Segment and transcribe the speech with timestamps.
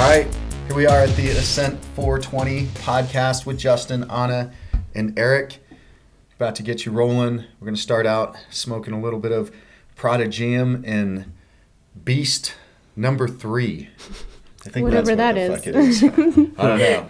[0.00, 0.26] All right,
[0.66, 4.50] here we are at the Ascent 420 podcast with Justin, Anna,
[4.94, 5.58] and Eric.
[6.36, 7.44] About to get you rolling.
[7.60, 9.54] We're going to start out smoking a little bit of
[9.96, 11.34] Prodigium and
[12.02, 12.54] Beast
[12.96, 13.90] number three.
[14.64, 16.00] I think Whatever that that's what is.
[16.00, 16.50] the fuck it is.
[16.58, 17.08] I don't know.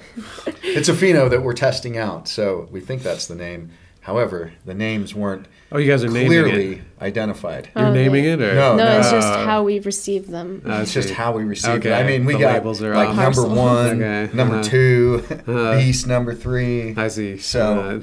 [0.65, 3.71] It's a pheno that we're testing out, so we think that's the name.
[4.01, 6.81] However, the names weren't Oh, you guys are naming clearly it.
[7.01, 7.69] identified.
[7.77, 10.63] You're Oh, naming they- it, or No, No, it's just how we receive them.
[10.67, 11.93] I It's just how we received it.
[11.93, 13.17] I mean, we the got labels are like off.
[13.17, 14.65] number one, Okay, number uh-huh.
[14.65, 15.77] two, Uh-huh.
[15.77, 16.95] beast number three.
[16.97, 17.37] I see.
[17.39, 18.03] So-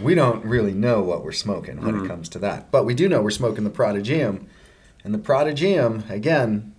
[0.00, 2.04] We don't really know what we're smoking when Mm.
[2.04, 4.46] it comes to that, but we do know we're smoking the Prodigium,
[5.04, 6.72] and the Prodigium again.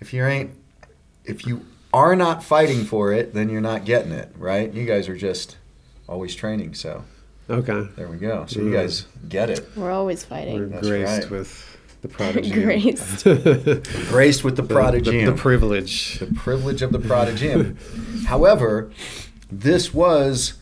[0.00, 0.50] If you ain't,
[1.24, 1.60] if you
[1.92, 4.72] are not fighting for it, then you're not getting it, right?
[4.72, 5.58] You guys are just
[6.08, 7.02] always training, so uh,
[7.50, 7.88] okay.
[7.96, 8.44] there we go.
[8.46, 8.72] So you Mm.
[8.72, 9.66] guys get it.
[9.76, 10.70] We're always We're fighting.
[10.70, 11.30] That's graced right.
[11.30, 12.50] with the prodigy.
[12.62, 13.24] Graced.
[13.24, 15.24] the, Graced with the Prodigium.
[15.26, 16.18] the, the privilege.
[16.18, 17.76] the privilege of the prodigium.
[18.26, 18.90] However,
[19.52, 20.54] this was,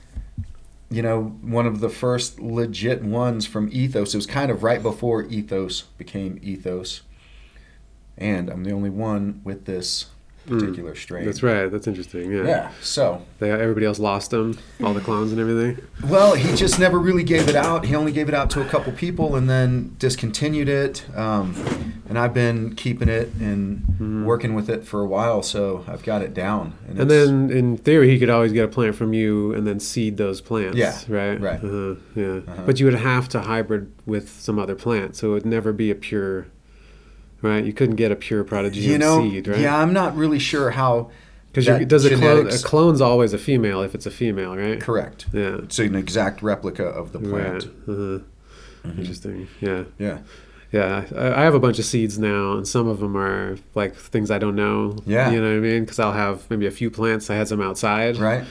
[0.90, 4.14] you know, one of the first legit ones from Ethos.
[4.14, 7.02] It was kind of right before Ethos became Ethos.
[8.16, 10.06] And I'm the only one with this
[10.48, 11.22] particular strain.
[11.22, 11.26] Mm.
[11.26, 11.70] That's right.
[11.70, 12.30] That's interesting.
[12.32, 12.44] Yeah.
[12.44, 12.70] Yeah.
[12.80, 15.78] So, They, everybody else lost them, all the clones and everything.
[16.08, 17.84] well, he just never really gave it out.
[17.86, 21.04] He only gave it out to a couple people and then discontinued it.
[21.16, 21.54] Um,
[22.08, 26.22] and I've been keeping it and working with it for a while, so I've got
[26.22, 26.72] it down.
[26.88, 29.78] And it's- then, in theory, he could always get a plant from you and then
[29.80, 30.76] seed those plants.
[30.76, 31.38] Yeah, Right.
[31.40, 31.62] right.
[31.62, 32.26] Uh-huh, yeah.
[32.46, 32.62] Uh-huh.
[32.64, 35.90] But you would have to hybrid with some other plant, so it would never be
[35.90, 36.46] a pure.
[37.40, 37.64] Right.
[37.64, 39.60] You couldn't get a pure prodigy you know, seed, right?
[39.60, 41.10] yeah, I'm not really sure how.
[41.52, 42.48] Because does a clone?
[42.48, 44.80] A clone's always a female if it's a female, right?
[44.80, 45.26] Correct.
[45.32, 45.56] Yeah.
[45.62, 47.44] It's an exact replica of the Right.
[47.60, 47.64] plant.
[47.64, 48.18] Uh-huh.
[48.88, 49.00] Mm-hmm.
[49.00, 49.48] Interesting.
[49.60, 49.84] Yeah.
[49.98, 50.18] Yeah.
[50.72, 51.06] Yeah.
[51.16, 54.30] I, I have a bunch of seeds now, and some of them are like things
[54.30, 54.96] I don't know.
[55.06, 55.30] Yeah.
[55.30, 55.84] You know what I mean?
[55.84, 57.30] Because I'll have maybe a few plants.
[57.30, 58.18] I had some outside.
[58.18, 58.44] Right.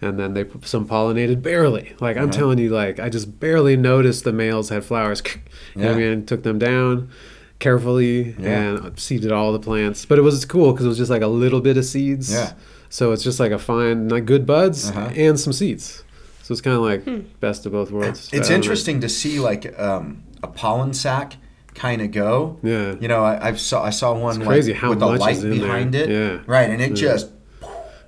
[0.00, 1.94] And then they some pollinated barely.
[2.00, 2.32] Like I'm Uh-huh.
[2.32, 5.22] telling you, like I just barely noticed the males had flowers.
[5.74, 6.10] You know what I Yeah.
[6.14, 6.26] mean?
[6.26, 7.10] Took them down
[7.58, 8.48] carefully Yeah.
[8.60, 10.04] and seeded all the plants.
[10.04, 12.32] But it was cool because it was just like a little bit of seeds.
[12.32, 12.52] Yeah.
[12.88, 15.10] So it's just like a fine, like good buds Uh-huh.
[15.16, 16.02] and some seeds.
[16.42, 18.30] So it's kind of like best of both worlds.
[18.32, 18.56] It's I know.
[18.56, 21.34] interesting to see like um, a pollen sac
[21.74, 22.58] kind of go.
[22.62, 22.94] Yeah.
[23.00, 25.20] You know, I, I saw I saw one It's crazy like, how with a much
[25.20, 25.60] light is in there.
[25.60, 26.08] behind it.
[26.08, 26.38] Yeah.
[26.46, 26.94] Right, and it Yeah.
[26.96, 27.28] just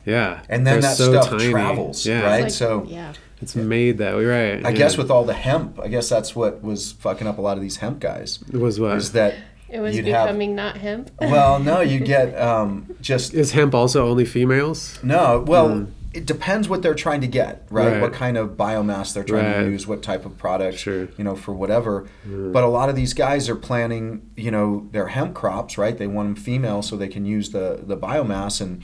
[0.06, 0.40] Yeah.
[0.48, 1.50] and then They're that so stuff tiny.
[1.50, 2.06] travels.
[2.06, 2.22] Yeah.
[2.22, 2.42] Right.
[2.44, 3.12] Like, so yeah.
[3.42, 4.64] It's made that way, right?
[4.66, 4.76] I yeah.
[4.76, 7.62] guess with all the hemp, I guess that's what was fucking up a lot of
[7.62, 8.38] these hemp guys.
[8.52, 9.34] it was what Is that
[9.68, 11.10] It was you'd have- becoming not hemp.
[11.20, 14.98] well, no, you get um, just is hemp also only females?
[15.02, 15.86] No, well, Mm.
[16.12, 17.92] it depends what they're trying to get, right?
[17.92, 18.02] Right.
[18.02, 19.62] What kind of biomass they're trying Right.
[19.64, 21.06] to use, what type of product, Sure.
[21.16, 22.08] you know, for whatever.
[22.28, 22.52] Mm.
[22.52, 25.96] But a lot of these guys are planting, you know, their hemp crops, right?
[25.96, 28.82] They want them female so they can use the the biomass and,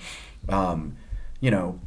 [0.48, 0.94] um,
[1.40, 1.80] you know,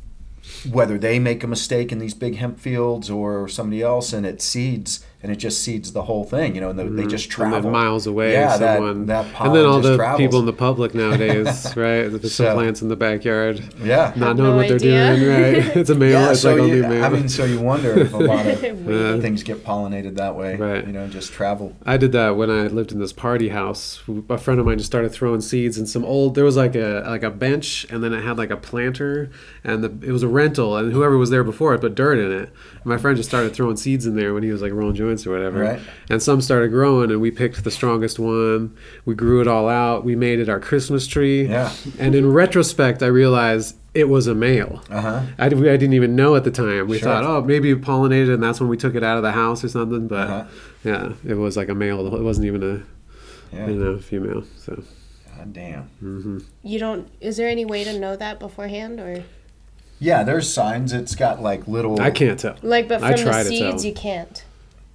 [0.69, 4.41] whether they make a mistake in these big hemp fields or somebody else, and it
[4.41, 7.41] seeds and it just seeds the whole thing, you know, and they, they just Mm-hmm.
[7.43, 8.31] And then travel miles away.
[8.31, 10.17] Yeah, that- someone, that and pollen then all just the travels.
[10.19, 12.07] people in the public nowadays, right?
[12.07, 14.13] There's some So- plants in the backyard, Yeah.
[14.15, 15.75] not knowing no what they're doing, right?
[15.75, 16.11] It's a male.
[16.11, 17.03] Yeah, it's so like only you, a male.
[17.03, 19.21] I mean, so you wonder if a lot of Weird.
[19.21, 20.85] things get pollinated that way, Right.
[20.87, 21.75] You know, just travel.
[21.85, 24.01] I did that when I lived in this party house.
[24.29, 26.35] A friend of mine just started throwing seeds and some old.
[26.35, 29.29] There was like a like a bench, and then it had like a planter,
[29.63, 32.31] and the, it was a rental, and whoever was there before it put dirt in
[32.31, 32.49] it.
[32.75, 35.08] And my friend just started throwing seeds in there when he was like rolling joints
[35.27, 35.59] or whatever.
[35.61, 35.79] Right.
[36.09, 38.75] And some started growing, and we picked the strongest one.
[39.05, 40.03] We grew it all out.
[40.05, 41.47] We made it our Christmas tree.
[41.47, 41.71] Yeah.
[41.97, 44.83] And in retrospect, I realized it was a male.
[44.89, 45.21] Uh huh.
[45.39, 46.87] I, I didn't even know at the time.
[46.87, 47.09] We Sure.
[47.09, 49.63] thought, oh, maybe it pollinated, and that's when we took it out of the house
[49.63, 50.07] or something.
[50.07, 50.43] But Uh-huh.
[50.83, 52.05] yeah, it was like a male.
[52.15, 52.83] It wasn't even a
[53.55, 53.67] Yeah.
[53.67, 54.43] you know female.
[54.57, 54.83] So
[55.37, 55.83] God damn.
[56.03, 56.37] Mm-hmm.
[56.63, 57.07] You don't.
[57.19, 59.23] Is there any way to know that beforehand, or
[60.01, 60.93] Yeah, there's signs.
[60.93, 61.99] It's got like little.
[61.99, 62.55] I can't tell.
[62.61, 64.43] like, but I from the seeds you can't.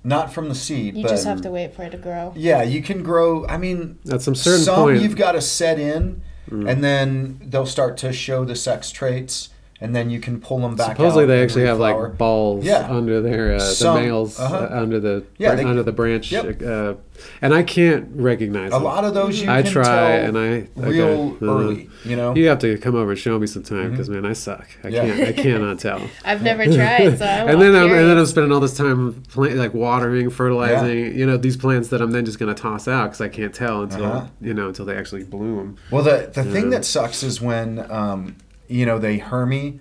[0.06, 2.32] Not from the seed, You but just have to wait for it to grow.
[2.36, 3.46] yeah, you can grow.
[3.46, 5.02] I mean, At some certain some point, Mm.
[5.02, 6.20] you've got to set in,
[6.50, 9.48] and then they'll start to show the sex traits,
[9.80, 10.96] and then you can pull them back.
[10.96, 12.08] supposedly out they actually have reflower.
[12.08, 12.86] like balls Yeah.
[12.90, 14.68] under their uh, the Some- males uh-huh.
[14.70, 16.62] uh, under the Yeah, br- they- under the branch, Yep.
[16.62, 16.94] uh,
[17.42, 18.84] and I can't recognize a them.
[18.84, 21.90] lot of those you I can try, tell and I real okay, uh, early.
[22.04, 22.34] You know.
[22.34, 24.66] You have to come over and show me sometime because man, I suck.
[24.82, 24.94] I Mm-hmm.
[24.94, 25.14] Yeah.
[25.16, 25.38] can't.
[25.38, 26.00] I cannot tell.
[26.24, 29.22] I've never tried, so I'm and then I'm, and then I'm spending all this time
[29.28, 31.16] plant, like watering, fertilizing.
[31.18, 33.82] You know these plants that I'm then just gonna toss out because I can't tell
[33.82, 34.26] until Uh-huh.
[34.40, 35.76] you know until they actually bloom.
[35.90, 36.78] Well, the the thing Yeah.
[36.78, 38.36] that sucks is when um,
[38.68, 39.80] you know they hermy.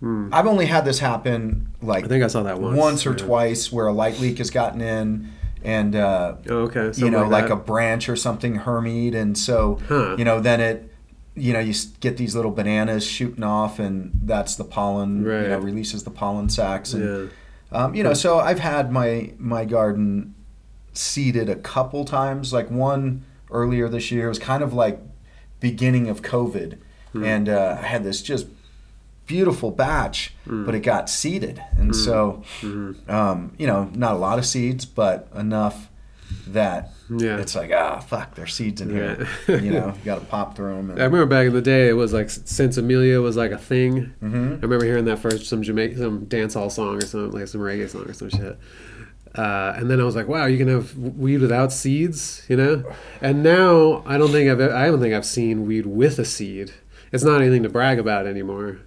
[0.00, 2.06] I've only had this happen like Hmm.
[2.06, 2.78] I think I saw that once.
[2.78, 3.16] once or Yeah.
[3.26, 5.28] twice where a light leak has gotten in
[5.64, 6.92] and uh, Oh, okay.
[6.96, 7.52] you know like, that.
[7.54, 10.14] a branch or something hermied and so Huh.
[10.16, 10.84] you know then it
[11.34, 15.22] you know, you get these little bananas shooting off, and that's the pollen.
[15.22, 15.62] You know, Right.
[15.62, 17.04] releases the pollen sacs, and
[17.70, 17.78] Yeah.
[17.84, 18.12] um, you know.
[18.12, 20.34] So I've had my my garden
[20.92, 22.52] seeded a couple times.
[22.52, 23.22] Like one
[23.52, 25.00] earlier this year it was kind of like
[25.60, 26.74] beginning of COVID,
[27.12, 27.24] Hmm.
[27.24, 28.46] and uh, I had this just
[29.26, 30.64] beautiful batch, Hmm.
[30.64, 33.10] but it got seeded, and so Mm-hmm.
[33.10, 35.88] um, you know, not a lot of seeds, but enough
[36.46, 37.38] that Yeah.
[37.38, 39.26] it's like ah fuck, there's seeds in here.
[39.48, 40.90] You know, you got to pop through them.
[40.90, 44.12] I remember back in the day, it was like sinsemilla was like a thing.
[44.20, 47.48] hmm I remember hearing that first some Jamaican some dance hall song or something like
[47.48, 48.58] some reggae song or some shit.
[49.34, 52.82] Uh, and then I was like, wow, you can have weed without seeds, you know.
[53.20, 56.72] And now I don't think I've I don't think I've seen weed with a seed.
[57.12, 58.78] It's not anything to brag about anymore.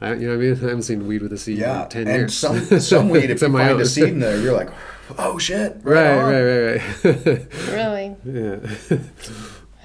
[0.00, 0.52] I, you know what I mean?
[0.56, 2.34] I haven't seen weed with a seed Yeah, in ten and years.
[2.36, 3.80] some some weed, if you my find own.
[3.80, 4.70] a seed in there, you're like,
[5.18, 6.32] oh shit, right, on.
[6.32, 7.46] right, right, right.
[7.72, 8.16] Really?
[8.24, 8.98] yeah.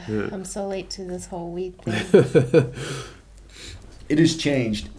[0.32, 2.72] I'm so late to this whole weed thing.
[4.08, 4.90] It has changed.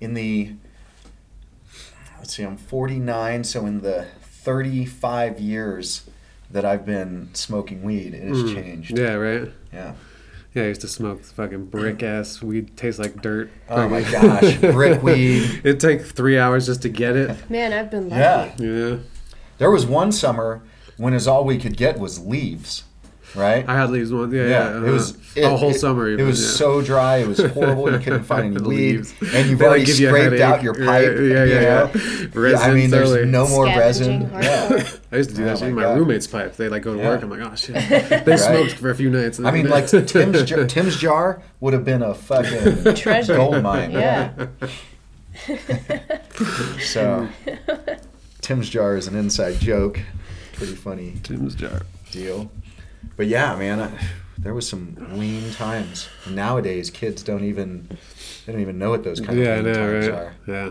[0.00, 0.52] In the
[2.18, 6.02] let's see, I'm 49, so in the 35 years
[6.50, 8.90] that I've been smoking weed, it has changed.
[8.90, 8.96] Hmm.
[8.98, 9.52] Yeah, right.
[9.72, 9.94] Yeah.
[10.56, 12.04] Yeah, I used to smoke fucking brick mm.
[12.04, 12.78] ass weed.
[12.78, 13.50] Tastes like dirt.
[13.68, 15.42] Oh my Fucking- gosh, brick weed.
[15.64, 17.50] It'd take three hours just to get it.
[17.50, 18.64] Man, I've been lucky.
[18.64, 18.66] Yeah.
[18.66, 18.96] Yeah.
[19.58, 20.62] There was one summer
[20.96, 22.84] when is all we could get was leaves,
[23.36, 23.68] right?
[23.68, 24.30] I had leaves one.
[24.32, 24.48] Yeah, yeah.
[24.80, 25.54] Yeah, it was uh-huh.
[25.54, 26.08] a whole it- summer.
[26.08, 26.48] It was yeah.
[26.56, 27.18] so dry.
[27.18, 27.92] It was horrible.
[27.92, 29.14] You couldn't find any weed, Leaves.
[29.34, 31.04] and you've They, like, already give you scraped out your Yeah, pipe.
[31.04, 31.90] yeah, you yeah, know?
[31.94, 32.50] yeah.
[32.50, 33.26] Yeah, I mean, there's early.
[33.26, 34.22] no more resin.
[34.32, 34.88] Yeah.
[35.12, 35.98] I used to do Oh that shit my in my God.
[35.98, 36.56] roommate's pipe.
[36.56, 37.22] They like go to work.
[37.22, 37.76] I'm like, oh shit.
[38.26, 39.38] They smoked for a few nights.
[39.40, 43.36] I mean, like Tim's jar, Tim's jar would have been a fucking Treasure.
[43.36, 43.90] gold mine.
[43.92, 44.46] Yeah.
[46.80, 47.28] So
[48.40, 50.00] Tim's jar is an inside joke.
[50.54, 51.82] Pretty funny Tim's jar.
[52.10, 52.50] deal.
[53.16, 53.90] But yeah, man, I,
[54.38, 56.08] there was some lean times.
[56.24, 57.88] And nowadays, kids don't even
[58.46, 60.18] they don't even know what those kind Yeah, of lean know, times right?
[60.18, 60.34] are.
[60.46, 60.70] Yeah.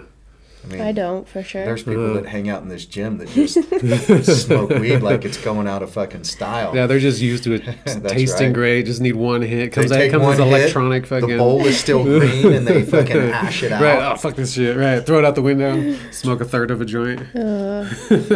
[0.64, 1.64] I mean, I don't, for sure.
[1.64, 2.22] There's people Uh-huh.
[2.22, 3.54] that hang out in this gym that just
[4.48, 6.76] smoke weed like it's going out of fucking style.
[6.76, 8.54] Yeah, they're just used to it That's tasting right.
[8.56, 8.86] great.
[8.88, 9.74] Just need one hit.
[9.74, 11.30] Comes They out, take comes one hit, electronic fucking.
[11.30, 13.82] The bowl is still green, and they fucking hash it out.
[13.84, 14.12] Right.
[14.12, 14.76] Oh fuck this shit.
[14.76, 15.06] Right.
[15.06, 15.96] Throw it out the window.
[16.10, 17.22] Smoke a third of a joint.
[17.36, 17.84] Uh,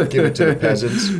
[0.04, 1.10] Give it to the peasants.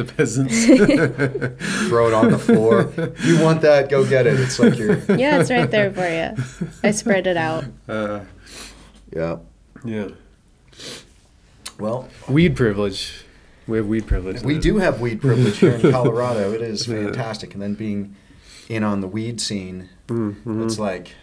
[0.00, 0.64] The peasants.
[1.88, 2.90] Throw it on the floor.
[2.96, 4.40] If you want that, go get it.
[4.40, 4.96] It's like you're.
[5.16, 6.70] yeah, it's right there for you.
[6.82, 7.64] I spread it out.
[7.86, 8.20] uh,
[9.14, 9.36] Yeah.
[9.84, 10.08] yeah.
[11.78, 13.24] Well, Weed privilege.
[13.66, 14.42] We have weed privilege.
[14.42, 16.52] we do have weed privilege here in Colorado.
[16.52, 17.52] It is fantastic.
[17.54, 18.16] And then being
[18.68, 20.62] in on the weed scene, Mm-hmm.
[20.64, 21.14] it's like,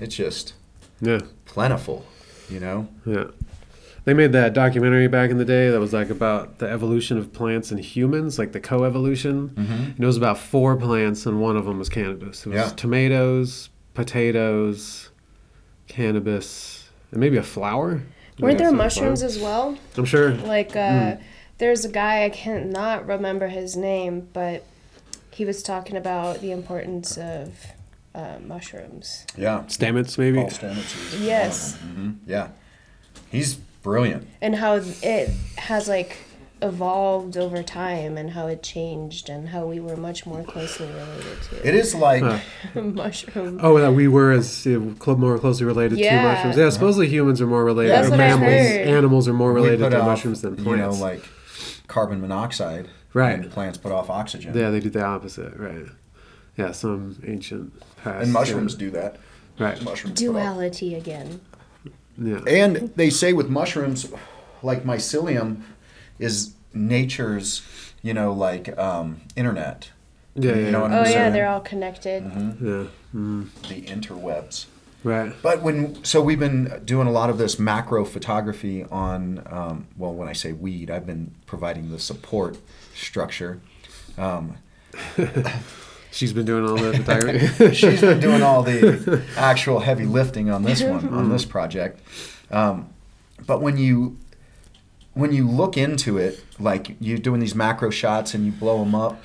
[0.00, 0.54] it's just
[1.00, 1.20] Yeah.
[1.44, 2.04] plentiful,
[2.48, 2.88] you know?
[3.06, 3.24] Yeah.
[4.04, 7.32] They made that documentary back in the day that was like about the evolution of
[7.32, 9.48] plants and humans, like the coevolution.
[9.50, 9.72] Mm-hmm.
[9.72, 12.44] And it was about four plants, and one of them was cannabis.
[12.44, 12.68] It was Yeah.
[12.76, 15.08] tomatoes, potatoes,
[15.88, 18.02] cannabis, and maybe a flower.
[18.38, 19.30] Weren't Yeah, there mushrooms flower.
[19.30, 19.78] as well?
[19.96, 20.32] I'm sure.
[20.32, 21.16] Like, uh,
[21.58, 24.64] there's a guy, I can't not remember his name, but
[25.30, 27.52] he was talking about the importance of
[28.14, 29.24] uh, mushrooms.
[29.36, 29.62] Yeah.
[29.68, 30.38] Stamets, maybe.
[30.38, 31.76] Paul Stamets is Yes.
[31.76, 32.48] hmm Yeah.
[33.30, 34.26] He's brilliant.
[34.40, 36.16] And how it has, like,
[36.62, 41.42] evolved over time and how it changed and how we were much more closely related
[41.42, 42.22] to It is like.
[42.22, 42.80] Huh.
[42.80, 43.60] mushroom.
[43.62, 46.22] Oh, that we were as uh, cl- more closely related Yeah.
[46.22, 46.56] to mushrooms.
[46.56, 47.92] Yeah, supposedly humans are more related.
[47.92, 48.88] That's or what I mammals, heard.
[48.88, 51.22] animals are more related to off, mushrooms than plants You know, like
[51.86, 52.88] carbon monoxide.
[53.12, 53.38] Right.
[53.38, 54.56] And plants put off oxygen.
[54.56, 55.54] yeah, they do the opposite.
[55.56, 55.84] Right.
[56.56, 57.72] Yeah, some ancient
[58.02, 58.22] past.
[58.24, 58.78] And mushrooms yeah.
[58.78, 59.16] do that.
[59.58, 59.80] Right.
[59.82, 60.18] Mushrooms.
[60.18, 61.40] Duality again.
[62.18, 62.40] Yeah.
[62.46, 64.10] And they say with mushrooms,
[64.62, 65.62] like mycelium,
[66.18, 67.62] is nature's,
[68.02, 69.90] you know, like um, internet.
[70.36, 70.70] Yeah, You yeah.
[70.70, 71.32] know what Oh, I'm yeah, saying?
[71.32, 72.22] they're all connected.
[72.22, 72.84] hmm yeah.
[73.14, 74.66] Mm, The interwebs.
[75.04, 75.32] right.
[75.42, 80.12] But when so we've been doing a lot of this macro photography on um, well
[80.12, 82.56] when I say weed I've been providing the support
[82.94, 83.60] structure.
[84.18, 84.56] Um,
[86.14, 87.74] She's been doing all the photography.
[87.74, 92.00] she's been doing all the actual heavy lifting on this one on this project.
[92.50, 92.88] Um,
[93.46, 94.16] but when you
[95.14, 98.94] when you look into it, like you're doing these macro shots and you blow them
[98.94, 99.22] up,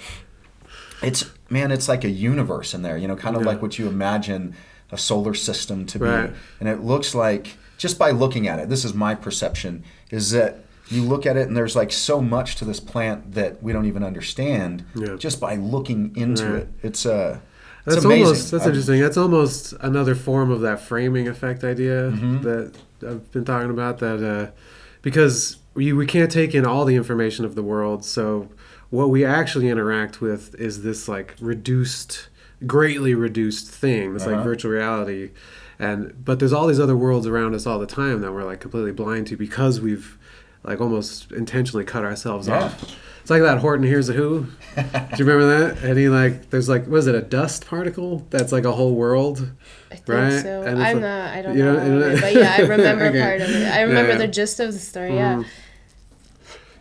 [1.03, 2.97] it's man, it's like a universe in there.
[2.97, 3.49] You know, kind of Yeah.
[3.49, 4.55] like what you imagine
[4.91, 6.27] a solar system to Right.
[6.31, 6.35] be.
[6.59, 10.65] And it looks like just by looking at it, this is my perception, is that
[10.89, 13.85] you look at it and there's like so much to this plant that we don't
[13.85, 15.15] even understand Yeah.
[15.17, 16.55] just by looking into Right.
[16.63, 16.67] it.
[16.83, 17.39] It's uh
[17.85, 18.23] it's That's amazing.
[18.25, 18.99] almost that's I've- interesting.
[19.01, 22.41] That's almost another form of that framing effect idea Mhm.
[22.43, 22.71] that
[23.07, 23.99] I've been talking about.
[23.99, 24.51] That uh,
[25.01, 28.49] because we we can't take in all the information of the world, so
[28.89, 32.27] what we actually interact with is this like reduced
[32.67, 34.15] greatly reduced thing.
[34.15, 34.43] It's like Uh-huh.
[34.43, 35.29] virtual reality,
[35.79, 38.59] and but there's all these other worlds around us all the time that we're like
[38.59, 40.17] completely blind to because we've
[40.63, 42.63] like almost intentionally cut ourselves Yeah.
[42.65, 42.95] off.
[43.21, 44.47] It's like that Horton Hears a Who.
[44.75, 44.81] Do
[45.17, 45.83] you remember that?
[45.83, 49.51] And he like, there's like, was it a dust particle that's like a whole world?
[49.91, 50.41] I think Right?
[50.41, 50.61] so.
[50.63, 51.29] And I'm like- not.
[51.35, 51.75] I don't you know.
[51.75, 53.21] don't- you all of don't- it, but yeah, I remember Okay.
[53.21, 53.67] part of it.
[53.71, 54.17] I remember yeah.
[54.17, 55.15] the gist of the story.
[55.15, 55.35] Yeah.
[55.35, 55.45] Mhm.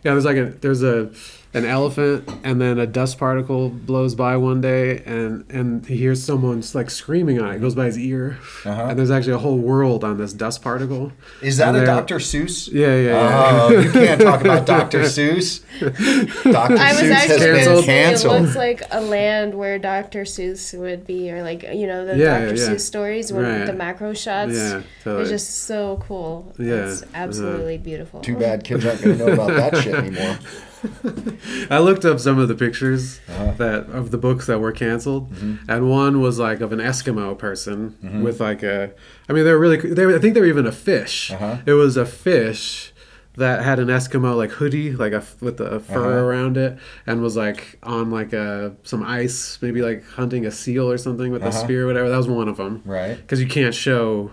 [0.03, 1.11] Yeah, there's like a there's a
[1.51, 6.23] an elephant and then a dust particle blows by one day and and he hears
[6.23, 7.55] someone's like screaming on it.
[7.55, 8.37] It goes by his ear.
[8.65, 8.83] Uh-huh.
[8.89, 11.11] And there's actually a whole world on this dust particle.
[11.41, 12.17] Is that And a Dr.
[12.19, 12.71] Seuss?
[12.71, 13.59] Yeah, yeah, yeah.
[13.61, 15.01] Oh, you can't talk about Dr.
[15.01, 15.61] Seuss.
[15.79, 16.77] Dr.
[16.77, 20.23] I was Seuss has been going to it looks like a land where Dr.
[20.25, 22.55] Seuss would be, or like you know the Yeah, Dr.
[22.55, 22.69] yeah.
[22.69, 23.65] Seuss stories with Right.
[23.65, 24.53] the macro shots.
[24.53, 25.21] Yeah, totally.
[25.23, 26.53] It's just so cool.
[26.59, 28.19] Yeah, it's absolutely beautiful.
[28.21, 30.37] Too bad kids aren't going to know about that shit anymore.
[31.69, 33.51] I looked up some of the pictures Uh-huh.
[33.57, 35.69] that of the books that were canceled, Mm-hmm.
[35.69, 38.91] and one was like of an Eskimo person with like a.
[39.27, 39.77] I mean, they were really.
[39.77, 41.31] They were, I think they were even a fish.
[41.31, 41.57] Uh-huh.
[41.65, 42.93] It was a fish
[43.35, 46.25] that had an Eskimo like hoodie, like a with a fur Uh-huh.
[46.25, 50.89] around it, and was like on like a some ice, maybe like hunting a seal
[50.89, 51.63] or something with a Uh-huh.
[51.63, 52.09] spear, or whatever.
[52.09, 52.81] That was one of them.
[52.85, 53.15] Right.
[53.17, 54.31] Because you can't show.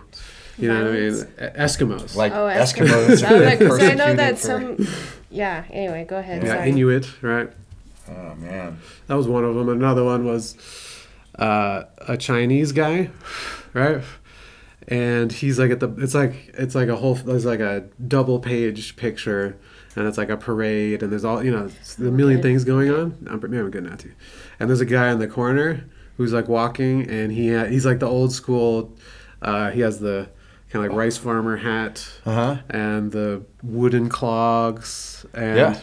[0.59, 1.13] You know what I mean?
[1.15, 2.15] E- Eskimos.
[2.17, 3.17] Like Oh, Eskimos.
[3.21, 3.25] Eskimos.
[3.63, 4.87] I, was I know that for- some.
[5.31, 5.65] Yeah.
[5.71, 6.43] Anyway, go ahead.
[6.43, 6.69] yeah, Sorry.
[6.71, 7.51] Inuit, right?
[8.09, 8.79] Oh, man.
[9.09, 9.69] That was one of them.
[9.69, 10.57] Another one was
[11.39, 13.11] uh, a Chinese guy,
[13.75, 14.03] right?
[14.89, 15.89] And he's like at the.
[15.99, 17.17] It's like it's like a whole.
[17.17, 19.57] There's like a double page picture,
[19.97, 23.27] and it's like a parade, and there's all you know, a million things going on.
[23.29, 24.13] I'm, maybe I'm getting at you.
[24.61, 25.85] And there's a guy in the corner
[26.17, 28.97] who's like walking, and he ha- he's like the old school.
[29.43, 30.29] Uh, he has the
[30.71, 32.57] kind of like rice farmer hat Uh huh.
[32.71, 35.81] and the wooden clogs, and Yeah.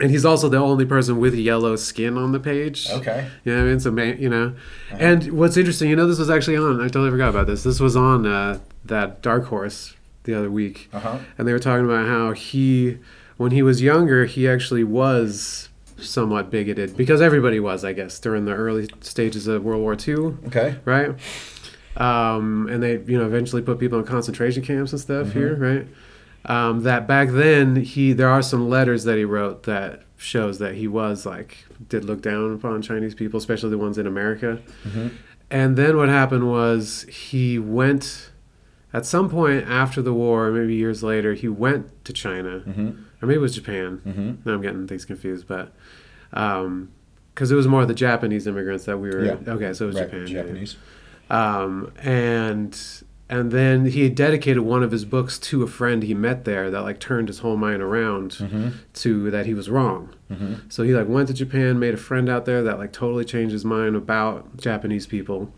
[0.00, 2.88] and he's also the only person with yellow skin on the page.
[2.90, 3.26] Okay.
[3.44, 3.80] You know what I mean?
[3.80, 3.90] So,
[4.22, 4.54] you know.
[4.92, 7.64] And what's interesting, you know, this was actually on, I totally forgot about this.
[7.64, 10.88] This was on uh, that Dark Horse the other week.
[10.92, 11.18] Uh huh.
[11.36, 12.98] And they were talking about how he,
[13.38, 15.68] when he was younger, he actually was
[16.00, 20.36] somewhat bigoted because everybody was, I guess, during the early stages of World War II,
[20.46, 20.76] Okay.
[20.84, 21.10] right?
[21.98, 25.86] Um, and they, you know, eventually put people in concentration camps and stuff here, right?
[26.44, 30.74] Um, that back then he, there are some letters that he wrote that shows that
[30.76, 34.60] he was like did look down upon Chinese people, especially the ones in America.
[34.86, 35.10] Mhm.
[35.50, 38.30] And then what happened was he went
[38.92, 42.88] at some point after the war, maybe years later, he went to China, Mm-hmm.
[43.20, 44.00] or maybe it was Japan.
[44.06, 44.32] Mm-hmm.
[44.48, 45.72] Now I'm getting things confused, but
[46.30, 49.24] because it was more the Japanese immigrants that we were.
[49.24, 49.36] Yeah.
[49.46, 50.04] Okay, so it was Right.
[50.04, 50.26] Japan.
[50.26, 50.76] yeah, yeah Japanese.
[51.30, 52.78] Um, and
[53.30, 56.80] and then he dedicated one of his books to a friend he met there that
[56.80, 58.68] like turned his whole mind around Mm-hmm.
[58.94, 60.14] to that he was wrong.
[60.30, 60.54] Mm-hmm.
[60.70, 63.52] So he like went to Japan, made a friend out there that like totally changed
[63.52, 65.52] his mind about Japanese people,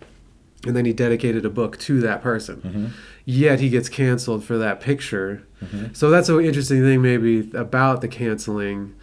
[0.67, 2.57] and then he dedicated a book to that person.
[2.57, 2.87] Mm-hmm.
[3.25, 5.45] Yet he gets canceled for that picture.
[5.65, 5.95] Mhm.
[5.97, 8.95] So that's an interesting thing maybe about the canceling,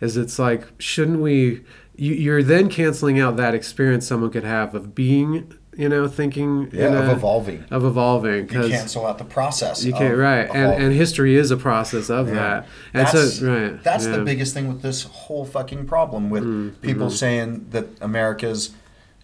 [0.00, 1.62] is it's like shouldn't we?
[1.96, 6.68] You, you're then canceling out that experience someone could have of being, you know, thinking
[6.72, 7.64] Yeah, of a- evolving.
[7.70, 9.84] of evolving You cancel out the process.
[9.84, 10.82] you can't of right and evolving.
[10.86, 12.34] and history is a process of Yeah.
[12.34, 14.12] that and that's, so right That's yeah.
[14.12, 16.44] Mm, the biggest thing with this whole fucking problem with
[16.82, 17.14] people mm-hmm.
[17.14, 18.70] saying that America's,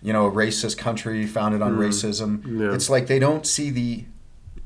[0.03, 2.43] you know, a racist country founded on racism.
[2.43, 2.61] Mm.
[2.61, 2.75] Yeah.
[2.75, 4.05] It's like they don't see the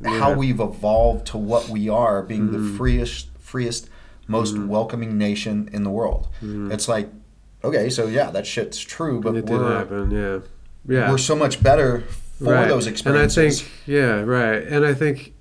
[0.04, 2.76] how we've evolved to what we are, being the Mm-hmm.
[2.76, 3.88] freest, freest,
[4.26, 6.28] most welcoming nation in the world.
[6.42, 7.08] It's like,
[7.62, 10.38] okay, so yeah, that shit's true, but it did we're happen yeah
[10.86, 12.02] yeah we're so much better
[12.38, 12.68] for right.
[12.68, 13.36] those experiences.
[13.38, 14.62] And I think, yeah, right.
[14.64, 15.32] And I think,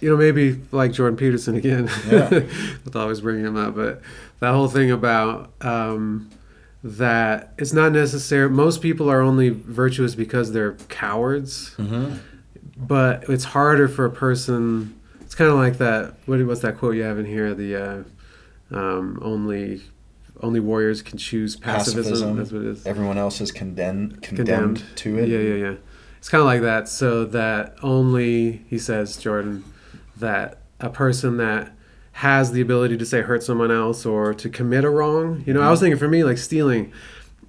[0.00, 1.88] you know, maybe like Jordan Peterson again.
[2.08, 2.40] Yeah.
[2.94, 4.00] I'll always bring him up, but
[4.40, 6.30] that whole thing about um,
[6.82, 8.48] that it's not necessary.
[8.48, 12.18] Most people are only virtuous because they're cowards, Mhm.
[12.76, 14.94] but it's harder for a person.
[15.20, 16.14] It's kind of like that.
[16.26, 17.54] What what's that quote you have in here?
[17.54, 18.02] The uh,
[18.70, 19.82] um, only
[20.40, 22.02] only warriors can choose pacifism.
[22.02, 22.36] Pacifism.
[22.36, 25.28] That's what it is everyone else is condemned, condemned, to it.
[25.28, 25.76] yeah, yeah, yeah.
[26.18, 26.88] It's kind of like that.
[26.88, 29.64] So that only he says, Jordan,
[30.16, 31.72] that a person that
[32.12, 35.42] has the ability to say hurt someone else or to commit a wrong.
[35.46, 35.86] You know, I was mm-hmm.
[35.86, 36.92] thinking for me, like stealing.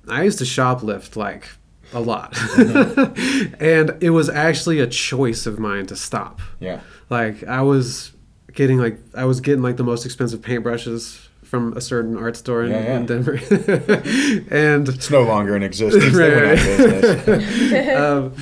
[0.07, 1.47] I used to shoplift like
[1.93, 3.55] a lot, mm-hmm.
[3.63, 6.41] and it was actually a choice of mine to stop.
[6.59, 6.81] Yeah.
[7.09, 8.11] Like I was
[8.53, 11.24] getting like I was getting like the most expensive paintbrushes
[11.55, 12.97] from a certain art store in, Yeah, yeah.
[12.97, 13.33] in Denver,
[14.51, 16.13] and It's no longer in existence.
[16.13, 17.39] Right, They went out of right.
[17.39, 17.97] business.
[18.01, 18.33] um,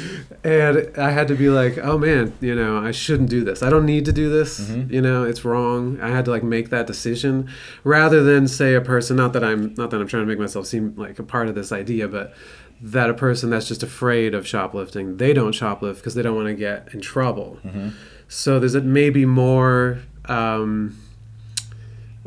[0.43, 3.63] and I had to be like, oh man, you know, I shouldn't do this.
[3.63, 4.60] I don't need to do this.
[4.60, 4.91] Mhm.
[4.91, 6.00] You know, it's wrong.
[6.01, 7.48] I had to like make that decision
[7.84, 9.15] rather than say a person.
[9.15, 11.55] Not that I'm not that I'm trying to make myself seem like a part of
[11.55, 12.34] this idea, but
[12.82, 16.48] that a person that's just afraid of shoplifting, they don't shoplift because they don't want
[16.48, 17.60] to get in trouble.
[17.65, 17.89] Mm-hmm.
[18.27, 20.98] So there's a, maybe more um,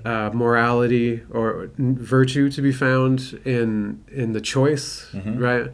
[0.07, 5.41] uh, morality or virtue to be found in in the choice, Mhm.
[5.49, 5.69] right?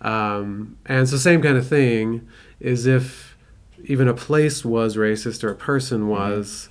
[0.00, 2.22] Um, and it's the same kind of thing
[2.60, 3.36] is if
[3.84, 6.68] even a place was racist or a person was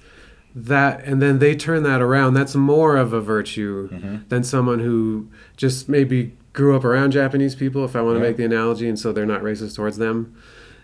[0.55, 4.29] that and then they turn that around that's more of a virtue Mhm.
[4.29, 8.27] than someone who just maybe grew up around japanese people if i want to Yeah.
[8.29, 10.31] make the analogy and so they're not racist towards them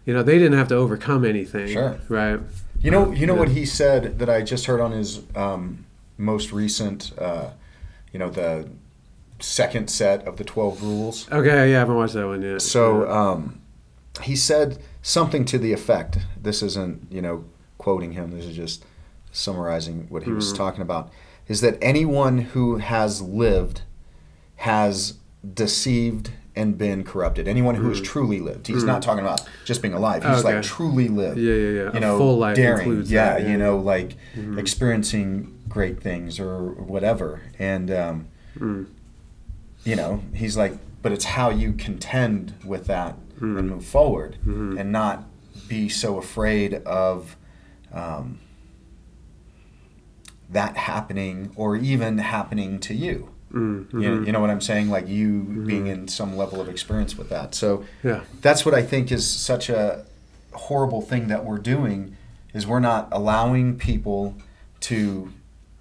[0.06, 1.98] you know they didn't have to overcome anything Sure.
[2.10, 2.40] right
[2.82, 3.40] You know, you know Yeah.
[3.42, 5.86] what he said that I just heard on his um,
[6.20, 7.50] most recent, uh,
[8.14, 8.70] you know, the
[9.40, 11.26] second set of the twelve rules.
[11.32, 13.62] okay yeah i haven't watched that one yet So um,
[14.22, 16.18] he said something to the effect.
[16.42, 17.46] This isn't, you know,
[17.78, 18.32] quoting him.
[18.32, 18.84] This is just
[19.32, 20.58] summarizing what he was Mhm.
[20.58, 21.10] talking about.
[21.48, 23.84] Is that anyone who has lived
[24.58, 25.14] has
[25.54, 27.48] deceived and been corrupted.
[27.48, 28.04] Anyone who has Mhm.
[28.04, 28.68] truly lived.
[28.68, 28.88] He's Mhm.
[28.88, 30.22] not talking about just being alive.
[30.26, 30.56] He's Okay.
[30.56, 31.38] like truly lived.
[31.40, 32.80] yeah yeah yeah You a know, full life daring.
[32.80, 34.60] includes yeah, that, you know, like Mhm.
[34.60, 37.42] experiencing great things or whatever.
[37.58, 38.26] And um,
[38.60, 38.88] Mm.
[39.86, 43.60] you know, he's like, but it's how you contend with that Mhm.
[43.60, 44.78] and move forward Mhm.
[44.80, 45.26] and not
[45.70, 47.38] be so afraid of
[47.94, 48.40] um,
[50.52, 53.30] that happening or even happening to you.
[53.54, 54.26] Mm, You, mhm.
[54.28, 54.90] you know what I'm saying?
[54.90, 55.66] Like you Mhm.
[55.68, 57.56] being in some level of experience with that.
[57.56, 60.06] So yeah that's what I think is such a
[60.54, 62.16] horrible thing that we're doing
[62.54, 64.36] is we're not allowing people
[64.82, 65.30] to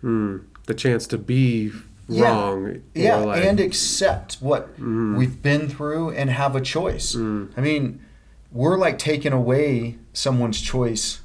[0.02, 0.40] mm.
[0.66, 1.70] the chance to be
[2.08, 2.24] Yeah.
[2.30, 5.16] wrong yeah like, and accept what Mhm.
[5.16, 7.14] we've been through and have a choice.
[7.14, 7.48] Mm.
[7.56, 8.00] I mean,
[8.52, 11.20] we're like taking away someone's choice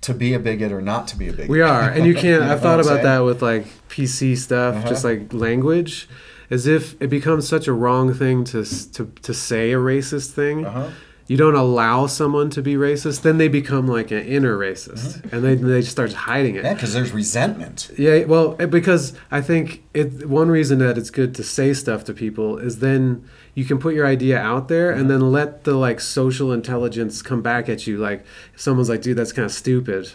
[0.00, 1.48] to be a bigot or not to be a bigot.
[1.50, 2.42] We are, and you can't.
[2.44, 4.88] I've thought about that with like PC stuff, Uh-huh.
[4.88, 6.08] just like language,
[6.50, 10.64] as if it becomes such a wrong thing to to to say a racist thing.
[10.64, 10.88] Uh-huh.
[11.28, 15.44] You don't allow someone to be racist, then they become like an inner racist, and
[15.44, 16.60] they they just start hiding it.
[16.60, 16.66] Mm-hmm.
[16.66, 17.90] Yeah, because there's resentment.
[17.98, 22.14] Yeah, well, because I think it one reason that it's good to say stuff to
[22.14, 26.00] people is then you can put your idea out there and then let the like
[26.00, 27.98] social intelligence come back at you.
[27.98, 28.24] Like
[28.56, 30.10] someone's like, "Dude, that's kind of stupid."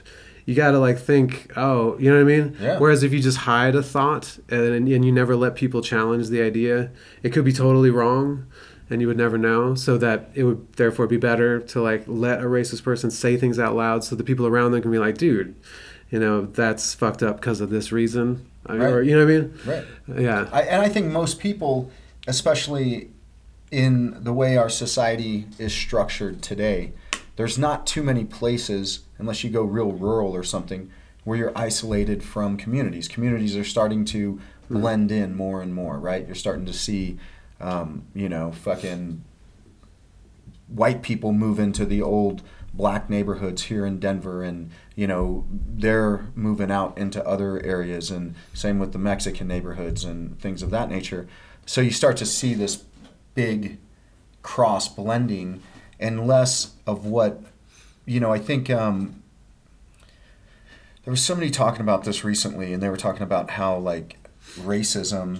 [0.45, 2.79] You got to like think, "Oh, you know what I mean?" Yeah.
[2.79, 6.41] Whereas if you just hide a thought and and you never let people challenge the
[6.41, 6.89] idea,
[7.21, 8.47] it could be totally wrong.
[8.89, 12.41] And you would never know, so that it would therefore be better to like let
[12.41, 15.17] a racist person say things out loud, so the people around them can be like,
[15.17, 15.55] "Dude,
[16.13, 19.05] you know that's fucked up because of this reason I- or Right.
[19.07, 19.85] you know what i mean Right.
[20.21, 21.89] yeah I, and I think most people,
[22.27, 23.09] especially
[23.71, 26.93] in the way our society is structured today,
[27.35, 30.91] there's not too many places, unless you go real rural or something,
[31.23, 33.07] where you're isolated from communities.
[33.07, 34.79] Communities are starting to mm-hmm.
[34.81, 36.27] blend in more and more, right?
[36.27, 37.17] You're starting to see,
[37.63, 39.23] um, you know, fucking
[40.67, 46.25] white people move into the old black neighborhoods here in Denver and you know they're
[46.33, 50.89] moving out into other areas and same with the Mexican neighborhoods and things of that
[50.89, 51.27] nature.
[51.65, 52.83] So you start to see this
[53.35, 53.77] big
[54.41, 55.61] cross blending
[55.99, 57.41] and less of what
[58.05, 59.21] you know I think um,
[61.05, 64.17] there was somebody talking about this recently and they were talking about how like
[64.59, 65.39] racism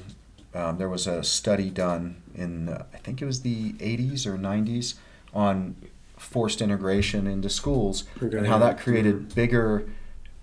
[0.55, 4.37] um, there was a study done in uh, I think it was the 80s or
[4.37, 4.95] 90s
[5.33, 5.75] on
[6.17, 9.85] forced integration into schools Okay, and how that created bigger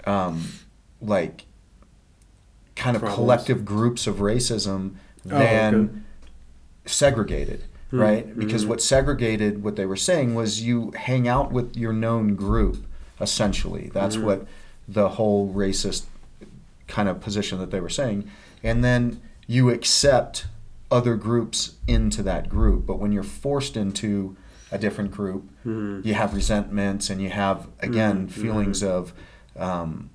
[0.05, 0.45] um,
[1.01, 1.45] like
[2.77, 3.17] kind of Problems.
[3.17, 4.95] collective groups of racism
[5.27, 5.95] Oh, than okay.
[6.87, 8.69] segregated Hmm, right because mhm.
[8.69, 12.87] what segregated what they were saying was you hang out with your known group
[13.21, 14.23] essentially that's Mhm.
[14.23, 14.47] what
[14.89, 16.05] the whole racist
[16.87, 18.31] kind of position that they were saying
[18.63, 19.21] and then
[19.51, 20.47] you accept
[20.93, 24.37] other groups into that group but when you're forced into
[24.71, 26.05] a different group Mhm.
[26.05, 29.13] you have resentments and you have again Mhm, feelings of
[29.57, 30.11] um,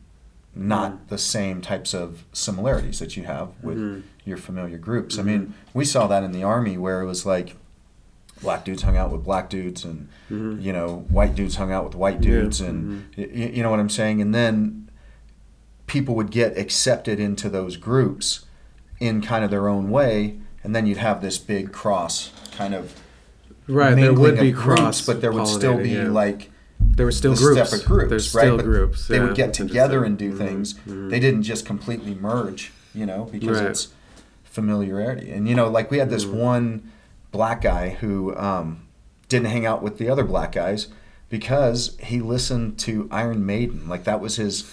[0.55, 1.07] not Mhm.
[1.09, 4.01] the same types of similarities that you have with Mhm.
[4.23, 5.19] your familiar groups.
[5.19, 5.25] I Mhm.
[5.25, 7.57] mean, we saw that in the army where it was like
[8.41, 10.07] black dudes hung out with black dudes and
[10.65, 13.69] you know white dudes hung out with white Yeah, dudes and y- y- you know
[13.69, 14.89] what I'm saying and then
[15.87, 18.44] people would get accepted into those groups
[18.99, 22.93] in kind of their own way and then you'd have this big cross kind of
[23.67, 26.07] right there would be groups, cross but there would still be yeah.
[26.07, 28.41] like there were still the groups separate groups, there's right?
[28.43, 30.73] still But groups They would get together and do Mhm, things.
[30.87, 31.09] mhm.
[31.09, 33.69] They didn't just completely merge, you know, because Right.
[33.69, 33.87] it's
[34.43, 35.31] familiarity.
[35.31, 36.33] And you know, like we had this Mhm.
[36.33, 36.91] one
[37.31, 38.83] black guy who um,
[39.29, 40.87] didn't hang out with the other black guys
[41.29, 43.87] because he listened to Iron Maiden.
[43.89, 44.63] Like that was his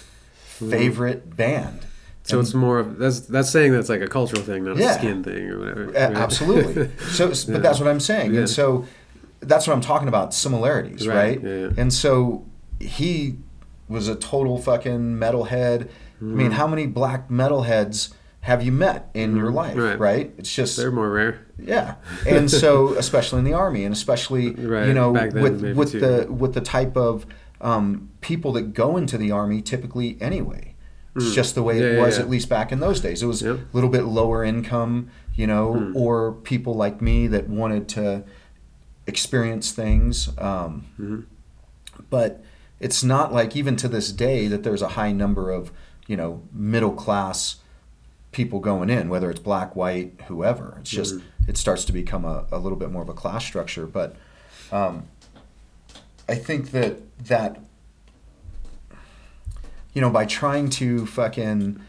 [0.59, 0.69] Mhm.
[0.69, 1.79] favorite band.
[2.23, 4.91] So And- it's more of that's that's saying that's like a cultural thing, not Yeah.
[4.95, 5.85] a skin thing or whatever.
[5.87, 5.95] Right?
[5.95, 6.89] Absolutely.
[7.11, 7.33] So, Yeah.
[7.53, 8.33] but that's what I'm saying.
[8.33, 8.39] Yeah.
[8.41, 8.85] And so
[9.41, 11.41] that's what I'm talking about similarities, Right.
[11.43, 11.73] right?
[11.77, 12.45] And so
[12.79, 13.37] he
[13.89, 15.87] was a total fucking metalhead.
[16.21, 19.81] I mean, how many black metalheads have you met in your life, Mm-hmm.
[19.85, 19.99] Right.
[19.99, 20.33] right?
[20.37, 21.39] It's just They're more rare.
[21.57, 21.95] yeah.
[22.25, 25.99] And so especially in the army and especially you know then with with too.
[25.99, 27.25] the with the type of
[27.61, 30.72] um, people that go into the army typically anyway.
[31.15, 31.81] It's just the way Mm.
[31.81, 32.23] Yeah, it was yeah.
[32.23, 33.21] at least back in those days.
[33.21, 33.55] It was Yep.
[33.55, 35.95] a little bit lower income, you know, Hmm.
[35.97, 38.23] or people like me that wanted to
[39.05, 40.29] experience things.
[40.37, 41.19] Um, Mm-hmm.
[42.09, 42.43] But
[42.79, 45.71] it's not like even to this day that there's a high number of
[46.07, 47.57] you know middle class
[48.31, 50.77] people going in, whether it's black, white, whoever.
[50.81, 51.49] It's just Mm-hmm.
[51.51, 53.85] it starts to become a, a little bit more of a class structure.
[53.85, 54.15] But
[54.71, 55.03] um,
[56.27, 57.59] I think that that
[59.93, 61.79] you know by trying to fucking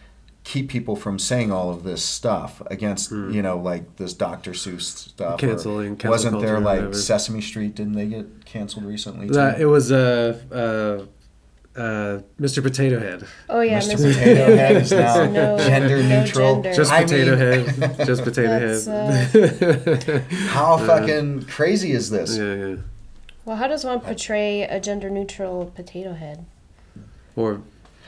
[0.44, 4.52] keep people from saying all of this stuff against you know like this Dr.
[4.52, 5.40] Seuss stuff.
[5.40, 6.94] Canceling, cancel wasn't there like whatever.
[6.94, 7.74] Sesame Street?
[7.74, 9.28] Didn't they get canceled recently?
[9.28, 12.62] That, it was uh, uh, uh, Mr.
[12.62, 13.26] Potato Head.
[13.48, 13.94] Oh yeah, Mr.
[13.96, 14.12] Mr.
[14.14, 16.54] Potato Head is now no- gender no neutral.
[16.56, 16.74] gender.
[16.74, 17.96] Just I potato mean- head.
[18.06, 20.22] Just potato head.
[20.48, 22.36] How fucking crazy is this?
[22.36, 22.76] yeah, yeah.
[23.46, 26.44] Well, how does one portray a gender neutral potato head?
[27.36, 27.62] Or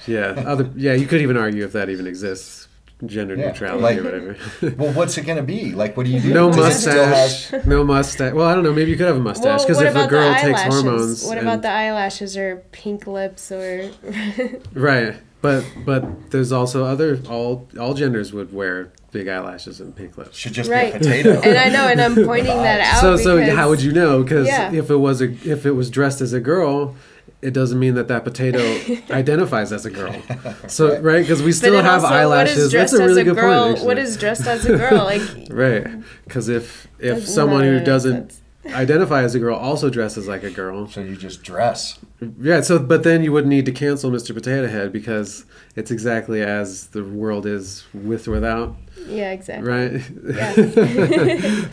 [0.06, 0.92] yeah, other yeah.
[0.94, 2.68] You could even argue if that even exists,
[3.04, 4.37] gender Yeah, neutrality like- or whatever.
[4.76, 5.72] Well, what's it gonna be?
[5.72, 6.32] Like, what do you do?
[6.32, 6.56] no Does
[6.87, 7.48] mustache.
[7.50, 8.32] have- no mustache.
[8.32, 8.72] Well, I don't know.
[8.72, 11.46] Maybe you could have a mustache because what if a girl takes hormones, What and-
[11.46, 13.90] about the eyelashes or pink lips or?
[14.74, 15.16] right?
[15.42, 20.37] But but there's also other all all genders would wear big eyelashes and pink lips.
[20.37, 20.92] Should just Right.
[20.92, 21.40] be a potato.
[21.44, 23.00] and I know, and I'm pointing that out.
[23.00, 24.22] So so how would you know?
[24.22, 24.72] Because Yeah.
[24.72, 26.96] if it was a if it was dressed as a girl,
[27.42, 28.59] it doesn't mean that that potato
[29.11, 30.14] identifies as a girl.
[30.68, 32.57] So right because we still have also, eyelashes.
[32.57, 33.62] What is dressed That's a really as a good girl?
[33.64, 33.72] point.
[33.77, 33.87] Actually.
[33.87, 35.05] what is dressed as a girl?
[35.05, 35.87] Like right?
[36.25, 38.40] Because if if Doesn't someone who doesn't
[38.74, 41.98] identify as a girl also dresses like a girl, so you just dress.
[42.40, 42.61] yeah.
[42.61, 44.35] So but then you wouldn't need to cancel Mr.
[44.35, 48.74] Potato Head because it's exactly as the world is with or without,
[49.07, 49.68] yeah, exactly.
[49.70, 49.92] right?
[50.35, 50.55] Yeah.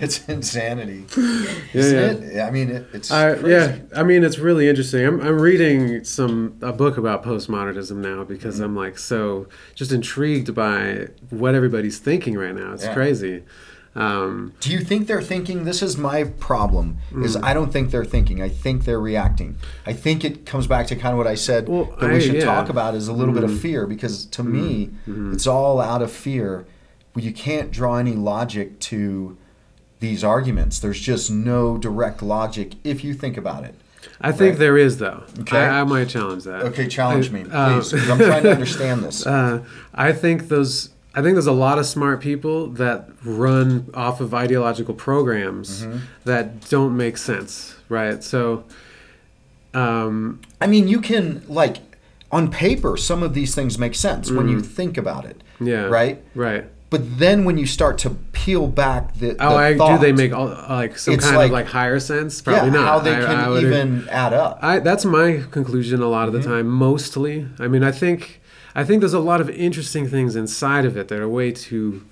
[0.00, 2.42] it's insanity, Yeah, isn't yeah.
[2.44, 2.48] it?
[2.48, 3.50] I mean, it, it's I, crazy.
[3.50, 5.04] yeah, I mean it's really interesting.
[5.06, 8.64] I'm, I'm reading some a book about postmodernism now because Mm-hmm.
[8.64, 12.72] I'm like so just intrigued by what everybody's thinking right now.
[12.72, 12.94] It's Yeah.
[12.94, 13.42] crazy.
[13.96, 15.64] Um, Do you think they're thinking?
[15.64, 16.98] This is my problem.
[17.12, 17.24] Mm.
[17.24, 18.42] Is I don't think they're thinking.
[18.42, 19.56] I think they're reacting.
[19.86, 22.34] I think it comes back to kind of what I said Well, that we should
[22.34, 22.42] yeah.
[22.42, 22.44] Mm.
[22.44, 25.32] talk about is a little bit of fear because to me Mm-hmm.
[25.32, 26.66] it's all out of fear.
[27.14, 29.36] You can't draw any logic to
[30.00, 30.80] these arguments.
[30.80, 33.74] There's just no direct logic if you think about it.
[34.20, 35.22] I think there is though.
[35.40, 35.56] Okay.
[35.58, 36.62] I, I might challenge that.
[36.62, 39.24] Okay, challenge me, Uh, please, because I'm trying to understand this.
[39.26, 39.62] Uh,
[39.94, 40.90] I think those.
[41.16, 45.98] I think there's a lot of smart people that run off of ideological programs Mm-hmm.
[46.24, 48.22] that don't make sense, right?
[48.24, 48.64] So,
[49.74, 51.76] um, I mean, you can like
[52.32, 55.42] on paper, some of these things make sense when you think about it.
[55.60, 55.66] Mm.
[55.68, 56.22] yeah, Right.
[56.34, 56.64] right.
[56.90, 60.32] But then when you start to peel back the, Oh, the I, do they make
[60.32, 62.40] all, like some kind like- of like higher sense?
[62.42, 62.86] Probably yeah, not.
[62.88, 64.58] how they I- can I even add up?
[64.62, 66.50] I, that's my conclusion a lot of the Mm-hmm.
[66.50, 66.66] time.
[66.68, 68.40] Mostly, I mean, I think
[68.74, 72.04] I think there's a lot of interesting things inside of it that are way too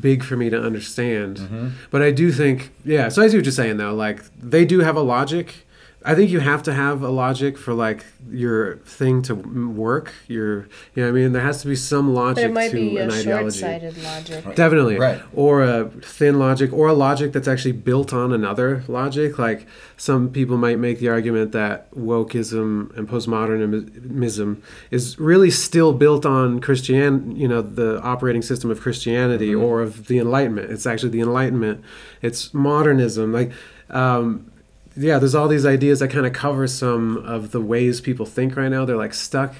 [0.00, 1.38] big for me to understand.
[1.38, 1.68] Mm-hmm.
[1.90, 3.08] But I do think, yeah.
[3.08, 3.94] So I see what you're saying though.
[3.94, 5.66] Like they do have a logic.
[6.04, 10.12] I think you have to have a logic for like your thing to work.
[10.28, 12.54] Your, you know, what I mean, there has to be some logic But logic it
[12.54, 13.58] might to be an a ideology.
[13.58, 14.54] short-sighted logic.
[14.54, 14.96] Definitely.
[14.98, 15.20] Right.
[15.34, 19.38] Or a thin logic, or a logic that's actually built on another logic.
[19.40, 26.24] Like some people might make the argument that wokeism and postmodernism is really still built
[26.24, 30.70] on Christian, you know, the operating system of Christianity or of the Enlightenment.
[30.70, 31.82] It's actually the Enlightenment.
[32.22, 33.32] It's modernism.
[33.32, 33.50] Like,
[33.90, 34.50] um,
[34.98, 38.56] yeah, there's all these ideas that kind of cover some of the ways people think
[38.56, 38.84] right now.
[38.84, 39.54] They're like stuck,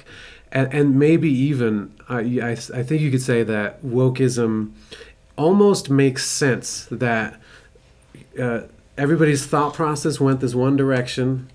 [0.51, 4.73] and, and maybe even uh, I, I think you could say that wokeism
[5.37, 7.39] almost makes sense that
[8.39, 8.61] uh,
[8.97, 11.49] everybody's thought process went this one direction,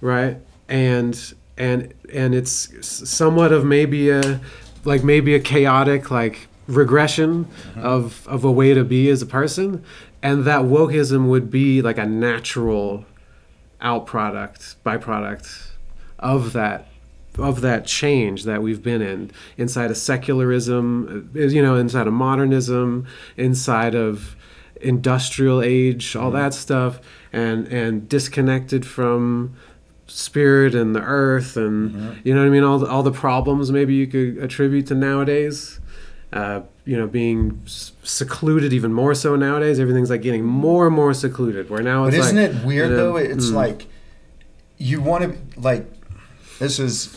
[0.00, 0.38] right?
[0.68, 4.40] And and and it's somewhat of maybe a
[4.84, 9.84] like maybe a chaotic like regression of of a way to be as a person,
[10.22, 13.04] and that wokeism would be like a natural
[13.82, 15.68] outproduct byproduct
[16.18, 16.86] of that
[17.38, 19.30] of that change that we've been in.
[19.56, 24.36] Inside of secularism uh, you know inside of modernism inside of
[24.80, 27.00] industrial age all that stuff
[27.32, 29.54] and and disconnected from
[30.06, 32.12] spirit and the earth and Mm-hmm.
[32.24, 32.64] you know what I mean?
[32.64, 35.79] All the, all the problems maybe you could attribute to nowadays
[36.32, 41.12] uh, you know being secluded even more so nowadays everything's like getting more and more
[41.12, 43.16] secluded where now But isn't like, it weird you know, though?
[43.16, 43.54] It's mm.
[43.54, 43.86] like
[44.78, 45.86] you want to like
[46.58, 47.16] this is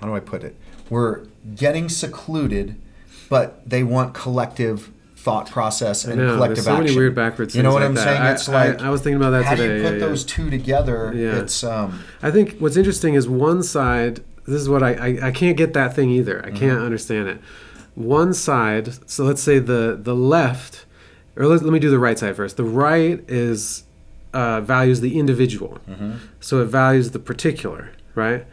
[0.00, 0.56] how do I put it?
[0.88, 2.80] We're getting secluded,
[3.28, 6.84] but they want collective thought process and know, collective there's so action.
[6.86, 8.04] many weird backwards You know what like I'm that.
[8.04, 8.22] saying?
[8.34, 10.06] It's I- like I was thinking about that how today, do you put yeah, yeah.
[10.06, 11.12] those two together?
[11.14, 11.40] Yeah.
[11.40, 14.20] It's um I think what's interesting is one side.
[14.46, 16.42] This is what I I, I can't get that thing either.
[16.44, 16.56] I Mm-hmm.
[16.56, 17.40] can't understand it.
[17.94, 19.08] One side.
[19.10, 20.86] So let's say the the left,
[21.36, 22.56] or let, let me do the right side first.
[22.56, 23.84] The right is
[24.32, 26.12] uh, values the individual, Mm-hmm.
[26.40, 28.44] so it values the particular, right?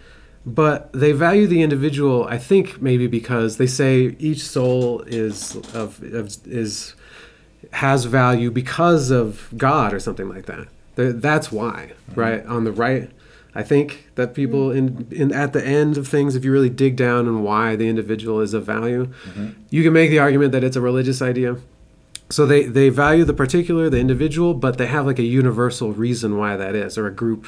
[0.45, 2.25] But they value the individual.
[2.25, 6.95] I think maybe because they say each soul is of, of is
[7.73, 10.67] has value because of God or something like that.
[10.95, 12.45] Th- That's why, right?
[12.45, 13.11] On the right,
[13.57, 14.77] I think that people mm.
[14.77, 17.89] in, in at the end of things, if you really dig down on why the
[17.89, 19.49] individual is of value, mm-hmm.
[19.71, 21.57] you can make the argument that it's a religious idea.
[22.29, 26.37] So they they value the particular, the individual, but they have like a universal reason
[26.37, 27.47] why that is, or a group.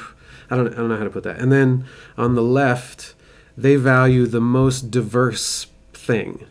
[0.50, 1.38] I don't I don't know how to put that.
[1.38, 1.84] And then
[2.18, 3.14] on the left,
[3.56, 6.44] they value the most diverse thing,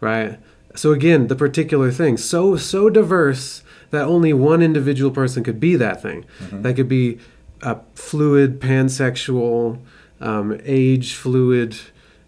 [0.00, 0.40] right?
[0.74, 5.76] So again, the particular thing, so so diverse that only one individual person could be
[5.76, 6.24] that thing.
[6.40, 6.62] Mm-hmm.
[6.62, 7.20] That could be
[7.64, 9.78] uh, fluid, pansexual,
[10.20, 11.76] um, age fluid.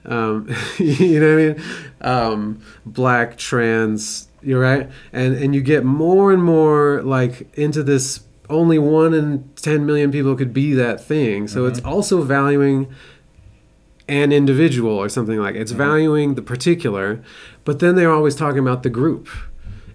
[0.04, 1.62] Um, you know what I mean?
[2.00, 4.28] Um, black, trans.
[4.42, 8.20] You're right, and and you get more and more like into this.
[8.48, 11.48] Only one in ten million people could be that thing.
[11.48, 12.94] So it's also valuing
[14.08, 17.20] an individual or something like it's valuing the particular
[17.64, 19.28] but then they're always talking about the group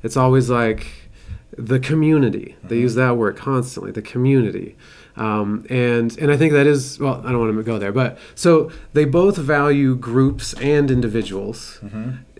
[0.03, 1.09] it's always like
[1.57, 4.75] the community they use that word constantly the community
[5.17, 8.17] um, and and i think that is well i don't want to go there but
[8.35, 11.79] so they both value groups and individuals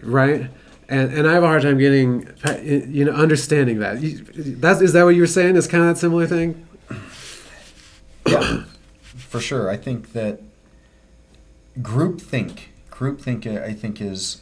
[0.02, 0.50] right
[0.90, 2.28] and, and I have a hard time getting,
[2.90, 4.02] you know, understanding that.
[4.02, 5.56] You- That's is that what you were saying?
[5.56, 6.68] Is kind of that similar thing?
[8.28, 8.64] yeah,
[9.04, 9.70] for sure.
[9.70, 10.42] I think that
[11.80, 14.42] groupthink, groupthink, I think is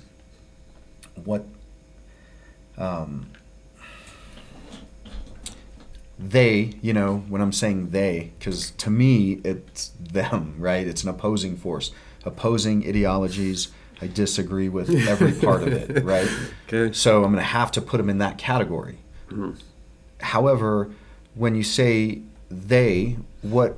[1.24, 1.46] what
[2.80, 3.28] um,
[6.20, 10.86] they, you know, when I'm saying they, because to me it's them, right?
[10.86, 11.92] It's an opposing force,
[12.26, 13.70] opposing ideologies.
[14.02, 16.30] I disagree with every part of it, right?
[16.68, 16.94] Okay.
[16.94, 19.00] So I'm going to have to put them in that category.
[20.22, 20.90] However,
[21.36, 23.78] when you say they, what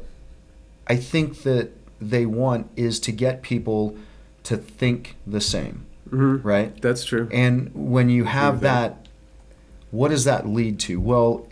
[0.87, 3.97] I think that they want is to get people
[4.43, 6.79] to think the same, hmm right?
[6.81, 7.29] That's true.
[7.31, 9.07] And when you have that,
[9.91, 10.99] what does that lead to?
[10.99, 11.47] Well,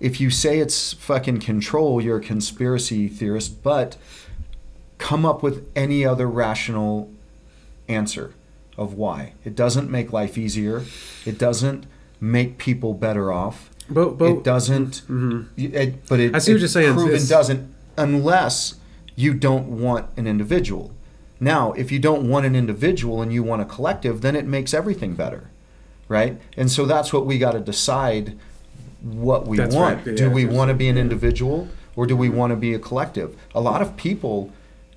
[0.00, 3.96] if you say it's fucking control, you're a conspiracy theorist, but
[4.98, 7.10] come up with any other rational
[7.88, 8.32] answer
[8.76, 9.34] of why.
[9.44, 10.84] It doesn't make life easier.
[11.26, 11.86] It doesn't
[12.20, 13.70] make people better off.
[13.88, 15.02] But, but it doesn't.
[15.08, 15.48] Mhm.
[15.56, 16.94] It, but it, I see what you're saying.
[16.94, 18.74] Proven It's- doesn't unless
[19.16, 20.92] you don't want an individual.
[21.40, 24.72] Now, if you don't want an individual and you want a collective, then it makes
[24.72, 25.50] everything better,
[26.08, 26.38] right?
[26.56, 28.38] And so that's what we got to decide
[29.02, 30.06] what we That's want.
[30.06, 30.16] right.
[30.16, 32.78] do Yeah, we want to be an individual or do we want to be a
[32.78, 33.36] collective?
[33.54, 34.52] A lot of people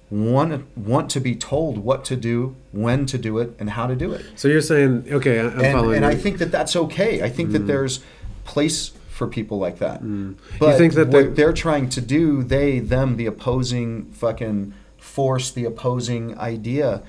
[0.09, 3.95] want want to be told what to do, when to do it, and how to
[3.95, 5.95] do it So you're saying, okay, I'm and, following.
[5.97, 6.11] and you.
[6.11, 7.23] I think that that's okay.
[7.23, 7.99] I think that there's
[8.45, 10.03] place for people like that.
[10.03, 10.35] Mm.
[10.59, 14.73] But You think that what they- they're trying to do, they, them, the opposing fucking
[14.97, 17.01] force, the opposing idea,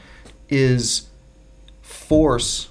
[0.49, 1.09] is
[1.83, 2.69] force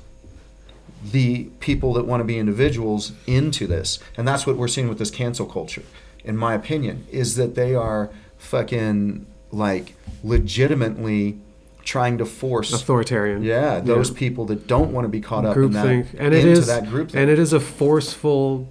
[1.11, 3.99] the people that want to be individuals into this.
[4.17, 5.83] And that's what we're seeing with this cancel culture,
[6.23, 11.37] in my opinion, is that they are fucking like legitimately
[11.83, 13.43] trying to force authoritarian.
[13.43, 14.17] yeah, those Yeah.
[14.17, 15.85] people that don't want to be caught up in that
[16.17, 18.69] and it into is, that group and it is a forceful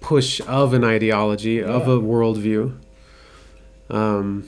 [0.00, 2.72] push of an ideology of a worldview.
[3.90, 4.44] Um,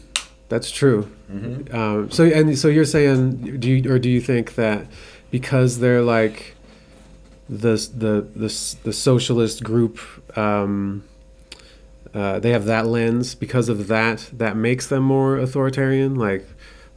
[0.48, 1.08] that's true.
[1.32, 1.74] Mhm.
[1.74, 4.86] Um, so and so you're saying, do you or do you think that
[5.30, 6.54] because they're like
[7.58, 9.98] the the the the socialist group,
[10.36, 11.04] um,
[12.14, 16.46] uh, they have that lens because of that that makes them more authoritarian, like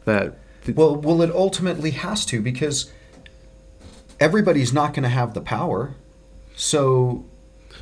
[0.06, 0.38] that.
[0.74, 2.92] Well, well, it ultimately has to because
[4.20, 5.94] everybody's not going to have the power.
[6.56, 7.26] So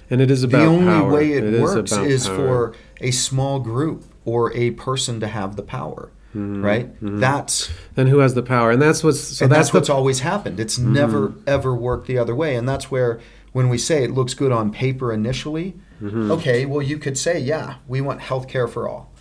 [0.10, 1.12] And it is about the only power.
[1.14, 5.64] way it works about is for a small group or a person to have the
[5.64, 6.66] power, Mm-hmm.
[6.66, 6.94] right?
[6.96, 7.20] Mm-hmm.
[7.20, 9.90] That's then who has the power and that's what's so and that's, that's, the what's
[9.90, 10.60] always happened.
[10.60, 10.94] It's mm-hmm.
[10.94, 13.20] never ever worked the other way, and that's where
[13.52, 17.76] when we say it looks good on paper initially, okay, well you could say, yeah,
[17.88, 19.12] we want health care for all.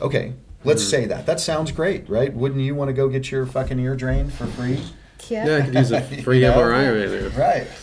[0.00, 0.90] Okay, let's Hmm.
[0.90, 1.26] say that.
[1.26, 2.32] That sounds great, right?
[2.34, 4.80] Wouldn't you want to go get your fucking ear drained for free?
[5.28, 5.46] Yeah.
[5.46, 6.58] Yeah, I could use a free You know?
[6.58, 7.38] MRI right now.
[7.38, 7.66] Right.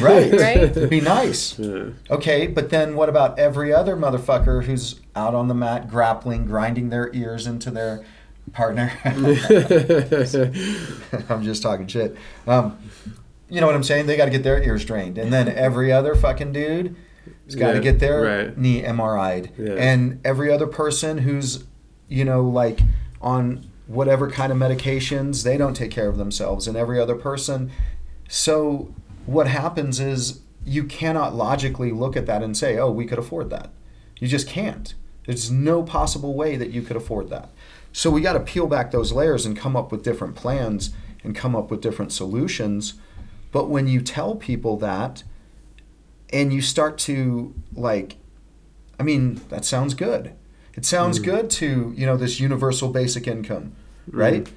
[0.00, 0.32] Right.
[0.32, 0.56] Right?
[0.56, 1.56] It'd be nice.
[1.56, 1.90] Yeah.
[2.10, 6.90] Okay, but then what about every other motherfucker who's out on the mat grappling, grinding
[6.90, 8.04] their ears into their
[8.52, 8.92] partner?
[11.28, 12.16] I'm just talking shit.
[12.46, 12.78] Um,
[13.48, 14.06] you know what I'm saying?
[14.06, 16.96] They got to get their ears drained, and then every other fucking dude
[17.46, 18.56] has got to Yeah, get their right.
[18.58, 19.72] knee MRI'd, Yeah.
[19.74, 21.64] and every other person who's,
[22.08, 22.80] you know, like
[23.20, 27.70] on whatever kind of medications, they don't take care of themselves, and every other person.
[28.28, 28.94] So
[29.26, 33.50] what happens is you cannot logically look at that and say, "Oh, we could afford
[33.50, 33.70] that."
[34.20, 34.94] You just can't.
[35.30, 37.50] There's no possible way that you could afford that.
[37.92, 40.90] So we got to peel back those layers and come up with different plans
[41.22, 42.94] and come up with different solutions.
[43.52, 45.22] But when you tell people that
[46.32, 48.16] and you start to like
[48.98, 50.34] I mean, that sounds good.
[50.74, 51.24] It sounds mm.
[51.26, 53.76] good to, you know, this universal basic income,
[54.10, 54.50] right?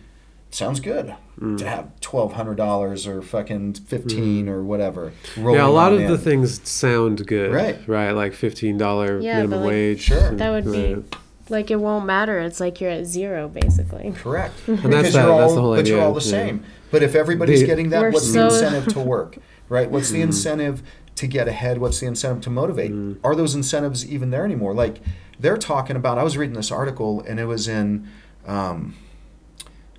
[0.54, 1.16] Sounds good
[1.58, 5.12] to have twelve hundred dollars or fucking fifteen or whatever.
[5.36, 7.52] Yeah, a lot on of the things sound good.
[7.52, 7.80] Right.
[7.88, 10.02] Right, like fifteen dollar Yeah, minimum like, wage.
[10.02, 10.30] Sure.
[10.36, 11.16] That would be Right.
[11.50, 12.40] like it won't matter.
[12.40, 14.12] It's like you're at zero basically.
[14.16, 14.54] Correct.
[14.68, 15.84] that's that- all, that's the whole idea.
[15.84, 16.32] but you're all the yeah.
[16.32, 16.64] same.
[16.92, 19.40] But if everybody's The- getting that, what's so- the incentive to work?
[19.70, 19.90] Right?
[19.90, 20.84] What's the incentive
[21.16, 21.80] to get ahead?
[21.80, 22.92] What's the incentive to motivate?
[22.92, 23.18] Mm.
[23.24, 24.76] Are those incentives even there anymore?
[24.76, 25.00] Like
[25.40, 26.20] they're talking about.
[26.20, 28.08] I was reading this article and it was in.
[28.46, 28.94] Um,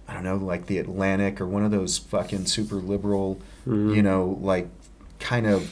[0.08, 3.94] I don't know, like the Atlantic or one of those fucking super liberal, Mm-hmm.
[3.94, 4.68] you know, like
[5.20, 5.70] kind of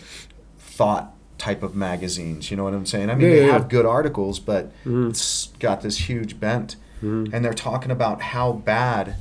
[0.59, 2.51] thought type of magazines.
[2.51, 3.11] You know what I'm saying?
[3.11, 3.53] I mean, Yeah, they yeah, Mm-hmm.
[3.53, 6.77] have good articles, but it's got this huge bent.
[7.03, 7.35] Mm-hmm.
[7.35, 9.17] And they're talking about how bad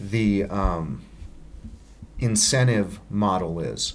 [0.00, 1.02] the um,
[2.18, 3.94] incentive model is,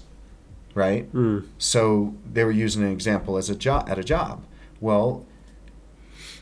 [0.73, 1.11] right?
[1.13, 1.45] Mm.
[1.57, 4.43] So they were using an example as a job at a job.
[4.79, 5.25] Well,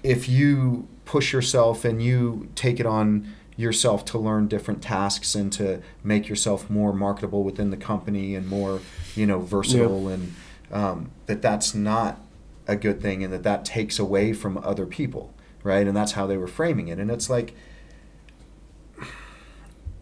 [0.03, 5.51] if you push yourself and you take it on yourself to learn different tasks and
[5.53, 8.79] to make yourself more marketable within the company and more,
[9.15, 10.33] you know, versatile and
[10.71, 12.19] um, that that's not
[12.67, 15.33] a good thing and that that takes away from other people,
[15.63, 15.85] right?
[15.85, 16.97] And that's how they were framing it.
[16.97, 17.53] And it's like,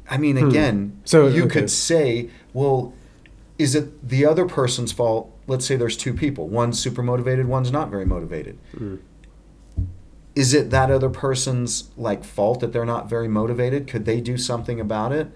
[0.09, 0.99] I mean, again, Hmm.
[1.05, 1.61] So, you okay.
[1.61, 2.93] could say, well,
[3.57, 5.31] is it the other person's fault?
[5.47, 6.47] Let's say there's two people.
[6.47, 8.57] One's super motivated, one's not very motivated.
[8.75, 8.99] Mm.
[10.39, 13.87] Is it that other person's like fault that they're not very motivated?
[13.87, 15.27] Could they do something about it?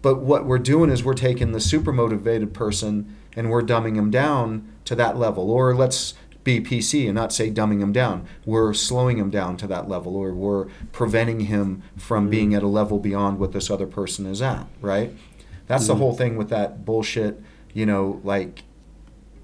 [0.00, 4.12] But what we're doing is we're taking the super motivated person and we're dumbing him
[4.12, 5.50] down to that level.
[5.50, 6.14] Or let's
[6.44, 8.28] be PC and not say dumbing him down.
[8.44, 12.68] We're slowing him down to that level or we're preventing him from being at a
[12.68, 15.12] level beyond what this other person is at, right?
[15.66, 17.42] That's the whole thing with that bullshit,
[17.74, 18.62] you know, like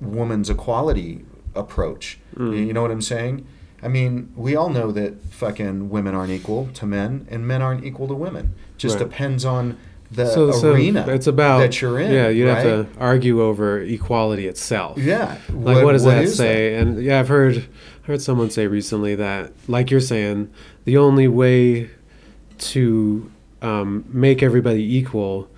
[0.01, 2.21] woman's equality approach.
[2.37, 2.65] Mm.
[2.69, 3.45] You know what I'm saying?
[3.83, 7.85] I mean, we all know that fucking women aren't equal to men and men aren't
[7.85, 8.55] equal to women.
[8.79, 9.09] Just Right.
[9.09, 9.77] depends on
[10.11, 12.13] the so, so arena it's about that you're in.
[12.13, 12.65] Yeah, you'd right?
[12.65, 14.99] have to argue over equality itself.
[14.99, 15.39] Yeah.
[15.53, 16.75] Like what, does that say?
[16.75, 17.67] And yeah, I've heard
[18.03, 20.51] heard someone say recently that, like you're saying,
[20.85, 21.91] the only way
[22.59, 23.31] to
[23.63, 25.49] um, make everybody equal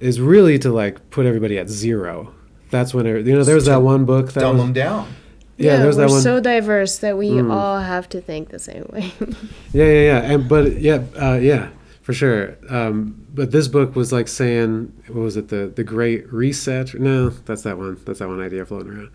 [0.00, 2.32] is really to like put everybody at zero.
[2.70, 3.44] That's when it, you know.
[3.44, 5.08] There's that one book that Dumb was, them down.
[5.58, 6.20] Yeah, there's we're that one.
[6.22, 7.52] so diverse that we Mm.
[7.52, 9.12] all have to think the same way.
[9.72, 10.32] Yeah, yeah, yeah.
[10.32, 11.68] And but yeah, uh, yeah,
[12.02, 12.56] for sure.
[12.70, 15.48] Um, but this book was like saying, what was it?
[15.48, 16.94] The the Great Reset?
[16.94, 17.98] No, that's that one.
[18.06, 19.10] That's that one idea floating around.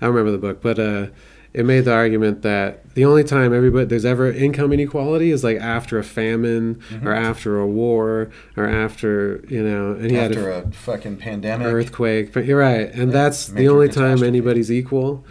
[0.00, 1.06] I don't remember the book, but uh,
[1.54, 5.56] it made the argument that the only time everybody there's ever income inequality is like
[5.58, 10.50] after a famine or after a war or after you know, and he had After
[10.50, 11.66] a a fucking pandemic.
[11.68, 12.32] earthquake.
[12.34, 15.24] But you're right, and that's the only time anybody's equal.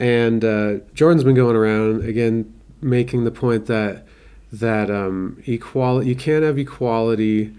[0.00, 4.06] And uh, Jordan's been going around again, making the point that
[4.50, 7.54] that um, equality you can't have equality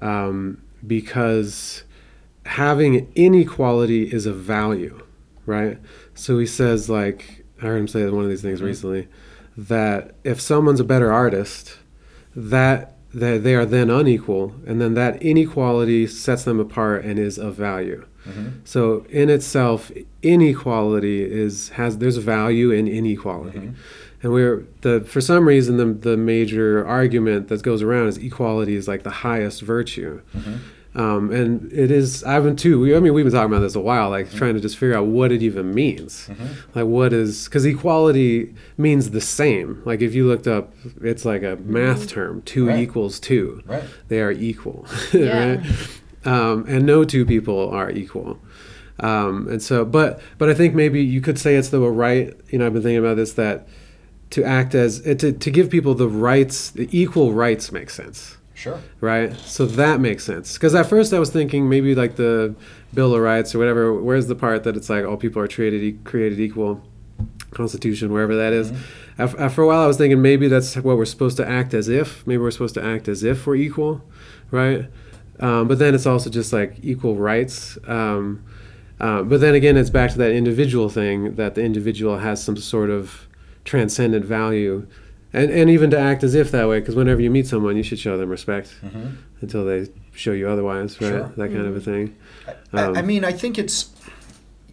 [0.00, 1.82] um, because
[2.46, 5.04] having inequality is a value,
[5.44, 5.78] right?
[6.14, 9.08] So he says like I heard him say one of these things recently
[9.56, 11.76] that if someone's a better artist,
[12.34, 17.36] that that they are then unequal, and then that inequality sets them apart and is
[17.36, 18.06] of value.
[18.26, 18.48] Mm-hmm.
[18.64, 19.90] So in itself,
[20.22, 24.22] inequality is has there's value in inequality, mm-hmm.
[24.22, 28.74] and we're the for some reason the the major argument that goes around is equality
[28.76, 30.20] is like the highest virtue.
[30.36, 30.56] Mm-hmm.
[30.92, 33.76] Um, and it is, I've been too, we, I mean, we've been talking about this
[33.76, 36.28] a while, like trying to just figure out what it even means.
[36.74, 39.82] Like, what is, because equality means the same.
[39.84, 42.80] Like, if you looked up, it's like a math term two Right.
[42.80, 43.62] equals two.
[43.66, 43.84] Right.
[44.08, 44.84] They are equal.
[45.12, 45.54] Yeah.
[45.58, 45.66] right?
[46.24, 48.38] Um, and no two people are equal.
[48.98, 52.58] Um, and so, but, but I think maybe you could say it's the right, you
[52.58, 53.66] know, I've been thinking about this that
[54.30, 58.36] to act as uh, to, to give people the rights, the equal rights makes sense
[58.54, 58.78] Sure.
[59.00, 59.34] right?
[59.38, 60.52] So that makes sense.
[60.54, 62.54] Because at first I was thinking maybe like the
[62.92, 63.94] Bill of Rights or whatever.
[63.94, 66.82] Where's the part that it's like all people are created created equal,
[67.52, 68.70] Constitution, wherever that is.
[69.16, 71.88] Af- After a while, I was thinking maybe that's what we're supposed to act as
[71.88, 72.26] if.
[72.26, 74.02] Maybe we're supposed to act as if we're equal,
[74.50, 74.90] right?
[75.40, 77.78] Um, but then it's also just like equal rights.
[77.86, 78.44] Um,
[79.00, 82.56] uh, but then again, it's back to that individual thing that the individual has some
[82.56, 83.26] sort of
[83.64, 84.86] transcendent value.
[85.32, 87.82] And, and even to act as if that way, because whenever you meet someone, you
[87.84, 88.74] should show them respect
[89.40, 91.08] until they show you otherwise, right?
[91.08, 91.32] Sure.
[91.36, 92.16] That kind of a thing.
[92.72, 93.90] I, Um, I mean, I think it's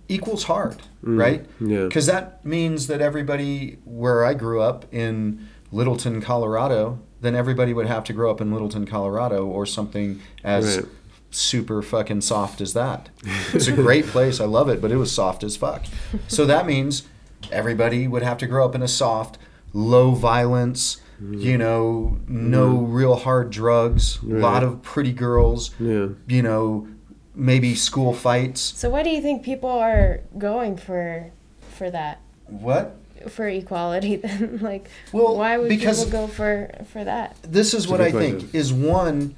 [0.09, 1.45] equals hard, right?
[1.59, 1.83] yeah.
[1.85, 7.87] Because that means that everybody where I grew up in Littleton, Colorado, then everybody would
[7.87, 10.85] have to grow up in Littleton, Colorado, or something as Right.
[11.31, 13.09] super fucking soft as that.
[13.53, 14.39] It's a great place.
[14.39, 15.85] I love it, but it was soft as fuck.
[16.27, 17.03] So that means
[17.51, 19.37] everybody would have to grow up in a soft,
[19.73, 20.97] low violence.
[21.21, 21.41] Mm.
[21.41, 22.93] You know, no mm.
[22.93, 26.09] real hard drugs, a lot of pretty girls, Yeah.
[26.27, 26.87] you know,
[27.33, 28.61] maybe school fights.
[28.61, 31.31] So why do you think people are going for
[31.75, 32.21] for that?
[32.45, 32.95] What?
[33.27, 34.59] For equality then?
[34.61, 37.37] like Well, why would because- people go for for that?
[37.43, 39.35] This is It's what good I think is one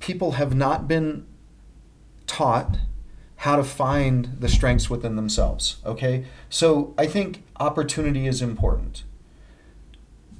[0.00, 1.26] people have not been
[2.26, 2.76] taught
[3.36, 6.24] how to find the strengths within themselves, okay?
[6.48, 9.02] So I think opportunity is important.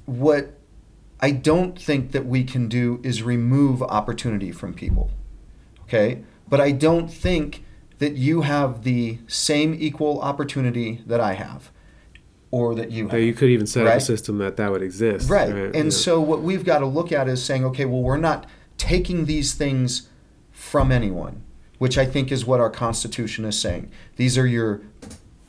[0.05, 0.53] What
[1.19, 5.09] I don't think that we can do is remove opportunity from people.
[5.83, 6.23] Okay?
[6.49, 7.63] But I don't think
[7.99, 11.71] that you have the same equal opportunity that I have
[12.53, 13.19] or that you have.
[13.19, 15.27] You could even set up a system that that would exist.
[15.27, 15.49] Right.
[15.49, 15.89] And yeah.
[15.89, 18.45] so what we've got to look at is saying, okay, well, we're not
[18.77, 20.07] taking these things
[20.51, 21.41] from anyone,
[21.79, 23.89] which I think is what our Constitution is saying.
[24.17, 24.81] These are your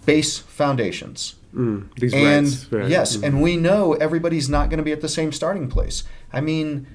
[0.06, 1.34] base foundations.
[1.54, 2.72] Mm, these and rights.
[2.72, 2.88] Right.
[2.88, 3.22] yes, Mhm.
[3.26, 6.04] and we know everybody's not going to be at the same starting place.
[6.32, 6.86] I mean,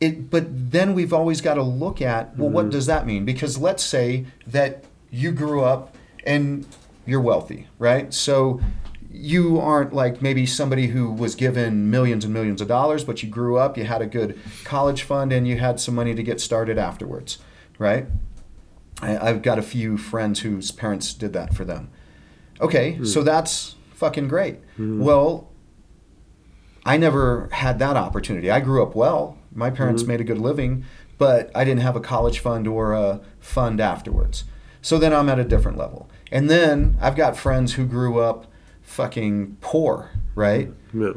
[0.00, 0.28] it.
[0.28, 2.54] But then we've always got to look at well, Mm-hmm.
[2.56, 3.24] what does that mean?
[3.24, 5.94] Because let's say that you grew up
[6.26, 6.66] and
[7.06, 8.12] you're wealthy, right?
[8.12, 8.60] So
[9.20, 13.28] you aren't like maybe somebody who was given millions and millions of dollars, but you
[13.28, 16.40] grew up, you had a good college fund, and you had some money to get
[16.40, 17.38] started afterwards,
[17.78, 18.06] right?
[19.02, 21.90] I, I've got a few friends whose parents did that for them.
[22.60, 23.04] Okay, hmm.
[23.04, 24.58] so that's fucking great.
[24.76, 25.00] Hmm.
[25.00, 25.50] Well,
[26.84, 28.50] I never had that opportunity.
[28.50, 29.38] I grew up well.
[29.54, 30.08] My parents hmm.
[30.08, 30.84] made a good living,
[31.18, 34.44] but I didn't have a college fund or a fund afterwards.
[34.82, 36.08] So then I'm at a different level.
[36.32, 38.46] And then I've got friends who grew up
[38.90, 40.70] fucking poor, right?
[40.92, 41.12] Yeah.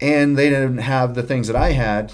[0.00, 2.12] And they didn't have the things that I had,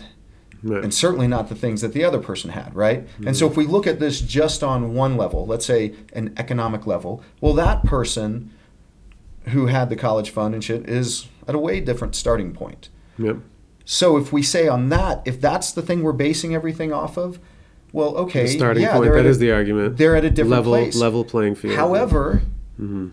[0.63, 0.83] Right.
[0.85, 3.07] and certainly not the things that the other person had, right?
[3.27, 6.87] And so if we look at this just on one level, let's say an economic
[6.87, 8.51] level, well, that person
[9.49, 12.89] who had the college fund and shit is at a way different starting point.
[13.19, 13.39] Yep.
[13.85, 17.41] So if we say on that, if that's the thing we're basing everything off of,
[17.93, 19.11] well, okay, The starting yeah, point.
[19.13, 19.97] That at is a, the argument.
[19.99, 20.95] they're at a different level place.
[20.97, 21.75] level playing field.
[21.75, 22.43] However,
[22.77, 23.09] hmm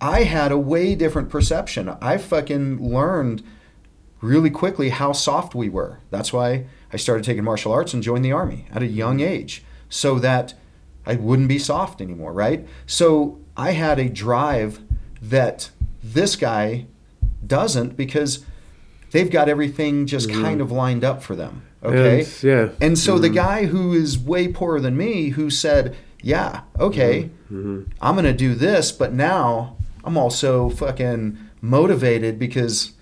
[0.00, 1.96] I had a way different perception.
[2.00, 3.42] I fucking learned
[4.20, 6.00] really quickly how soft we were.
[6.10, 9.32] That's why I started taking martial arts and joined the army at a young mm-hmm.
[9.32, 10.54] age so that
[11.06, 12.66] I wouldn't be soft anymore, right?
[12.86, 14.80] So I had a drive
[15.22, 15.70] that
[16.02, 16.86] this guy
[17.46, 18.44] doesn't because
[19.12, 20.42] they've got everything just mm-hmm.
[20.42, 21.62] kind of lined up for them.
[21.82, 22.20] Okay?
[22.20, 22.68] And, yeah.
[22.80, 23.36] And so the mm-hmm.
[23.36, 27.30] guy who is way poorer than me, who said, "Yeah, okay,
[28.00, 29.75] I'm gonna do this," but now
[30.06, 32.92] I'm also fucking motivated because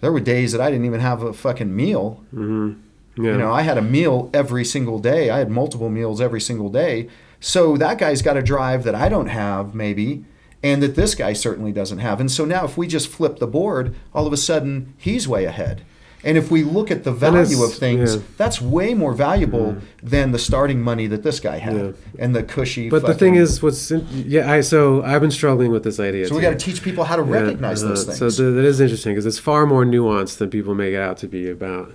[0.00, 2.24] there were days that I didn't even have a fucking meal.
[2.30, 2.72] hmm
[3.16, 3.32] Yeah.
[3.32, 5.30] You know, I had a meal every single day.
[5.30, 7.08] I had multiple meals every single day.
[7.40, 10.24] So that guy's got a drive that I don't have, maybe,
[10.62, 12.20] and that this guy certainly doesn't have.
[12.20, 15.44] And so now, if we just flip the board, all of a sudden he's way
[15.44, 15.82] ahead.
[16.26, 18.22] And if we look at the value of things, yeah.
[18.36, 21.92] that's way more valuable than the starting money that this guy had Yeah.
[22.18, 22.90] and the cushy.
[22.90, 26.26] but the thing is, what's in, yeah, I so I've been struggling with this idea.
[26.26, 28.18] so we got to teach people how to Yeah, recognize uh, those things.
[28.18, 31.16] So th- that is interesting because it's far more nuanced than people make it out
[31.18, 31.92] to be about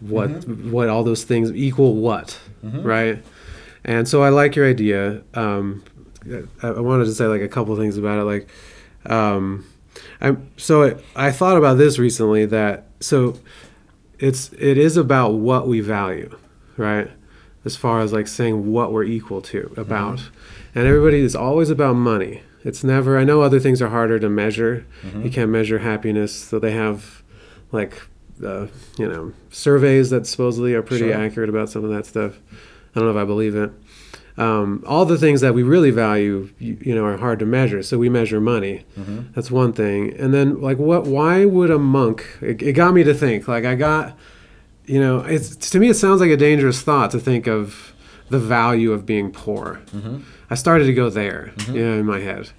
[0.00, 0.70] what Mm-hmm.
[0.70, 3.18] what all those things equal what, right?
[3.84, 5.22] And so I like your idea.
[5.34, 5.82] Um,
[6.62, 8.24] I, I wanted to say like a couple things about it.
[8.24, 8.48] Like,
[9.06, 9.66] um,
[10.20, 10.94] I so I,
[11.28, 13.36] I thought about this recently that so
[14.18, 16.36] it's it is about what we value,
[16.76, 17.10] right?
[17.64, 20.30] As far as like saying what we're equal to about,
[20.74, 22.42] and everybody is always about money.
[22.62, 23.18] It's never.
[23.18, 24.86] I know other things are harder to measure.
[25.22, 27.22] You can't measure happiness, so they have
[27.72, 28.02] like
[28.44, 28.66] uh,
[28.98, 31.14] you know surveys that supposedly are pretty Sure.
[31.14, 32.38] accurate about some of that stuff.
[32.94, 33.70] I don't know if I believe it.
[34.36, 37.82] Um, all the things that we really value, you, you know, are hard to measure.
[37.82, 38.84] So we measure money.
[38.98, 39.32] Mm-hmm.
[39.34, 40.12] That's one thing.
[40.18, 41.04] And then, like, what?
[41.04, 42.26] Why would a monk?
[42.40, 43.46] It, it got me to think.
[43.46, 44.16] Like, I got,
[44.86, 47.94] you know, it's to me, it sounds like a dangerous thought to think of
[48.28, 49.82] the value of being poor.
[49.92, 50.22] Mm-hmm.
[50.50, 51.76] I started to go there, mm-hmm.
[51.76, 52.50] you know, in my head,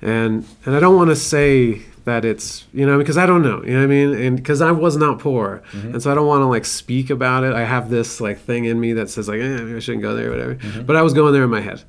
[0.00, 3.62] and and I don't want to say that it's you know because I don't know
[3.64, 4.14] you know what I mean?
[4.14, 5.62] And because I was not poor.
[5.72, 7.52] And so I don't want to like speak about it.
[7.54, 10.14] I have this like thing in me that says like eh, maybe I shouldn't go
[10.16, 10.82] there or whatever.
[10.82, 11.82] But I was going there in my head.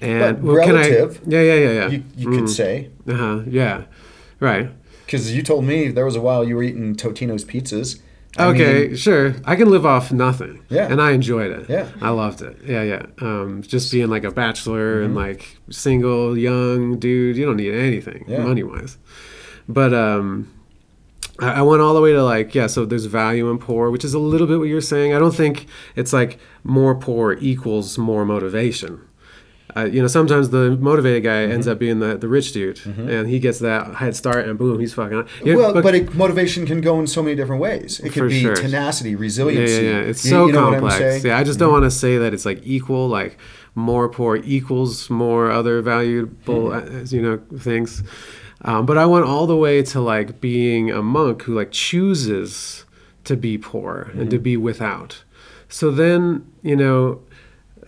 [0.00, 1.88] And relative, I yeah yeah yeah yeah.
[1.88, 2.90] You, you could say.
[3.08, 3.40] Uh-huh.
[3.48, 3.84] Yeah.
[4.40, 4.70] Right.
[5.06, 8.00] Because you told me there was a while you were eating Totino's pizzas.
[8.38, 9.34] I okay mean, sure.
[9.46, 10.62] I can live off nothing.
[10.68, 10.88] Yeah.
[10.92, 11.70] and I enjoyed it.
[11.70, 11.88] Yeah.
[12.02, 12.58] I loved it.
[12.66, 13.06] Yeah yeah.
[13.22, 15.16] Um, just being like a bachelor and Mm-hmm.
[15.16, 18.44] like single young dude you don't need anything Yeah.
[18.44, 18.98] money wise
[19.68, 20.52] but um
[21.38, 24.04] I I went all the way to like yeah so there's value in poor which
[24.04, 27.98] is a little bit what you're saying I don't think it's like more poor equals
[27.98, 29.00] more motivation
[29.76, 31.52] uh, you know sometimes the motivated guy Mm-hmm.
[31.52, 34.80] ends up being the, the rich dude and he gets that head start and boom
[34.80, 35.28] he's fucking on.
[35.44, 38.00] Yeah, well, but, it, motivation can go in so many different ways.
[38.00, 38.54] It could be sure.
[38.56, 39.84] tenacity, yeah, resiliency.
[39.84, 40.10] yeah, yeah.
[40.10, 40.96] It's You- so you know complex.
[40.96, 41.26] Mm-hmm.
[41.26, 43.36] Yeah, I just don't want to say that it's like equal, like
[43.74, 46.96] more poor equals more other valuable, Mm-hmm.
[46.96, 48.02] uh, you know, things.
[48.62, 52.84] Um, but I went all the way to like being a monk who like chooses
[53.24, 54.28] to be poor and Mm-hmm.
[54.30, 55.22] to be without.
[55.68, 57.20] So then, you know,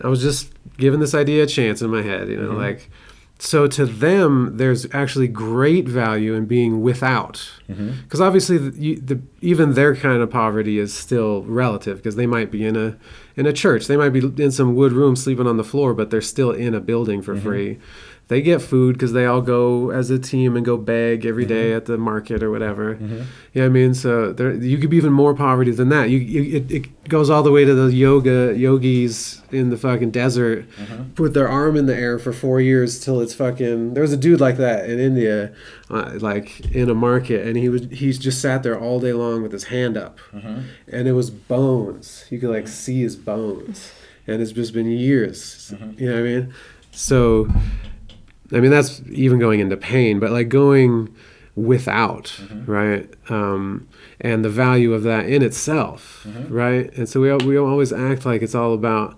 [0.03, 2.57] I was just giving this idea a chance in my head, you know, Mm-hmm.
[2.61, 2.89] like
[3.41, 7.35] so to them there's actually great value in being without
[7.69, 7.91] Mm-hmm.
[8.03, 12.51] because obviously the, the, even their kind of poverty is still relative because they might
[12.51, 12.97] be in a
[13.37, 16.09] in a church they might be in some wood room sleeping on the floor but
[16.09, 17.79] they're still in a building for free
[18.29, 21.53] they get food because they all go as a team and go beg every mm-hmm.
[21.53, 22.95] day at the market or whatever.
[22.95, 23.23] Mm-hmm.
[23.53, 23.93] Yeah i mean?
[23.93, 26.09] So there you could be even more poverty than that.
[26.09, 30.11] You, you it, it goes all the way to the yoga yogis in the fucking
[30.11, 31.09] desert mm-hmm.
[31.13, 34.17] put their arm in the air for four years till it's fucking there was a
[34.17, 35.51] dude like that in india
[35.89, 39.41] uh, like in a market and he would he's just sat there all day long
[39.41, 40.19] with his hand up.
[40.87, 42.25] And it was bones.
[42.29, 43.91] You could like see his bones.
[44.27, 45.73] And it's just been years.
[45.97, 46.53] You know what i mean?
[46.91, 47.47] So
[48.51, 51.13] I mean, that's even going into pain, but like going
[51.55, 52.71] without, mm-hmm.
[52.71, 53.09] right?
[53.29, 53.87] Um,
[54.21, 56.53] and the value of that in itself, mm-hmm.
[56.53, 56.93] right?
[56.97, 59.17] And so we, we always act like it's all about,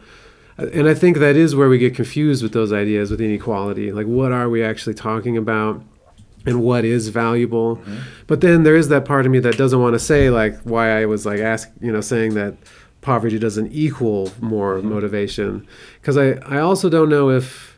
[0.58, 3.92] and I think that is where we get confused with those ideas with inequality.
[3.92, 5.84] Like, what are we actually talking about?
[6.44, 7.98] And what is valuable, mm-hmm.
[8.26, 11.00] but then there is that part of me that doesn't want to say like why
[11.00, 12.56] I was like ask you know saying that
[13.02, 15.68] poverty doesn't equal more motivation,
[16.00, 17.71] because I I also don't know if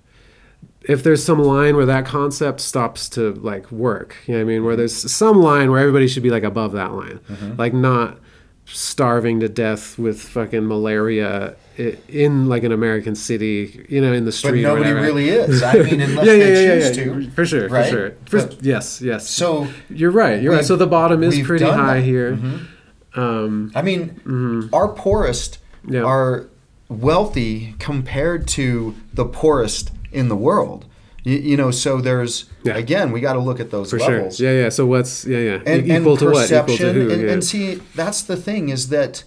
[0.88, 4.46] if there's some line where that concept stops to like work you know what i
[4.54, 7.20] mean where there's some line where everybody should be like above that line
[7.58, 8.18] like not
[8.66, 11.56] starving to death with fucking malaria
[12.08, 15.62] in like an american city you know in the street or nobody really is.
[15.64, 17.32] I mean, unless yeah, yeah, they yeah, choose yeah, to.
[17.32, 17.86] for sure right?
[17.86, 21.40] for sure for, But- yes yes So, you're right you're right so the bottom is
[21.46, 22.04] pretty high that.
[22.04, 22.68] here Mhm.
[23.18, 25.96] um I mean, our poorest Mm-hmm.
[25.96, 26.04] Yeah.
[26.04, 26.48] are
[26.88, 30.86] wealthy compared to the poorest in the world.
[31.26, 32.76] You, you know, so there's Yeah.
[32.78, 34.38] again, we got to look at those for levels.
[34.38, 36.94] sure yeah yeah so what's yeah yeah and, E- and equal to what equal to
[36.94, 37.32] who and, yeah.
[37.32, 39.24] and see that's the thing is that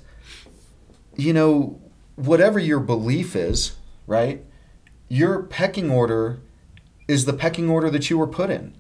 [1.17, 1.81] you know
[2.17, 3.77] whatever your belief is
[4.07, 4.45] right
[5.09, 6.39] your pecking order
[7.09, 8.75] is the pecking order that you were put in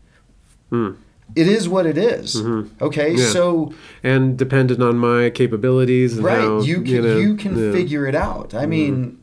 [0.70, 0.90] Hmm.
[1.34, 2.36] it is what it is.
[2.42, 2.68] Mhm.
[2.82, 3.26] okay Yeah.
[3.36, 7.62] so and dependent on my capabilities and right how, you can know, you can yeah,
[7.62, 7.72] Mm-hmm.
[7.72, 9.18] figure it out i mean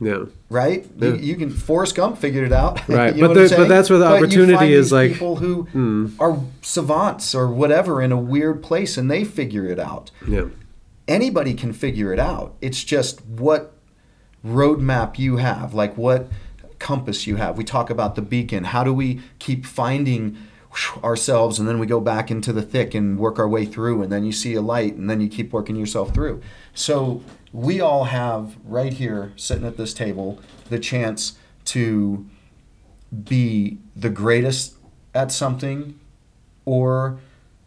[0.00, 1.20] yeah right you, Yeah.
[1.20, 3.98] you can Forrest Gump figured it out Right, You know but the- but that's where
[3.98, 8.16] the But you opportunity is, like- people who mm, are savants or whatever in a
[8.18, 10.46] weird place and they figure it out yeah
[11.06, 12.54] anybody can figure it out.
[12.62, 13.74] It's just what
[14.44, 16.28] roadmap you have, like what
[16.78, 17.58] compass you have.
[17.58, 18.64] We talk about the beacon.
[18.64, 20.36] How do we keep finding
[21.04, 24.10] ourselves and then we go back into the thick and work our way through and
[24.10, 26.40] then you see a light and then you keep working yourself through.
[26.74, 27.22] So
[27.54, 30.40] we all have right here sitting at this table
[30.70, 32.26] the chance to
[33.24, 34.74] be the greatest
[35.14, 35.98] at something
[36.64, 37.18] or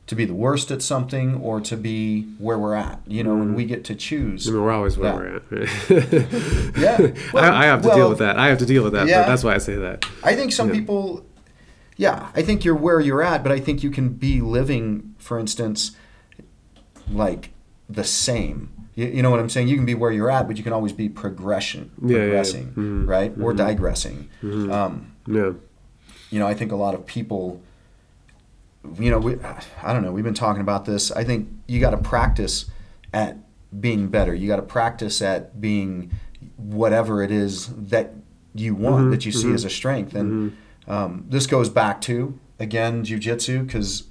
[0.05, 3.55] to be the worst at something or to be where we're at you know and
[3.55, 5.39] we get to choose I mean, we're always where Yeah.
[5.49, 6.77] we're at.
[6.77, 7.11] Yeah.
[7.33, 8.37] Well, I, I have to deal with that.
[8.37, 9.07] I have to deal with that.
[9.07, 9.21] yeah.
[9.21, 10.05] But that's why I say that.
[10.23, 10.75] i think some Yeah.
[10.75, 11.25] people
[11.95, 15.39] yeah i think you're where you're at but i think you can be living for
[15.39, 15.95] instance
[17.11, 17.51] like
[17.89, 20.57] the same you, you know what i'm saying you can be where you're at but
[20.57, 22.23] you can always be progression Yeah, yeah, yeah.
[22.29, 23.07] progressing Mhm.
[23.07, 23.57] right or Mhm.
[23.57, 24.71] digressing Mhm.
[24.71, 25.51] um, Yeah.
[26.31, 27.61] you know, I think a lot of people,
[28.99, 29.35] you know, we,
[29.83, 31.11] I don't know, we've been talking about this.
[31.11, 32.65] I think you got to practice
[33.13, 33.37] at
[33.81, 34.33] being better.
[34.33, 36.11] You got to practice at being
[36.57, 38.13] whatever it is that
[38.55, 39.53] you want Mhm, that you see mhm.
[39.53, 40.53] as a strength and
[40.87, 44.03] um, this goes back to again jujitsu because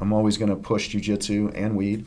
[0.00, 2.04] i'm always going to push jujitsu and weed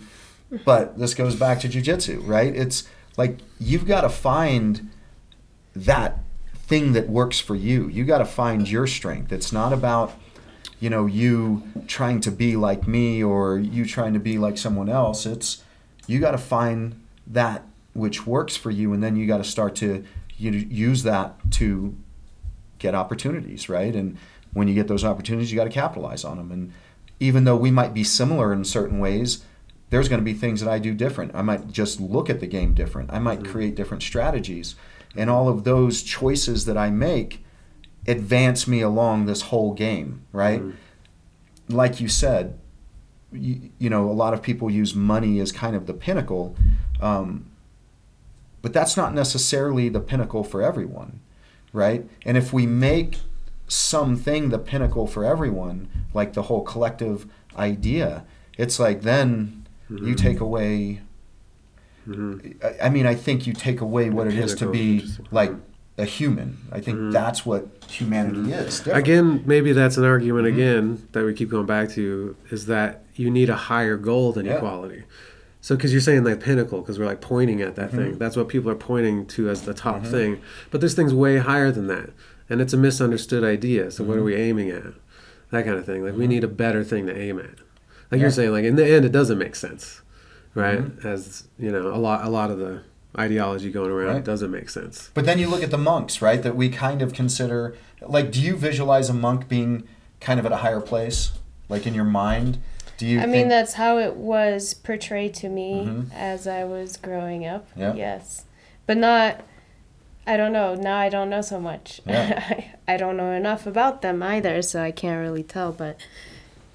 [0.66, 2.56] but this goes back to jujitsu right?
[2.56, 2.88] It's
[3.18, 4.90] like you've got to find
[5.76, 6.20] that
[6.54, 7.88] thing that works for you.
[7.88, 9.32] You got to find your strength.
[9.32, 10.14] It's not about
[10.80, 14.90] you know you trying to be like me or you trying to be like someone
[14.90, 15.26] else.
[15.26, 15.64] It's
[16.06, 19.76] you got to find that which works for you and then you got to start
[19.76, 20.06] to
[20.38, 21.96] you know, use that to
[22.80, 23.96] get opportunities right?
[23.96, 24.18] And
[24.54, 26.72] when you get those opportunities you got to capitalize on them and
[27.20, 29.44] even though we might be similar in certain ways
[29.90, 31.34] there's going to be things that i do different.
[31.34, 33.12] I might just look at the game different.
[33.12, 34.76] I might create different strategies.
[35.16, 37.44] And all of those choices that i make
[38.08, 40.62] advance me along this whole game right?
[41.70, 42.58] Like you said
[43.32, 46.56] you, you know a lot of people use money as kind of the pinnacle
[47.02, 47.46] um,
[48.62, 51.20] but that's not necessarily the pinnacle for everyone
[51.74, 52.06] right?
[52.26, 53.18] And if we make
[53.68, 57.28] something the pinnacle for everyone like the whole collective
[57.58, 58.24] idea
[58.58, 61.02] it's like then you take away
[62.08, 62.56] Mhm.
[62.64, 65.52] I- I mean, I think you take away what it is to be like
[65.98, 66.58] a human.
[66.72, 68.78] I think that's what humanity is.
[68.80, 69.00] different.
[69.00, 70.56] Again, maybe that's an argument Mm-hmm.
[70.58, 74.46] again that we keep going back to is that you need a higher goal than
[74.46, 74.56] Yeah.
[74.56, 75.04] equality.
[75.60, 77.98] So, because you're saying like pinnacle, because we're like pointing at that Mm-hmm.
[77.98, 78.18] thing.
[78.20, 80.38] That's what people are pointing to as the top thing.
[80.72, 82.12] But there's things way higher than that,
[82.50, 83.92] and it's a misunderstood idea.
[83.92, 84.10] So, Mm-hmm.
[84.10, 84.94] what are we aiming at?
[85.52, 86.06] That kind of thing.
[86.06, 87.56] Like, we need a better thing to aim at.
[88.12, 88.24] Like Yeah.
[88.26, 90.02] you're saying, like in the end, it doesn't make sense,
[90.56, 90.80] right?
[90.80, 91.08] Mm-hmm.
[91.08, 92.82] As you know, a lot, a lot of the
[93.18, 94.24] ideology going around Right.
[94.24, 95.10] doesn't make sense.
[95.14, 96.42] But then you look at the monks, right?
[96.42, 99.88] That we kind of consider like, do you visualize a monk being
[100.20, 101.32] kind of at a higher place,
[101.70, 102.60] like in your mind?
[102.98, 103.18] Do you?
[103.20, 106.14] I think, mean, that's how it was portrayed to me Mhm.
[106.14, 107.68] as I was growing up.
[107.76, 107.94] Yeah.
[107.94, 108.46] Yes.
[108.88, 109.42] But not,
[110.26, 110.76] I don't know.
[110.76, 112.02] Now I don't know so much.
[112.06, 112.44] Yeah.
[112.88, 115.98] I, I don't know enough about them either, so I can't really tell, but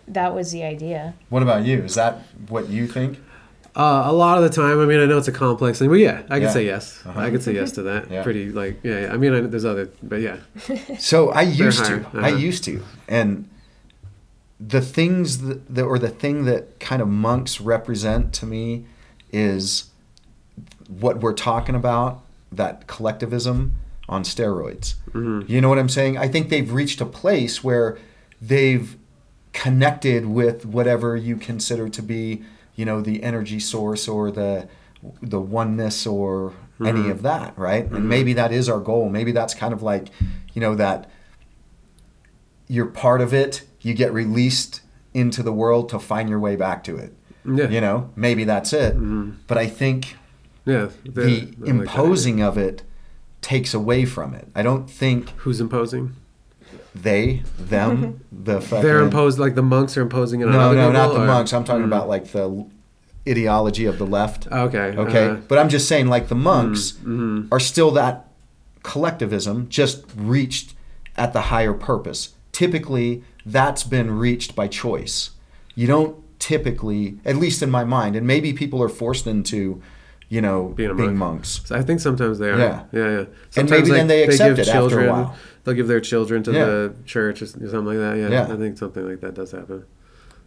[0.09, 1.14] that was the idea.
[1.28, 1.82] What about you?
[1.82, 3.18] Is that what you think?
[3.74, 5.94] Uh, a lot of the time, I mean, I know it's a complex thing, but
[5.98, 6.50] yeah, I can Yeah.
[6.50, 7.03] say yes.
[7.07, 7.18] Uh-huh.
[7.18, 8.11] I could say yes to that.
[8.11, 8.22] Yeah.
[8.22, 9.12] Pretty like yeah, yeah.
[9.14, 10.36] I mean, I, there's other, but yeah.
[10.98, 12.05] So I used to.
[12.12, 12.36] I Uh-huh.
[12.36, 13.48] used to, and
[14.61, 18.84] the things that, that or the thing that kind of monks represent to me
[19.32, 19.84] is
[20.88, 22.20] what we're talking about
[22.53, 23.72] that collectivism
[24.09, 24.94] on steroids.
[25.12, 25.48] Mhm.
[25.48, 26.18] You know what I'm saying?
[26.18, 27.96] I think they've reached a place where
[28.40, 28.96] they've
[29.53, 32.42] connected with whatever you consider to be,
[32.74, 34.68] you know, the energy source or the
[35.20, 37.11] the oneness or any Mhm.
[37.11, 37.90] of that, right?
[37.90, 39.09] And maybe that is our goal.
[39.09, 40.11] Maybe that's kind of like,
[40.55, 41.11] you know, that
[42.68, 44.80] you're part of it, you get released
[45.12, 47.12] into the world to find your way back to it.
[47.44, 47.68] Yeah.
[47.68, 48.96] You know, maybe that's it.
[48.96, 49.34] Mhm.
[49.48, 50.16] But I think
[50.64, 50.88] Yeah.
[51.05, 51.28] the I
[51.59, 52.82] like imposing of it
[53.40, 54.46] takes away from it.
[54.55, 56.12] I don't think Who's imposing?
[56.95, 58.85] They, them, the fucking.
[58.85, 61.23] They're imposed like the monks are imposing it on No, other no, people, not the
[61.23, 61.53] or- monks.
[61.53, 61.87] I'm talking Mm.
[61.87, 62.66] about like the
[63.29, 64.47] ideology of the left.
[64.51, 64.95] Okay.
[64.97, 67.49] Okay, uh, but I'm just saying, like the monks mhm.
[67.53, 68.27] are still that
[68.83, 70.75] collectivism, just reached
[71.16, 72.31] at the higher purpose.
[72.53, 75.31] Typically, that's been reached by choice.
[75.75, 79.81] You don't typically, at least in my mind, and maybe people are forced into,
[80.29, 81.18] you know, Being being, a monk.
[81.18, 81.61] monks.
[81.64, 82.59] So I think sometimes they are.
[82.59, 82.83] Yeah.
[82.93, 83.01] Yeah.
[83.01, 83.18] Yeah.
[83.18, 85.37] And Sometimes, maybe then they accept give it after a while.
[85.64, 86.64] They'll give their children to Yeah.
[86.64, 88.16] the church or something like that.
[88.18, 88.28] Yeah.
[88.30, 88.52] Yeah.
[88.52, 89.84] I think something like that does happen.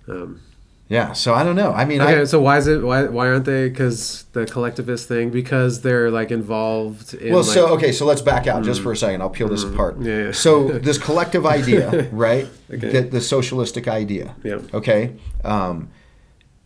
[0.07, 0.41] Um,
[0.87, 1.71] Yeah, so I don't know.
[1.71, 3.69] I mean, okay, I, so why is it why why aren't they?
[3.69, 7.33] Because the collectivist thing, because they're like involved in.
[7.33, 9.21] well, like, so okay, so let's back out just for a second.
[9.23, 9.99] I'll peel this apart.
[9.99, 10.05] Mm.
[10.05, 10.31] Yeah, yeah.
[10.31, 12.47] So this collective idea, right?
[12.71, 12.91] Okay.
[12.91, 14.59] The, the socialistic idea, Yeah.
[14.75, 15.13] okay,
[15.43, 15.89] um,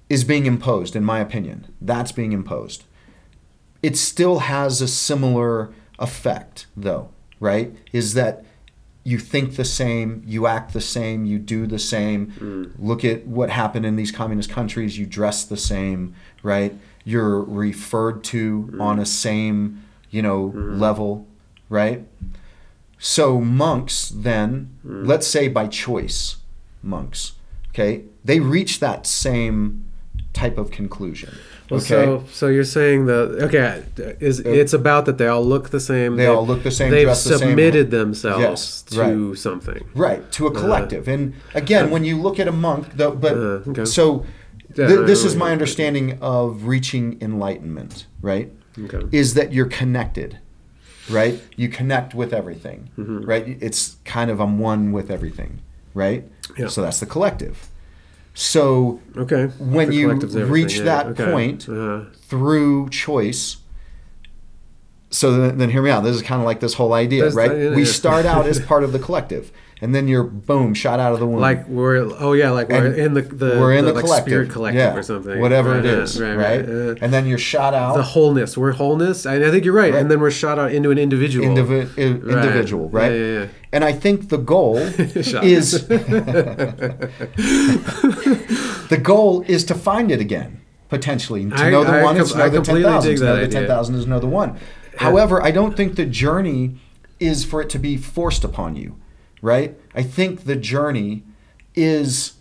[0.09, 0.97] is being imposed.
[0.97, 2.83] In my opinion, that's being imposed.
[3.81, 7.07] It still has a similar effect, though,
[7.39, 7.73] right?
[7.91, 8.43] Is that
[9.03, 12.27] you think the same, you act the same, you do the same.
[12.33, 12.73] Mm.
[12.77, 14.97] Look at what happened in these communist countries.
[14.97, 16.13] You dress the same,
[16.43, 16.75] right?
[17.05, 18.81] You're referred to mm.
[18.81, 20.79] on a same, you know, mm.
[20.79, 21.27] level,
[21.69, 22.05] right?
[22.99, 25.07] So monks then, mm.
[25.07, 26.37] let's say by choice,
[26.83, 27.33] monks,
[27.69, 29.85] okay, they reach that same
[30.33, 31.35] type of conclusion.
[31.69, 33.83] Well, okay, so so you're saying that okay
[34.19, 36.15] is it's about that they all look the same.
[36.15, 37.49] They all look the same, They've dress the same.
[37.49, 39.81] submitted themselves Yes, to something.
[39.93, 41.07] right to a collective.
[41.07, 43.85] and again, when you look at a monk, though, but Uh, okay.
[43.85, 44.25] so
[44.75, 48.51] th- this is my understanding of reaching enlightenment, right?
[48.85, 49.03] Okay.
[49.11, 50.39] is that you're connected,
[51.09, 51.35] right?
[51.57, 53.25] You connect with everything, Mm-hmm.
[53.31, 53.57] right?
[53.61, 55.51] It's kind of I'm one with everything,
[55.93, 56.23] right?
[56.57, 56.69] Yeah.
[56.69, 57.55] So that's the collective.
[58.39, 59.47] So Okay.
[59.59, 61.29] when you reach yeah, that okay.
[61.29, 63.57] point Uh, through choice,
[65.09, 66.05] so then, then hear me out.
[66.05, 67.71] This is kind of like this whole idea, That's right?
[67.75, 69.51] we start out as part of the collective,
[69.81, 71.39] and then you're boom shot out of the womb.
[71.39, 74.29] Like we're oh yeah, like we're And in the, the we're in the, like collective,
[74.31, 75.39] spirit collective yeah, or something.
[75.39, 76.59] whatever it Right, is, right, right?
[76.59, 77.95] right, uh, and then you're shot out.
[77.95, 78.57] the wholeness.
[78.57, 79.25] We're wholeness.
[79.25, 79.93] I, I think you're right.
[79.95, 81.45] And then we're shot out into an individual.
[81.47, 83.11] indivi- i- individual, right?
[83.11, 83.47] Yeah, yeah.
[83.71, 85.87] And I think the goal is
[87.69, 91.45] the goal is to find it again, potentially.
[91.49, 93.15] To I- know the I one is to know I the ten thousand.
[93.17, 94.57] To know the ten thousand is know the one.
[94.97, 96.75] However, I don't think the journey
[97.19, 98.97] is for it to be forced upon you,
[99.41, 99.75] right?
[99.95, 101.23] I think the journey
[101.75, 102.33] is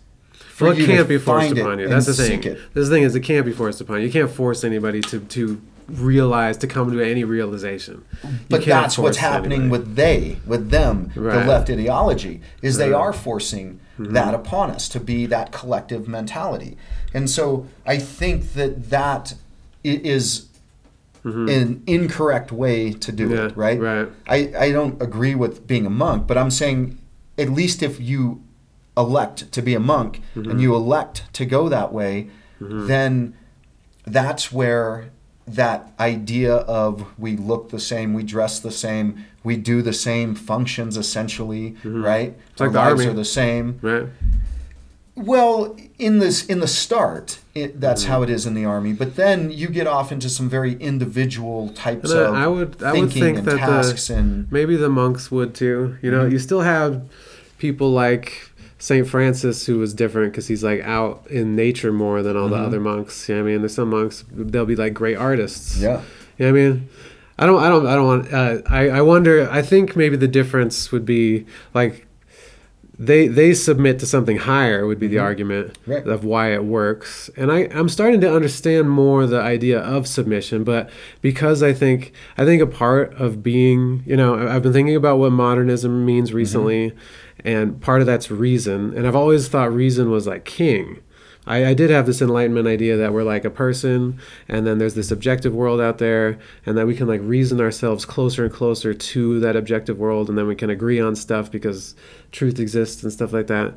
[0.59, 1.87] Well, it you can't be forced upon you.
[1.87, 2.57] That's the thing.
[2.73, 4.07] This thing is, it can't be forced upon you.
[4.07, 8.03] You can't force anybody to to realize to come to any realization.
[8.23, 9.69] You But that's what's happening anybody.
[9.85, 12.93] with they, with them, the left ideology, is they Right.
[12.93, 13.01] Mm-hmm.
[13.01, 16.77] are forcing that upon us to be that collective mentality.
[17.13, 19.33] And so I think that that
[19.83, 20.01] i-
[21.25, 23.35] is an incorrect way to do Mm-hmm.
[23.37, 23.79] Yeah, it, right?
[23.79, 24.07] right.
[24.27, 26.97] I, I don't agree with being a monk, but I'm saying
[27.37, 28.41] at least if you
[28.97, 30.49] elect to be a monk Mm-hmm.
[30.51, 33.35] and you elect to go that way, then
[34.05, 35.11] that's where
[35.47, 40.35] that idea of we look the same, we dress the same, we do the same
[40.35, 42.31] functions essentially, right?
[42.31, 42.51] Mm-hmm.
[42.51, 43.11] It's like Our the lives army.
[43.11, 43.79] are the same.
[43.81, 44.05] right.
[45.19, 48.11] Well, in this in the start, it, that's Mm-hmm.
[48.11, 48.93] how it is in the army.
[48.93, 52.93] But then you get off into some very individual types And of I, would I
[52.93, 55.97] would think and that tasks the, and maybe the monks would too.
[56.01, 56.31] You know, Mhm.
[56.31, 57.01] you still have
[57.57, 62.37] people like Saint Francis who was different because he's like out in nature more than
[62.37, 62.65] all the Mhm.
[62.67, 63.27] other monks.
[63.27, 65.77] You know I mean, there's some monks they'll be like great artists.
[65.81, 66.01] yeah.
[66.37, 66.89] You know I mean?
[67.37, 68.33] I don't, I don't, I don't want.
[68.33, 69.49] Uh, I, I wonder.
[69.49, 72.05] I think maybe the difference would be like
[73.01, 75.91] they they submit to something higher would be the argument Mm-hmm.
[75.91, 76.07] Right.
[76.07, 77.29] of why it works.
[77.37, 80.89] And I I'm starting to understand more the idea of submission, but
[81.21, 85.17] because I think I think a part of being, you know, I've been thinking about
[85.17, 86.05] what modernism Mm-hmm.
[86.05, 86.91] means recently,
[87.45, 88.93] and part of that's reason.
[88.95, 90.99] And I've always thought reason was like king.
[91.49, 94.93] I, I did have this enlightenment idea that we're like a person and then there's
[94.93, 98.93] this objective world out there and that we can like reason ourselves closer and closer
[98.93, 101.95] to that objective world and then we can agree on stuff because
[102.31, 103.73] truth exists and stuff like that.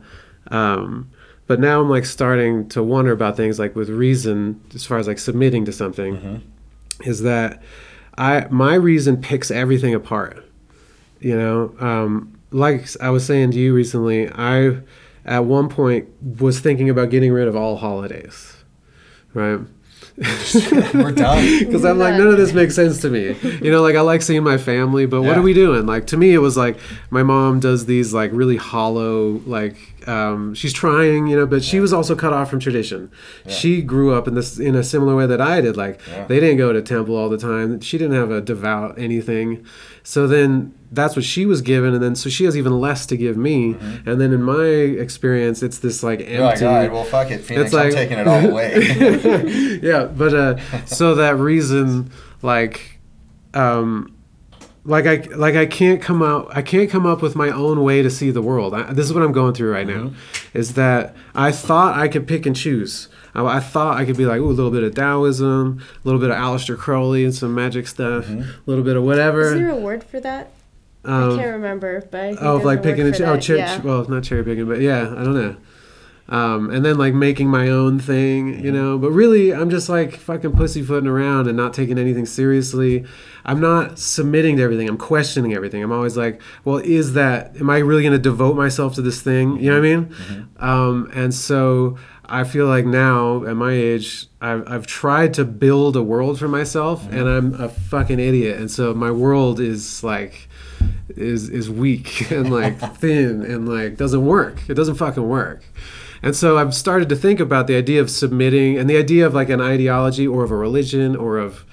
[0.49, 1.11] Um,
[1.47, 5.07] but now i'm like starting to wonder about things like with reason as far as
[5.07, 6.17] like submitting to something
[7.05, 7.63] is that
[8.17, 10.45] i my reason picks everything apart
[11.21, 11.75] you know?
[11.79, 14.79] Um, like i was saying to you recently i
[15.25, 16.09] at one point
[16.39, 18.55] was thinking about getting rid of all holidays
[19.35, 19.61] right
[20.95, 21.59] We're done.
[21.61, 23.35] because I'm like, none of this makes sense to me.
[23.63, 25.87] You know, like I like seeing my family, but what are we doing?
[25.87, 26.77] Like to me, it was like
[27.09, 31.81] my mom does these like really hollow, like um, she's trying, you know, but she
[31.81, 33.11] was also cut off from tradition.
[33.49, 35.79] She grew up in this in a similar way that I did.
[35.79, 36.27] Like Yeah.
[36.27, 37.81] they didn't go to temple all the time.
[37.81, 39.65] She didn't have a devout anything.
[40.03, 43.17] So then that's what she was given, and then so she has even less to
[43.17, 43.77] give me.
[44.07, 46.35] And then in my experience, it's this like empty.
[46.35, 47.67] You're like, all right, well, fuck it, Phoenix.
[47.67, 49.79] It's like- I'm taking it all away.
[49.83, 52.11] yeah, but uh, so that reason,
[52.43, 52.99] like,
[53.55, 54.15] um,
[54.85, 56.49] like I like I can't come out.
[56.55, 58.75] I can't come up with my own way to see the world.
[58.75, 60.13] I, this is what I'm going through right now.
[60.55, 63.09] Is that I thought I could pick and choose.
[63.35, 66.21] I, I thought I could be like, ooh, a little bit of Taoism, a little
[66.21, 69.55] bit of Aleister Crowley and some magic stuff, a little bit of whatever.
[69.55, 70.51] Is there a word for that?
[71.05, 73.33] Um, I can't remember, but I think Oh, like picking word and for ch- oh,
[73.35, 73.81] that, cher- yeah.
[73.81, 75.57] well, not cherry picking, but yeah, I don't know.
[76.29, 78.97] Um, and then like making my own thing, you know.
[78.97, 83.05] But really, I'm just like fucking pussyfooting around and not taking anything seriously.
[83.45, 84.89] I'm not submitting to everything.
[84.89, 85.83] I'm questioning everything.
[85.83, 87.57] I'm always like, well, is that?
[87.61, 89.59] Am I really going to devote myself to this thing?
[89.59, 90.49] You know what I mean?
[90.59, 95.97] Um, and so I feel like now at my age, I've, I've tried to build
[95.97, 98.59] a world for myself, and I'm a fucking idiot.
[98.59, 100.49] And so my world is like
[101.09, 104.69] is is weak and like thin and like doesn't work.
[104.69, 105.63] It doesn't fucking work.
[106.23, 109.35] And so I've started to think about the idea of submitting and the idea of
[109.35, 111.65] like an ideology or of a religion or of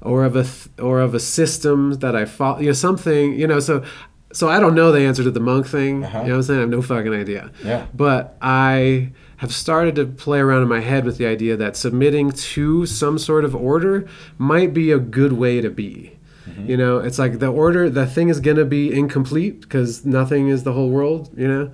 [0.00, 3.46] or of a th- or of a system that I follow, you know, something, you
[3.46, 3.84] know, so
[4.32, 6.04] so I don't know the answer to the monk thing.
[6.04, 6.18] Uh-huh.
[6.20, 6.58] You know what I'm saying?
[6.58, 7.50] I have no fucking idea.
[7.64, 7.86] Yeah.
[7.94, 12.32] But I have started to play around in my head with the idea that submitting
[12.32, 16.17] to some sort of order might be a good way to be.
[16.66, 20.64] You know, it's like the order, the thing is gonna be incomplete because nothing is
[20.64, 21.30] the whole world.
[21.36, 21.72] You know,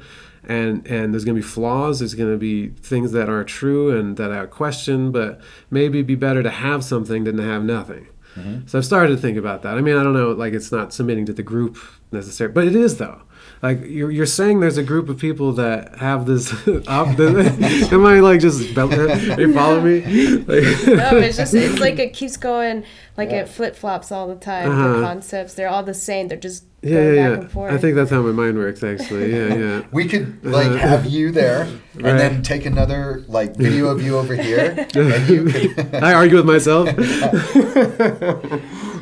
[0.48, 2.00] and and there's gonna be flaws.
[2.00, 5.12] There's gonna be things that aren't true and that I question.
[5.12, 8.08] But maybe it'd be better to have something than to have nothing.
[8.36, 8.66] Mm-hmm.
[8.66, 9.76] So I've started to think about that.
[9.76, 11.78] I mean, I don't know, like it's not submitting to the group
[12.10, 13.22] necessarily, but it is though.
[13.62, 16.52] Like you're, you're saying, there's a group of people that have this.
[16.88, 18.76] op- the, am I like just?
[18.76, 20.00] Are you follow me?
[20.38, 22.84] Like, no, it's just it's like it keeps going
[23.16, 23.40] like Yeah.
[23.42, 24.70] it flip flops all the time.
[24.70, 24.88] Uh-huh.
[24.98, 26.28] The concepts they're all the same.
[26.28, 27.40] They're just yeah, going yeah, back yeah.
[27.44, 27.72] and forth.
[27.72, 28.82] I think that's how my mind works.
[28.84, 29.82] Actually, yeah, yeah.
[29.92, 32.18] We could like Uh, have you there, and Right.
[32.18, 35.94] then take another like video of you over here, and you could.
[35.94, 36.90] I argue with myself.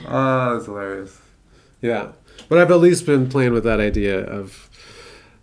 [0.08, 1.18] oh, that's hilarious.
[1.80, 2.12] Yeah,
[2.48, 4.68] but I've at least been playing with that idea of,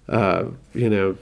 [0.08, 1.18] uh, you know,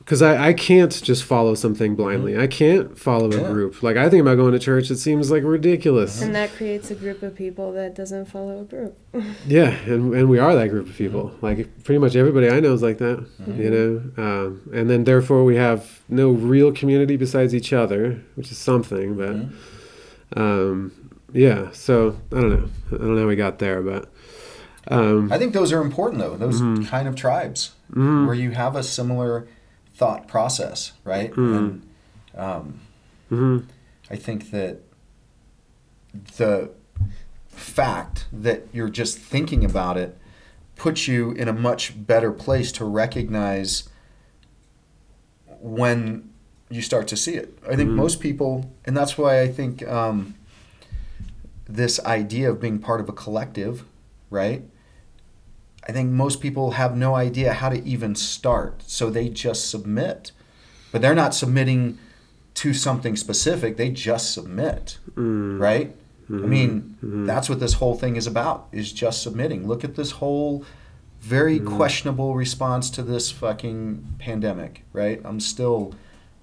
[0.00, 2.38] because I, I can't just follow something blindly.
[2.38, 3.42] I can't follow a Mm-hmm.
[3.44, 3.50] Yeah.
[3.52, 3.82] group.
[3.82, 4.90] Like I think about going to church.
[4.90, 6.22] It seems like ridiculous.
[6.22, 8.96] and that creates a group of people that doesn't follow a group.
[9.46, 11.32] Yeah, and, and we are that group of people.
[11.42, 13.60] Like pretty much everybody I know is like that, Mm-hmm.
[13.60, 14.22] you know.
[14.24, 19.14] Um, and then therefore we have no real community besides each other, which is something.
[19.14, 20.40] But Mm-hmm.
[20.40, 22.68] um, yeah, so I don't know.
[22.92, 24.08] I don't know how we got there, but
[24.88, 26.36] um, I think those are important though.
[26.36, 26.84] Those Mm-hmm.
[26.84, 27.72] kind of tribes
[28.26, 29.46] where you have a similar
[29.94, 31.34] thought process, right?
[31.36, 31.82] And
[32.36, 32.80] um,
[33.30, 33.64] mhm.
[34.10, 34.80] I think that
[36.36, 36.70] the
[37.48, 40.16] fact that you're just thinking about it
[40.76, 43.88] puts you in a much better place to recognize
[45.60, 46.30] when
[46.70, 47.58] you start to see it.
[47.68, 50.34] I think most people, and that's why I think um,
[51.66, 53.84] this idea of being part of a collective,
[54.30, 54.62] right?
[55.88, 60.32] I think most people have no idea how to even start, so they just submit.
[60.92, 61.98] But they're not submitting
[62.54, 65.58] to something specific, they just submit, mm.
[65.58, 65.94] right?
[66.28, 66.48] I mm-hmm.
[66.48, 67.24] mean, mm-hmm.
[67.24, 69.66] that's what this whole thing is about, is just submitting.
[69.66, 70.64] Look at this whole
[71.20, 71.76] very mm.
[71.76, 75.20] questionable response to this fucking pandemic, right?
[75.24, 75.94] I'm still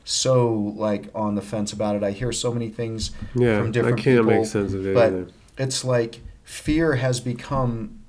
[0.06, 2.04] so like on the fence about it.
[2.04, 4.94] I hear so many things yeah, from I different can't people, make sense of it
[4.94, 5.28] but either.
[5.58, 8.00] it's like fear has become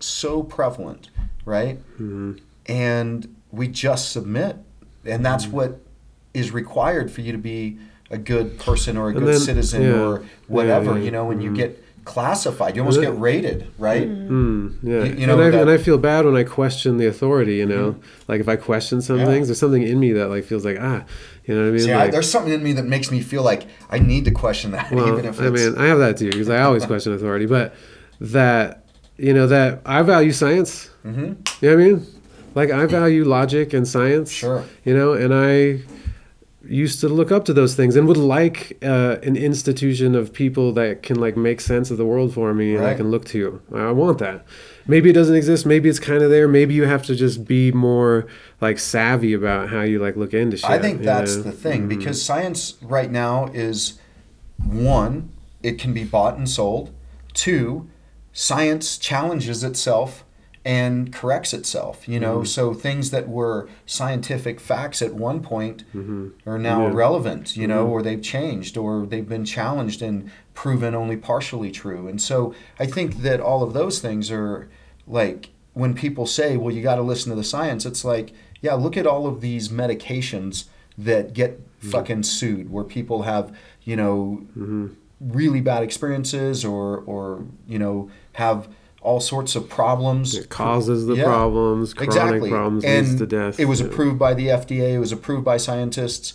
[0.00, 1.10] so prevalent,
[1.44, 1.78] right?
[2.00, 2.40] Mhm.
[2.66, 4.56] And we just submit,
[5.04, 5.56] and that's Mm-hmm.
[5.56, 5.80] what
[6.32, 7.78] is required for you to be
[8.10, 10.00] a good person or a And good then- citizen yeah.
[10.00, 10.92] or whatever.
[10.92, 11.04] Yeah, yeah.
[11.04, 11.56] You know, when you Mhm.
[11.56, 14.06] get classified, you almost And get rated, right?
[14.06, 16.98] Mm, yeah, You- you know and, I, that- and I feel bad when I question
[16.98, 17.54] the authority.
[17.54, 17.96] You know,
[18.28, 19.24] like if I question some Yeah.
[19.26, 21.04] things, there's something in me that like feels like ah,
[21.46, 21.80] you know what I mean?
[21.80, 24.72] See, I, there's something in me that makes me feel like I need to question
[24.72, 27.46] that, Well, even if I mean, I have that too because I always question authority.
[27.46, 27.74] But
[28.20, 28.83] that
[29.16, 30.90] you know that I value science.
[31.04, 31.36] Mhm.
[31.62, 32.06] You know what I mean?
[32.54, 34.30] Like I value logic and science.
[34.30, 34.64] Sure.
[34.84, 35.80] You know, and I
[36.66, 40.72] used to look up to those things and would like uh, an institution of people
[40.72, 43.60] that can like make sense of the world for me and I can look to.
[43.74, 44.46] I want that.
[44.86, 45.66] Maybe it doesn't exist.
[45.66, 46.48] Maybe it's kind of there.
[46.48, 48.26] Maybe you have to just be more
[48.62, 50.70] like savvy about how you like look into shit.
[50.70, 51.42] I think that's know?
[51.42, 51.88] the thing Mhm.
[51.90, 53.98] because science right now is
[54.64, 55.28] one,
[55.62, 56.90] it can be bought and sold.
[57.34, 57.88] Two,
[58.34, 60.24] science challenges itself
[60.66, 62.06] and corrects itself.
[62.08, 62.46] You know, Mm-hmm.
[62.46, 66.86] so things that were scientific facts at one point are now Yeah.
[66.86, 66.92] Mm-hmm.
[66.92, 67.56] irrelevant.
[67.56, 72.08] You know, or they've changed, or they've been challenged and proven only partially true.
[72.08, 74.68] And so I think that all of those things are
[75.06, 78.32] like when people say, "Well, you got to listen to the science," it's like,
[78.62, 80.64] yeah, look at all of these medications
[80.98, 81.90] that get Mm-hmm.
[81.90, 84.86] fucking sued, where people have, you know, Mm-hmm.
[85.28, 88.68] Really bad experiences, or or you know, have
[89.00, 90.34] all sorts of problems.
[90.34, 92.50] It causes the Yeah, problems, chronic exactly.
[92.50, 93.60] problems, and leads to death.
[93.60, 93.86] It was Yeah.
[93.86, 94.94] approved by the FDA.
[94.94, 96.32] It was approved by scientists.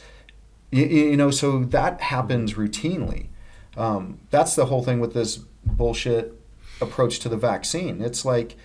[0.72, 3.28] You, you know, so that happens routinely.
[3.76, 6.40] Um, that's the whole thing with this bullshit
[6.80, 8.02] approach to the vaccine.
[8.02, 8.56] It's like,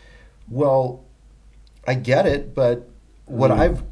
[0.51, 1.05] well,
[1.89, 2.91] I get it, but
[3.25, 3.59] what Mm.
[3.59, 3.83] I've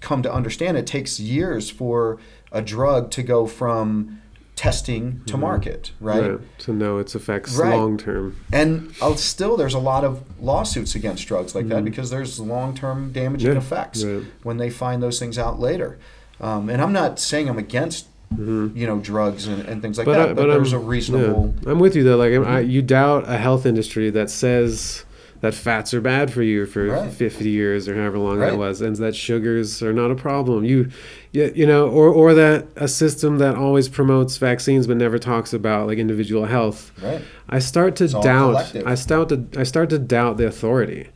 [0.00, 2.18] come to understand, it takes years for
[2.52, 4.20] a drug to go from
[4.56, 6.22] testing to market, right?
[6.24, 6.42] Mm-hmm.
[6.42, 7.74] Yeah, to know its effects Right.
[7.76, 8.36] long term.
[8.52, 13.12] And uh, still, there's a lot of lawsuits against drugs like that because there's long-term
[13.12, 13.56] damaging Mm-hmm.
[13.58, 14.24] Yeah, effects right.
[14.42, 15.98] when they find those things out later.
[16.40, 20.30] Um, and I'm not saying I'm against, you know, drugs and, and things like that,
[20.30, 20.30] Mm-hmm.
[20.38, 21.54] I- but, there's a I'm- reasonable.
[21.62, 21.70] yeah.
[21.70, 22.16] I'm with you though.
[22.16, 25.04] Like I, you doubt a health industry that says
[25.46, 27.12] that fats are bad for you for Right.
[27.12, 28.50] 50 years or however long Right.
[28.50, 30.64] that was, and that sugars are not a problem.
[30.64, 30.88] You,
[31.32, 35.52] you, you know, or or that a system that always promotes vaccines but never talks
[35.52, 36.90] about like individual health.
[37.02, 37.20] Right.
[37.48, 38.56] I start to It's doubt.
[38.56, 38.88] Mm-hmm.
[38.88, 41.08] I start to I start to doubt the authority.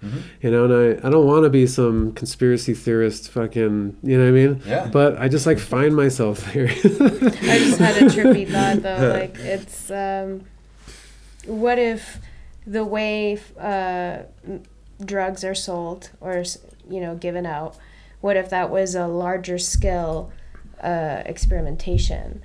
[0.43, 3.31] You know, and I, I don't want to be some conspiracy theorist.
[3.31, 4.62] Fucking, you know what I mean?
[4.66, 4.89] Yeah.
[4.93, 6.68] But I just like find myself there.
[6.68, 9.11] I just had a trippy thought though.
[9.20, 10.45] Like it's um,
[11.47, 12.18] what if
[12.66, 14.18] the way uh,
[15.04, 16.42] drugs are sold or
[16.88, 17.76] you know given out?
[18.20, 20.30] What if that was a larger scale
[20.82, 22.42] uh, experimentation?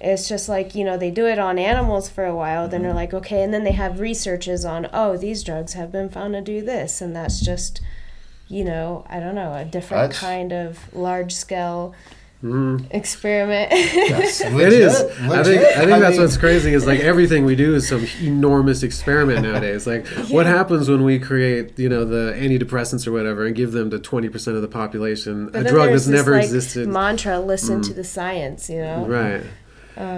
[0.00, 2.84] It's just like, you know, they do it on animals for a while, then Mm-hmm.
[2.86, 6.32] they're like, okay, and then they have researches on, oh, these drugs have been found
[6.34, 7.02] to do this.
[7.02, 7.82] And that's just,
[8.48, 11.94] you know, I don't know, a different That's- kind of large scale
[12.42, 12.86] Mhm.
[12.90, 13.70] experiment.
[13.70, 14.82] That's It legit.
[15.20, 15.60] I think.
[15.62, 19.42] I think that's mean, what's crazy is like everything we do is some enormous experiment
[19.42, 19.86] nowadays.
[19.86, 23.90] Like what happens when we create, you know, the antidepressants or whatever and give them
[23.90, 26.88] to 20% of the population, But a drug there's that's this, never like, existed.
[26.88, 26.92] Mm.
[26.92, 29.04] Mantra, listen to the science, you know?
[29.06, 29.42] right.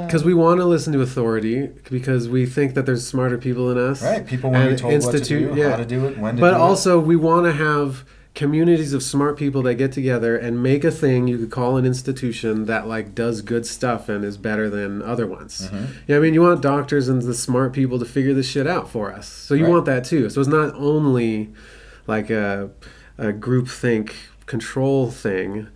[0.07, 3.79] Because we want to listen to authority because we think that there's smarter people than
[3.79, 4.01] us.
[4.01, 4.25] Right.
[4.25, 5.71] People want to be And told what to do, yeah.
[5.71, 8.05] how to do it, when to But do also, we want to have
[8.35, 11.85] communities of smart people that get together and make a thing you could call an
[11.85, 15.69] institution that like does good stuff and is better than other ones.
[15.69, 15.85] Mm-hmm.
[16.09, 18.89] Yeah, I mean, you want doctors and the smart people to figure this shit out
[18.89, 19.29] for us.
[19.29, 19.71] So you Right.
[19.73, 20.31] want that too.
[20.31, 21.53] So it's not only
[22.07, 22.71] like a
[23.19, 24.15] a group think
[24.47, 25.69] control thing.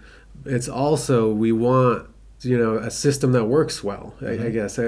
[0.47, 2.09] It's also we want
[2.41, 4.15] you know a system that works well.
[4.23, 4.43] Mm-hmm.
[4.47, 4.79] I guess.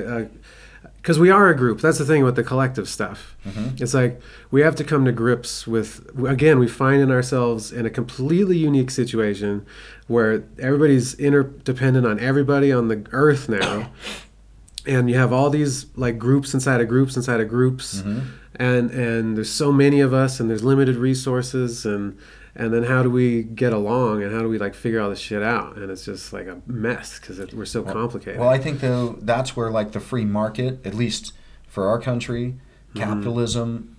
[1.09, 1.81] Because we are a group.
[1.81, 3.35] That's the thing with the collective stuff.
[3.47, 3.83] Mm-hmm.
[3.83, 6.07] It's like we have to come to grips with.
[6.23, 9.65] Again, we find in ourselves in a completely unique situation
[10.07, 13.91] where everybody's interdependent on everybody on the earth now,
[14.87, 18.19] and you have all these like groups inside of groups inside of groups, Mm-hmm.
[18.57, 22.19] and and there's so many of us, and there's limited resources, and
[22.59, 25.19] and then how do we get along, and how do we like figure all this
[25.21, 25.77] shit out?
[25.77, 28.41] And it's just like a mess because we're so complicated.
[28.41, 31.33] Well, I think though that's where like the free market, at least
[31.69, 32.57] for our country,
[32.95, 33.97] capitalism,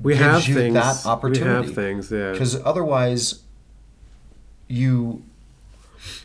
[0.00, 0.74] we gives have you things.
[0.74, 1.66] that We opportunity.
[1.66, 2.10] have things.
[2.12, 2.32] Yeah.
[2.32, 3.42] because otherwise,
[4.68, 5.22] you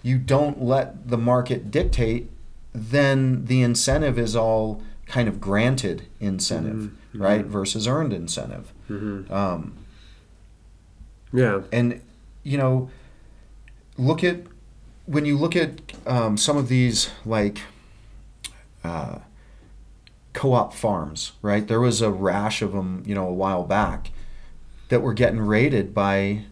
[0.03, 2.30] you don't let the market dictate.
[2.74, 6.76] Then the incentive is all kind of granted incentive,
[7.13, 7.22] Mm-hmm.
[7.22, 8.72] right, versus earned incentive.
[8.88, 9.74] hmm Um,
[11.34, 11.61] Yeah.
[11.71, 12.01] and
[12.43, 12.89] you know
[13.97, 14.38] look at
[15.05, 17.59] when you look at um, some of these like
[18.84, 19.19] uh,
[20.34, 24.11] co-op farms right there was a rash of them you know a while back
[24.89, 26.43] that were getting raided by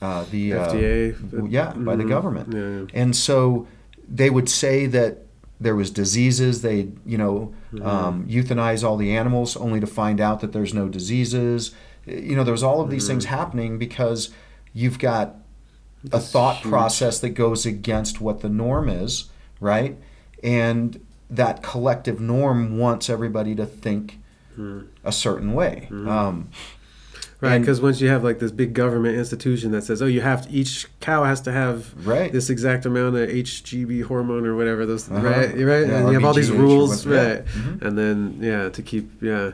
[0.00, 1.30] uh, the uh, FDA.
[1.30, 2.08] w- yeah by the Mhm.
[2.08, 2.60] government Yeah.
[2.94, 3.02] yeah.
[3.02, 3.66] and so
[4.08, 5.18] they would say that
[5.60, 7.86] there was diseases they you know Mm-hmm.
[7.88, 11.72] um, euthanize all the animals only to find out that there's no diseases
[12.06, 14.30] you know there's all of these things happening because
[14.72, 16.08] you've got a Mm-hmm.
[16.10, 16.70] That's thought huge.
[16.70, 19.96] process that goes against what the norm is right
[20.42, 21.00] and
[21.30, 24.18] that collective norm wants everybody to think
[25.02, 26.08] a certain way Mm-hmm.
[26.08, 26.50] um,
[27.40, 30.46] Right, because once you have like this big government institution that says, "Oh, you have
[30.46, 32.32] to, each cow has to have Right.
[32.32, 35.20] this exact amount of HGB hormone or whatever those Uh-huh.
[35.26, 37.82] right, right, Yeah, and you have all these rules, right, Mhm.
[37.82, 39.50] and then yeah, to keep yeah."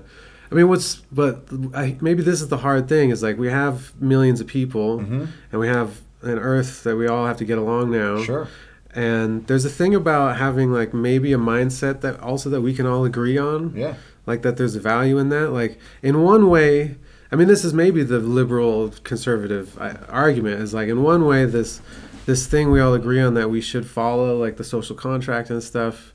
[0.50, 1.44] I mean, what's but
[1.74, 5.28] I, maybe this is the hard thing is like we have millions of people, Mhm.
[5.52, 8.22] and we have an Earth that we all have to get along now.
[8.22, 8.48] sure.
[8.92, 12.86] And there's a thing about having like maybe a mindset that also that we can
[12.86, 13.72] all agree on.
[13.76, 13.94] Yeah.
[14.26, 15.50] Like that there's a value in that.
[15.52, 16.96] Like in one way
[17.32, 21.44] i mean this is maybe the liberal conservative uh, argument is like in one way
[21.46, 21.80] this
[22.26, 25.62] this thing we all agree on that we should follow like the social contract and
[25.62, 26.12] stuff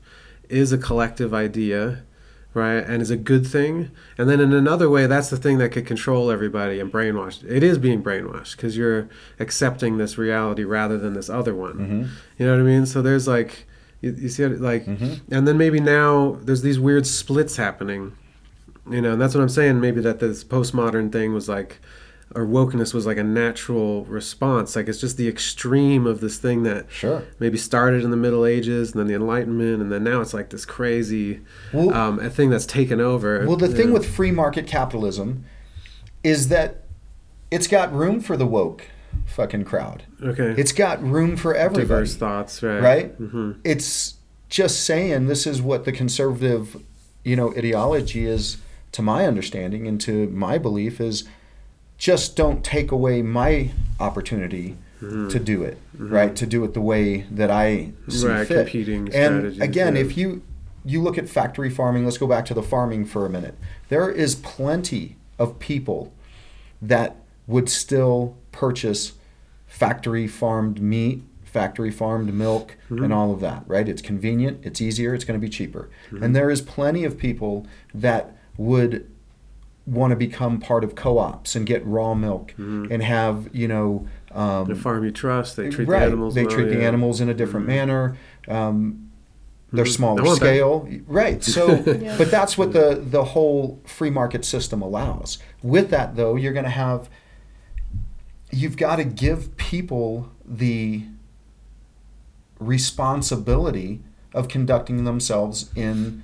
[0.50, 2.02] is a collective idea
[2.56, 2.78] right?
[2.78, 3.90] And is a good thing.
[4.18, 7.62] And then in another way that's the thing that could control everybody and brainwash it
[7.62, 11.74] is being brainwashed because you're accepting this reality rather than this other one.
[11.74, 12.08] Mhm.
[12.38, 12.86] you know what i mean?
[12.86, 13.66] So there's like
[14.00, 15.20] you, you see it like Mhm.
[15.30, 18.12] and then maybe now there's these weird splits happening
[18.90, 19.78] you know and that's what i'm saying.
[19.80, 21.80] Maybe that this postmodern thing was like
[22.34, 26.64] or wokeness was like a natural response like it's just the extreme of this thing
[26.64, 30.20] that sure maybe started in the middle ages and then the enlightenment and then now
[30.20, 31.40] it's like this crazy
[31.72, 33.94] Well- um, a thing that's taken over Well, the thing Yeah.
[33.94, 35.44] with free market capitalism
[36.24, 36.82] is that
[37.50, 38.82] it's got room for the woke
[39.26, 40.02] fucking crowd.
[40.22, 41.86] okay It's got room for everybody.
[41.86, 43.10] diverse thoughts right right?
[43.14, 44.14] hmm It's
[44.48, 46.76] just saying this is what the conservative,
[47.24, 48.58] you know, ideology is
[48.92, 51.24] to my understanding and to my belief is
[51.98, 53.70] just don't take away my
[54.00, 55.28] opportunity Mm-hmm.
[55.28, 56.34] to do it, right?
[56.36, 58.64] To do it the way that I see Right, fit.
[58.64, 60.00] competing and again, yeah.
[60.00, 60.42] if you
[60.86, 63.58] you look at factory farming, let's go back to the farming for a minute.
[63.90, 66.14] There is plenty of people
[66.80, 67.16] that
[67.46, 69.12] would still purchase
[69.66, 73.04] factory farmed meat, factory farmed milk, Mm-hmm.
[73.04, 73.86] and all of that, right?
[73.86, 75.90] It's convenient, it's easier, it's going to be cheaper.
[76.06, 76.22] Mm-hmm.
[76.22, 79.10] And there is plenty of people that would
[79.86, 84.66] want to become part of co-ops and get raw milk and have, you know, um,
[84.66, 86.00] the farm you trust they treat right.
[86.00, 86.76] the animals They well, treat the yeah.
[86.78, 86.86] Mm-hmm.
[86.86, 88.16] animals in a different manner.
[88.48, 89.10] Um,
[89.72, 89.88] they're Mhm.
[89.88, 90.46] I smaller want that.
[90.46, 91.42] scale, right?
[91.42, 92.16] So, Yeah.
[92.18, 95.38] but that's what the the whole free market system allows.
[95.62, 97.08] With that, though, you're going to have
[98.52, 101.02] you've got to give people the
[102.58, 104.00] responsibility
[104.32, 106.22] of conducting themselves in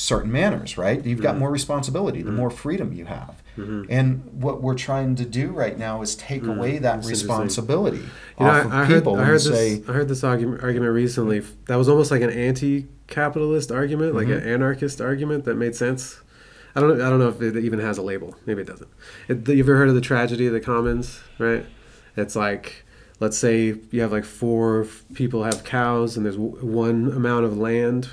[0.00, 1.04] certain manners, right?
[1.04, 1.40] You've got Mhm.
[1.40, 2.36] more responsibility, the Mhm.
[2.36, 3.42] more freedom you have.
[3.58, 3.86] Mhm.
[3.90, 7.98] And what we're trying to do right now is take away that that's responsibility
[8.38, 9.58] You know, off of I, I heard, people I heard and this.
[9.58, 11.42] say, I heard this argument, argument recently.
[11.66, 16.20] That was almost like an anti-capitalist argument, like an anarchist argument that made sense.
[16.74, 16.96] I don't.
[16.96, 18.36] know- I don't know if it even has a label.
[18.46, 18.88] Maybe it doesn't.
[19.28, 21.20] It, you ever heard of the tragedy of the commons?
[21.38, 21.66] Right.
[22.16, 22.84] It's like,
[23.18, 27.58] let's say you have like four people have cows, and there's w- one amount of
[27.58, 28.08] land,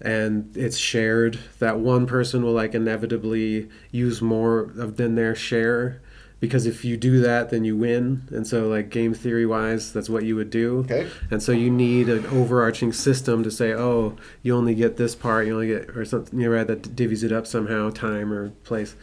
[0.00, 1.38] and it's shared.
[1.58, 6.00] That one person will like inevitably use more of than their share.
[6.40, 10.08] Because if you do that, then you win, and so like game theory wise, that's
[10.08, 10.78] what you would do.
[10.78, 15.14] okay, And so you need an overarching system to say, oh, you only get this
[15.14, 18.32] part, you only get, or something, you know, right, that divvies it up somehow, time
[18.32, 18.96] or place.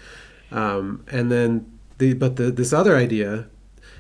[0.51, 3.45] Um, and then the, but the, this other idea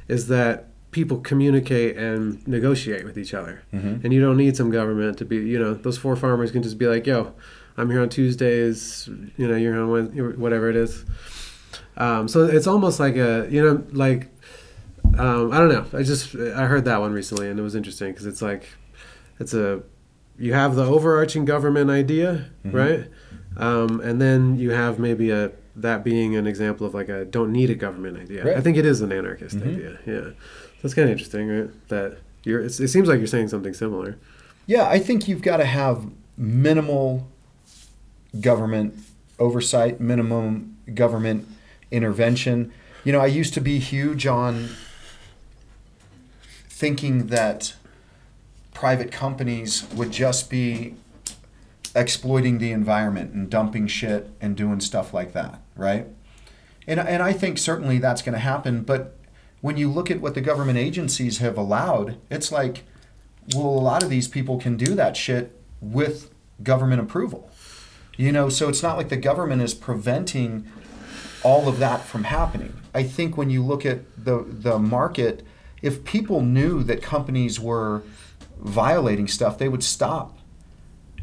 [0.07, 3.61] is that people communicate and negotiate with each other.
[3.73, 4.03] Mhm.
[4.03, 6.77] And you don't need some government to be, you know, those four farmers can just
[6.77, 7.33] be like, yo,
[7.77, 11.05] I'm here on Tuesdays, you know, you're on Wednesday, whatever it is.
[11.97, 14.29] Um, so it's almost like a, you know, like,
[15.17, 15.85] um, I don't know.
[15.97, 18.67] I just I heard that one recently, and it was interesting because it's like
[19.39, 19.81] it's a
[20.37, 22.73] you have the overarching government idea, Mhm.
[22.73, 23.05] right?
[23.57, 27.51] Um, and then you have maybe a that being an example of like a don't
[27.51, 28.45] need a government idea.
[28.45, 28.57] Right.
[28.57, 29.67] I think it is an anarchist Mhm.
[29.73, 29.97] idea.
[30.05, 30.29] Yeah,
[30.81, 31.87] that's kind of interesting, right?
[31.89, 32.61] That you're.
[32.61, 34.17] It seems like you're saying something similar.
[34.65, 37.27] yeah, I think you've got to have minimal
[38.39, 38.95] government
[39.39, 41.47] oversight, minimum government
[41.91, 42.71] intervention.
[43.03, 44.69] You know, I used to be huge on
[46.69, 47.75] thinking that
[48.73, 50.93] private companies would just be
[51.95, 56.05] exploiting the environment and dumping shit and doing stuff like that, right?
[56.85, 59.16] And, and I think certainly that's going to happen, but
[59.61, 62.83] when you look at what the government agencies have allowed, it's like,
[63.53, 66.31] well, a lot of these people can do that shit with
[66.63, 67.49] government approval.
[68.17, 70.67] You know, so it's not like the government is preventing
[71.43, 72.73] all of that from happening.
[72.93, 75.45] I think when you look at the the market,
[75.81, 78.01] if people knew that companies were
[78.59, 80.37] violating stuff, they would stop.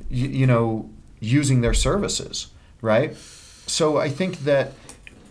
[0.09, 2.49] You, you know, using their services,
[2.81, 3.17] right?
[3.67, 4.73] So I think that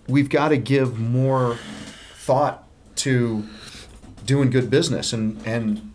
[0.07, 1.57] we've got to give more
[2.15, 2.62] thought
[3.03, 3.45] to
[4.25, 5.91] doing good business and and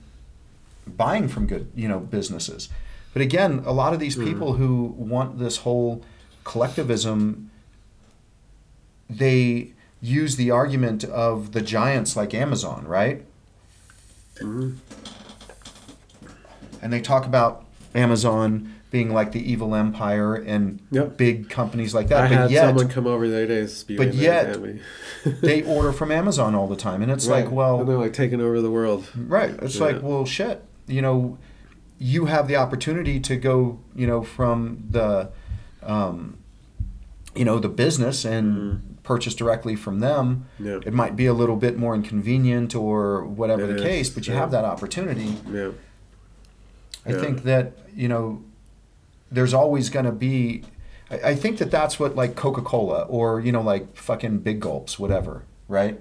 [0.87, 2.69] buying from good you know businesses.
[3.13, 6.03] But again, a lot of these people who want this whole
[6.45, 7.51] collectivism,
[9.09, 13.25] they use the argument of the giants like Amazon, right?
[14.41, 14.77] Mhm.
[16.81, 21.17] And they talk about Amazon being like the evil empire and Yep.
[21.19, 22.25] big companies like that.
[22.25, 24.59] I but had yet, someone come over the other day spewing but yet
[25.43, 27.45] they order from Amazon all the time, and it's Right.
[27.45, 29.11] like, well, and they're like taking over the world.
[29.17, 29.55] Right.
[29.63, 29.85] It's Yeah.
[29.85, 30.63] like, well, shit.
[30.87, 31.37] You know,
[31.99, 35.29] you have the opportunity to go, you know, from the,
[35.83, 36.39] um,
[37.37, 38.81] you know, the business and Mhm.
[39.03, 40.47] purchase directly from them.
[40.59, 44.11] Yeah, It might be a little bit more inconvenient or whatever It the is, case,
[44.11, 44.41] but you yeah.
[44.41, 45.37] have that opportunity.
[45.53, 45.69] yeah,
[47.07, 48.41] I think that you know,
[49.31, 50.65] there's always going to be.
[51.11, 54.61] I, I think that that's what like Coca Cola or you know like fucking Big
[54.61, 55.99] Gulps, whatever, right?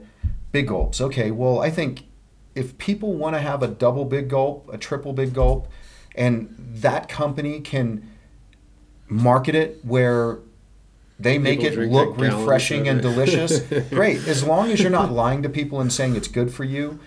[0.52, 1.02] Big Gulps.
[1.02, 2.06] Okay, well I think
[2.56, 5.68] if people want to have a double Big Gulp, a triple Big Gulp,
[6.16, 8.10] and that company can
[9.08, 10.40] market it where
[11.20, 13.60] they make People it look refreshing and delicious.
[13.90, 17.00] Great, as long as you're not lying to people and saying it's good for you,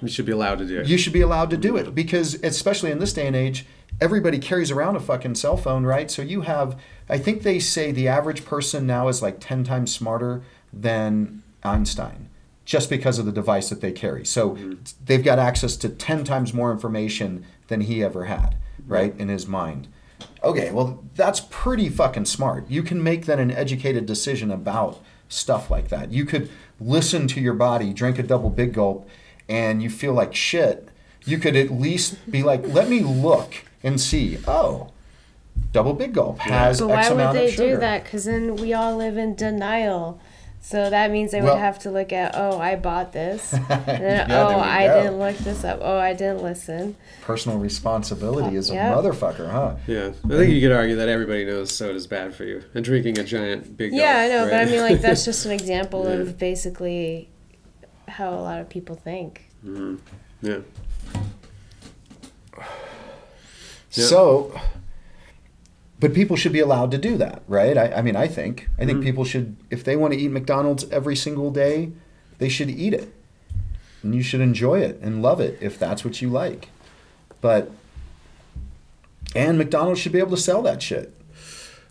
[0.00, 0.86] you should be allowed to do it.
[0.86, 3.66] you should be allowed to do it because especially in this day and age
[4.00, 6.10] everybody carries around a fucking cell phone right?
[6.10, 6.78] So you have
[7.08, 10.42] i think they say the average person now is like 10 times smarter
[10.72, 12.28] than einstein
[12.64, 14.26] just because of the device that they carry.
[14.26, 14.74] So mm-hmm.
[15.02, 18.56] they've got access to 10 times more information than he ever had
[18.86, 19.88] right in his mind.
[20.42, 22.68] Okay well that's pretty fucking smart.
[22.68, 26.12] You can make then an educated decision about stuff like that.
[26.12, 26.50] You could
[26.80, 29.08] listen to your body drink a double big gulp
[29.48, 30.87] and you feel like shit,
[31.28, 34.38] you could at least be like, let me look and see.
[34.46, 34.90] Oh,
[35.72, 37.74] double big gulp has But X why would amount they of sugar.
[37.74, 38.04] do that?
[38.04, 40.20] Because then we all live in denial.
[40.60, 43.52] So that means they Well- would have to look at, oh, I bought this.
[43.70, 45.02] And then, Yeah, oh, we I go.
[45.02, 45.78] didn't look this up.
[45.82, 46.96] Oh, I didn't listen.
[47.22, 48.92] Personal responsibility is a Yeah.
[48.92, 49.76] motherfucker, huh?
[49.86, 53.18] Yeah, I think you could argue that everybody knows soda's bad for you, and drinking
[53.20, 53.92] a giant big.
[53.92, 54.00] Gulp.
[54.02, 56.14] Yeah, I gulp, know, but I mean, like, that's just an example Yeah.
[56.22, 57.28] of basically
[58.08, 59.42] how a lot of people think.
[59.64, 59.98] Mhm.
[60.42, 60.58] Yeah,
[63.90, 64.58] So,
[66.00, 67.76] but people should be allowed to do that, right?
[67.76, 68.68] I, I mean, I think.
[68.78, 69.02] I think Mhm.
[69.04, 71.90] people should, if they want to eat McDonald's every single day,
[72.38, 73.12] they should eat it.
[74.02, 76.68] And you should enjoy it and love it if that's what you like.
[77.40, 77.70] But
[79.34, 81.14] And McDonald's should be able to sell that shit.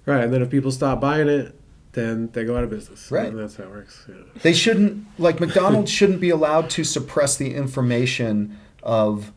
[0.08, 1.54] Right, and then if people stop buying it,
[1.92, 3.12] then they go out of business.
[3.12, 3.28] Right.
[3.28, 4.06] And that's how it works.
[4.08, 4.16] Yeah.
[4.42, 9.32] They shouldn't like McDonald's shouldn't be allowed to suppress the information of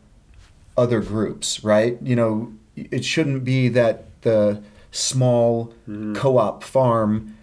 [0.77, 1.97] other groups, right?
[2.01, 4.61] You know, it shouldn't be that the
[4.91, 6.13] small mm-hmm.
[6.15, 7.35] co-op farm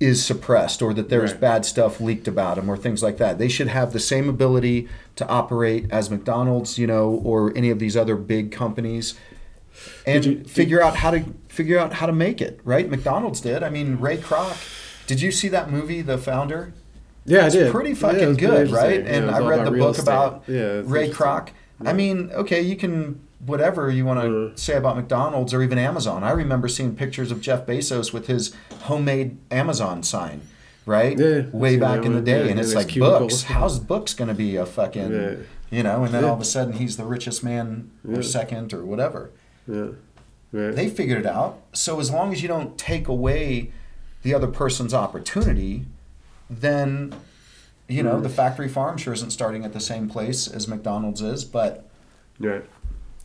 [0.00, 1.40] is suppressed or that there's Right.
[1.40, 3.38] bad stuff leaked about them or things like that.
[3.38, 7.78] They should have the same ability to operate as McDonald's, you know, or any of
[7.78, 9.14] these other big companies
[10.04, 12.90] and you- figure out how to figure out how to make it, right?
[12.90, 13.62] McDonald's did.
[13.62, 14.56] I mean, Ray Kroc.
[15.06, 16.72] Did you see that movie The Founder?
[17.24, 17.70] Yeah, I It's did.
[17.72, 18.92] pretty Yeah, fucking it good, pretty right?
[18.94, 19.06] interesting.
[19.24, 20.02] Yeah, And I read the book estate.
[20.02, 21.12] about yeah, Ray interesting.
[21.86, 24.58] I mean, okay, you can whatever you want to Mhm.
[24.58, 26.22] say about McDonald's or even Amazon.
[26.22, 28.52] I remember seeing pictures of Jeff Bezos with his
[28.82, 30.42] homemade Amazon sign,
[30.86, 31.18] right?
[31.18, 33.42] Yeah, Way back in the day, Yeah, and it's like books.
[33.42, 35.34] How's books going to be a fucking, Yeah.
[35.70, 36.04] you know?
[36.04, 39.30] And then all of a sudden he's the richest man or second or whatever.
[39.66, 39.86] Yeah.
[40.52, 40.76] Right.
[40.76, 41.58] They figured it out.
[41.72, 43.72] So as long as you don't take away
[44.22, 45.86] the other person's opportunity,
[46.48, 47.12] then
[47.88, 48.22] you know Mhm.
[48.22, 51.84] the factory farm sure isn't starting at the same place as McDonald's is, but
[52.38, 52.64] right.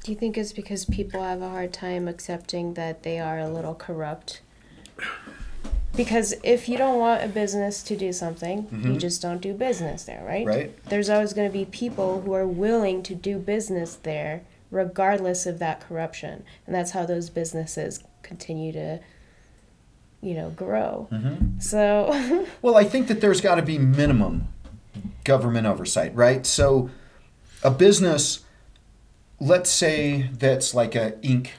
[0.04, 3.50] Do you think it's because people have a hard time accepting that they are a
[3.50, 4.42] little corrupt?
[5.96, 9.00] Because if you don't want a business to do something, you Mhm.
[9.00, 10.46] just don't do business there, right?
[10.46, 10.86] right?
[10.90, 15.60] There's always going to be people who are willing to do business there regardless of
[15.60, 16.44] that corruption.
[16.66, 19.00] And that's how those businesses continue to,
[20.22, 21.08] you know, grow.
[21.12, 21.60] Mm-hmm.
[21.60, 24.48] So, Well, I think that there's got to be minimum
[25.24, 26.46] government oversight, right?
[26.46, 26.90] So,
[27.64, 28.44] a business,
[29.40, 31.54] let's say that's like a ink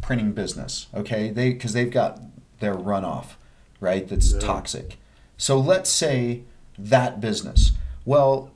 [0.00, 1.30] printing business, okay?
[1.30, 2.20] They because they've got
[2.60, 3.34] their runoff,
[3.80, 4.06] right?
[4.08, 4.40] That's Yeah.
[4.40, 4.98] toxic.
[5.36, 6.42] So let's say
[6.78, 7.72] that business.
[8.04, 8.50] Well,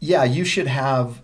[0.00, 1.20] yeah, you should have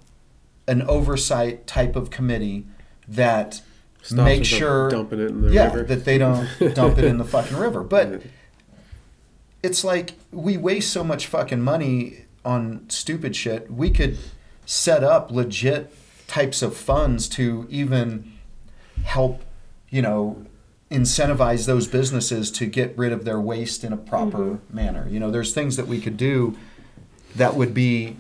[0.67, 2.67] an oversight type of committee
[3.07, 3.61] that
[4.03, 5.83] Stops make sure dumping it in the yeah river.
[5.85, 7.83] that they don't dump it in the fucking river.
[7.83, 8.23] But
[9.63, 13.71] it's like we waste so much fucking money on stupid shit.
[13.71, 14.19] We could
[14.65, 15.93] set up legit
[16.27, 18.33] types of funds to even
[19.05, 19.43] help,
[19.91, 20.47] you know,
[20.91, 25.07] incentivize those businesses to get rid of their waste in a proper manner.
[25.09, 26.57] You know, there's things that we could do
[27.37, 28.17] that would be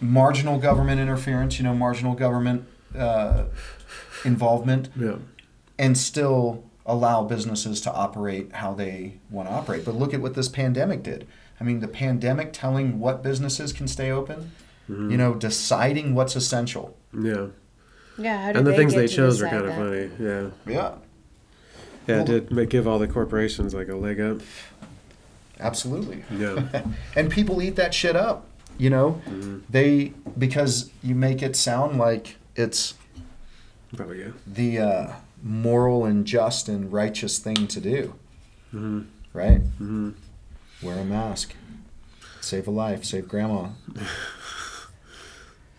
[0.00, 2.66] marginal government interference, you know, marginal government
[2.96, 3.44] uh,
[4.24, 5.16] involvement yeah.
[5.78, 9.84] and still allow businesses to operate how they want to operate.
[9.84, 11.26] But look at what this pandemic did.
[11.60, 14.52] I mean, the pandemic telling what businesses can stay open,
[14.88, 15.10] Mhm.
[15.10, 16.96] you know, deciding what's essential.
[17.12, 17.46] Yeah.
[18.18, 20.10] yeah, how And the things they chose were decide kind of funny.
[20.18, 20.40] Yeah.
[20.66, 20.92] Yeah,
[22.06, 24.38] Yeah, Well- it did make, give all the corporations like a leg up.
[25.60, 26.24] absolutely.
[26.36, 26.82] Yeah.
[27.16, 28.46] and people eat that shit up,
[28.78, 29.20] you know?
[29.28, 29.60] Mhm.
[29.68, 32.94] They because you make it sound like it's
[33.96, 34.30] Probably, yeah.
[34.46, 35.12] the uh,
[35.42, 38.14] moral and just and righteous thing to do,
[38.74, 39.00] Mm-hmm.
[39.32, 39.60] right?
[39.62, 40.10] Mm-hmm.
[40.82, 41.54] Wear a mask.
[42.40, 43.68] Save a life, save grandma.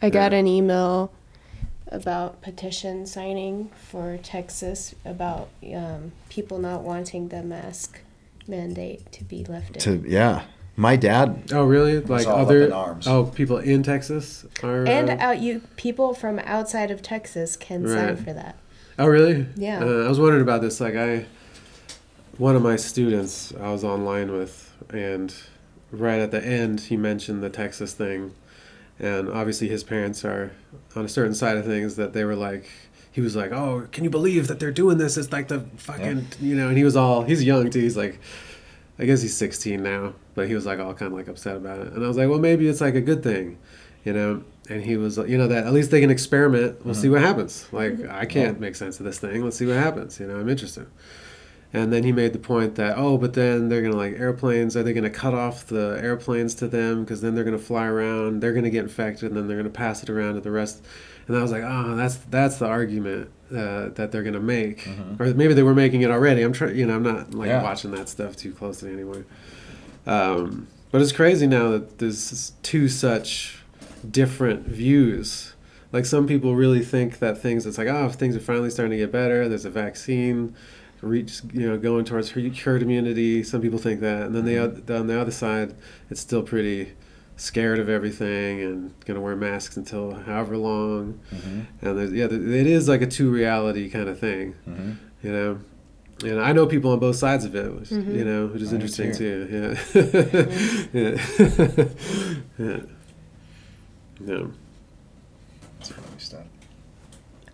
[0.02, 1.12] I got an email
[1.88, 8.00] about petition signing for Texas about um, people not wanting the mask
[8.48, 9.80] mandate to be lifted.
[9.82, 10.44] To yeah.
[10.76, 12.00] My dad Oh, really?
[12.00, 13.08] Like all up other in arms.
[13.08, 14.86] oh people in Texas are.
[14.88, 18.20] and uh, out you people from outside of Texas can sign Right.
[18.20, 18.56] for that.
[18.98, 19.48] oh, really?
[19.56, 19.80] Yeah.
[19.84, 20.80] Uh, I was wondering about this.
[20.80, 21.26] Like I,
[22.38, 25.34] one of my students I was online with, and
[25.92, 28.34] right at the end he mentioned the Texas thing,
[29.00, 30.52] and obviously his parents are
[30.96, 32.70] on a certain side of things that they were like.
[33.14, 35.18] He was like, "Oh, can you believe that they're doing this?
[35.18, 37.82] It's like the fucking, you know." And he was all, he's young too.
[37.82, 38.22] He's like,
[38.98, 41.80] I guess he's 16 now, but he was like all kind of like upset about
[41.80, 41.94] it.
[41.94, 43.58] And I was like, well, maybe it's like a good thing,
[44.04, 44.44] you know.
[44.70, 46.86] And he was, you know, that at least they can experiment.
[46.86, 47.16] We'll see uh-huh.
[47.16, 47.68] what happens.
[47.72, 48.12] Like mm-hmm.
[48.12, 49.44] I can't make sense of this thing.
[49.44, 50.20] Let's see what happens.
[50.20, 50.88] You know, I'm interested.
[51.74, 54.76] And then he made the point that oh, but then they're gonna like airplanes.
[54.76, 58.42] Are they gonna cut off the airplanes to them because then they're gonna fly around.
[58.42, 60.84] They're gonna get infected, and then they're gonna pass it around to the rest.
[61.28, 65.22] And I was like, oh, that's that's the argument uh, that they're gonna make, mm-hmm.
[65.22, 66.42] or maybe they were making it already.
[66.42, 67.64] I'm trying, you know, I'm not like Yeah.
[67.64, 69.26] watching that stuff too closely anymore.
[70.06, 73.60] Um, but it's crazy now that there's two such
[74.10, 75.54] different views.
[75.92, 78.92] Like some people really think that things, it's like, oh, if things are finally starting
[78.92, 80.56] to get better, there's a vaccine,
[81.02, 83.44] reach, you know, going towards herd immunity.
[83.44, 85.74] Some people think that, and then the oth- on the other side,
[86.10, 86.94] it's still pretty
[87.38, 91.20] scared of everything and gonna wear masks until however long.
[91.34, 91.66] Mhm.
[91.82, 92.32] And there's, yeah, it
[92.68, 94.96] is like a two reality kind of thing Mhm.
[95.24, 95.58] you know
[96.24, 98.16] and i know people on both sides of it which, Mhm.
[98.16, 99.48] you know which is I interesting too.
[99.48, 99.76] too
[100.94, 101.20] yeah
[102.60, 102.80] yeah yeah
[104.26, 104.44] yeah
[105.80, 106.46] That's funny stuff.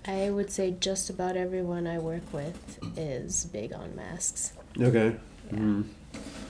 [0.06, 4.54] I would say just about everyone I work with is big on masks.
[4.80, 5.16] Okay.
[5.52, 5.84] Mm.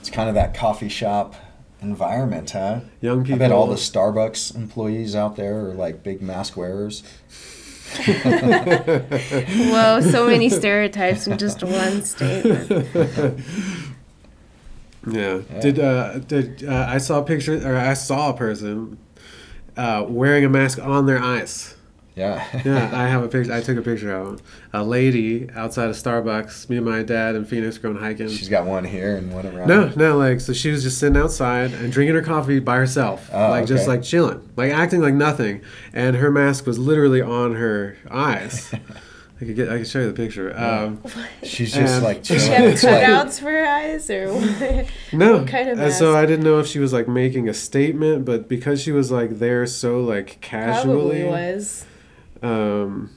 [0.00, 1.34] It's kind of that coffee shop
[1.80, 2.80] environment, huh?
[3.00, 3.34] Young people.
[3.36, 7.02] I bet all the Starbucks employees out there are like big mask wearers.
[9.72, 12.88] Whoa, so many stereotypes in just one statement.
[15.06, 15.40] Yeah.
[15.50, 15.60] Yeah.
[15.60, 18.98] Did uh did uh, I saw a picture or I saw a person
[19.76, 21.76] uh, wearing a mask on their eyes.
[22.18, 22.44] Yeah.
[22.64, 23.52] Yeah, I have a picture.
[23.52, 24.42] I took a picture of
[24.72, 26.68] a lady outside of Starbucks.
[26.68, 28.28] Me and my dad and Phoenix going hiking.
[28.28, 29.68] She's got one here and one around.
[29.68, 33.30] No, no, like so she was just sitting outside and drinking her coffee by herself,
[33.32, 35.62] Oh, like just like chilling, like acting like nothing,
[35.92, 38.74] and her mask was literally on her eyes.
[39.40, 40.52] I could get, I could show you the picture.
[40.58, 41.00] Um,
[41.44, 44.86] She's just like Does she have It's like- cutouts for her eyes or what?
[45.12, 46.16] no, What kind of and so?
[46.16, 49.38] I didn't know if she was like making a statement, but because she was like
[49.38, 51.24] there so like casually, Probably
[51.54, 51.86] was.
[52.42, 53.10] Um,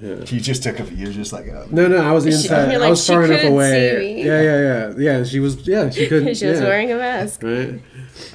[0.00, 0.14] yeah.
[0.26, 0.84] You just took a.
[0.94, 1.66] You're just like, oh.
[1.70, 2.70] No, no, I was She- inside.
[2.72, 4.22] you're I was far enough away.
[4.22, 5.24] Yeah, yeah, yeah, yeah.
[5.24, 6.36] She was, yeah, she couldn't.
[6.36, 6.66] she was yeah.
[6.66, 7.42] wearing a mask.
[7.42, 7.80] right.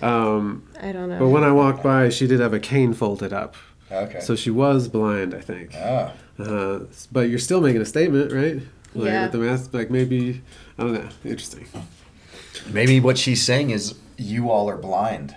[0.01, 1.19] Um, I don't know.
[1.19, 3.55] but when I walked by, she did have a cane folded up,
[3.91, 4.19] Okay.
[4.19, 5.73] so she was blind, I think.
[5.75, 6.11] oh.
[6.39, 6.79] Uh,
[7.11, 8.55] but you're still making a statement, right?
[8.95, 9.23] Like Yeah.
[9.23, 10.41] with the mask, like maybe
[10.77, 11.09] I don't know.
[11.23, 11.65] Interesting.
[12.71, 15.35] Maybe what she's saying is you all are blind.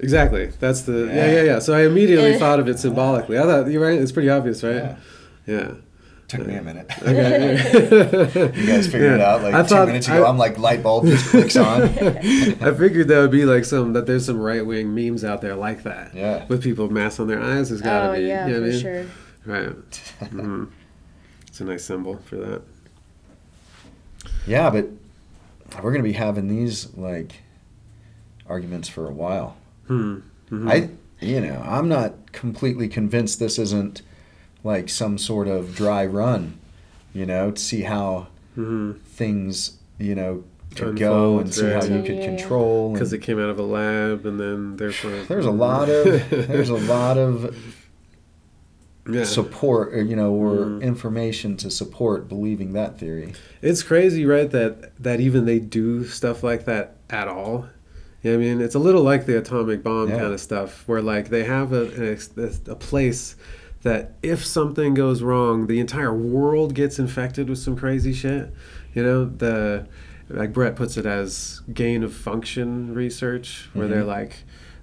[0.00, 0.46] Exactly.
[0.60, 1.32] That's the yeah, Yeah.
[1.32, 1.58] yeah, yeah.
[1.58, 3.38] So I immediately thought of it symbolically.
[3.38, 4.00] I thought you're right.
[4.00, 4.74] It's pretty obvious, right?
[4.76, 4.96] Yeah.
[5.46, 5.70] Yeah.
[6.28, 6.90] Took me a minute.
[7.02, 8.52] Okay.
[8.54, 10.24] You guys figured it out like I two minutes ago.
[10.24, 11.82] I- I, am like light bulb just clicks on.
[11.88, 15.54] I figured that would be like some that there's some right wing memes out there
[15.54, 16.14] like that.
[16.14, 16.44] Yeah.
[16.46, 18.26] With people with masks on their eyes, there's gotta oh be.
[18.26, 18.80] yeah, you know for what I mean?
[18.80, 19.06] sure.
[19.46, 20.30] Right.
[20.30, 20.64] hmm
[21.46, 22.62] It's a nice symbol for that.
[24.46, 24.86] Yeah, but
[25.82, 27.36] we're gonna be having these like
[28.46, 29.56] arguments for a while.
[29.88, 30.16] Hmm.
[30.50, 30.70] Mhm.
[30.70, 30.88] I,
[31.20, 34.02] you know, I'm not completely convinced this isn't
[34.64, 36.58] like some sort of dry run.
[37.14, 39.00] You know, to see how Mhm.
[39.00, 40.44] things, you know,
[40.76, 42.92] could go and see how you could control.
[42.92, 46.68] Because it came out of a lab, and then therefore there's a lot of there's
[46.68, 47.56] a lot of
[49.10, 49.24] yeah.
[49.24, 50.82] support, or, you know, or Mm.
[50.82, 53.32] information to support believing that theory.
[53.62, 54.50] It's crazy, right?
[54.50, 57.66] That that even they do stuff like that at all.
[58.28, 60.18] You know what I mean, it's a little like the atomic bomb Yeah.
[60.18, 62.30] kind of stuff, where like they have a, an ex-
[62.66, 63.36] a place
[63.84, 68.52] that if something goes wrong, the entire world gets infected with some crazy shit.
[68.92, 69.86] You know, the
[70.28, 74.06] like Bret puts it as gain of function research, where they're Mhm.
[74.08, 74.36] like.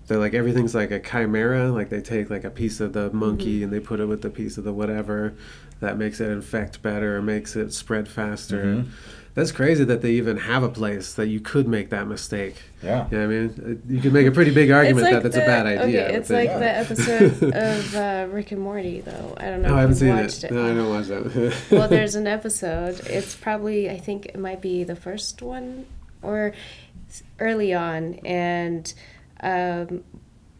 [0.07, 1.71] They're like everything's like a chimera.
[1.71, 3.63] Like they take like a piece of the monkey Mm-hmm.
[3.65, 5.33] and they put it with the piece of the whatever
[5.79, 8.63] that makes it infect better, makes it spread faster.
[8.63, 8.85] Mhm.
[9.35, 12.55] That's crazy that they even have a place that you could make that mistake.
[12.81, 13.07] Yeah.
[13.11, 13.37] You know what I
[13.67, 13.81] mean?
[13.89, 16.05] You could make a pretty big argument that that's a bad idea.
[16.05, 16.59] Okay, it's like Yeah.
[16.59, 19.33] the episode of uh, Rick and Morty, though.
[19.37, 20.51] I don't know No, if I haven't you've seen watched it.
[20.51, 20.53] it.
[20.53, 21.55] No, I don't watch that.
[21.71, 23.01] well, there's an episode.
[23.07, 25.85] It's probably I think it might be the first one
[26.21, 26.53] or
[27.39, 28.93] early on, and
[29.41, 30.03] um,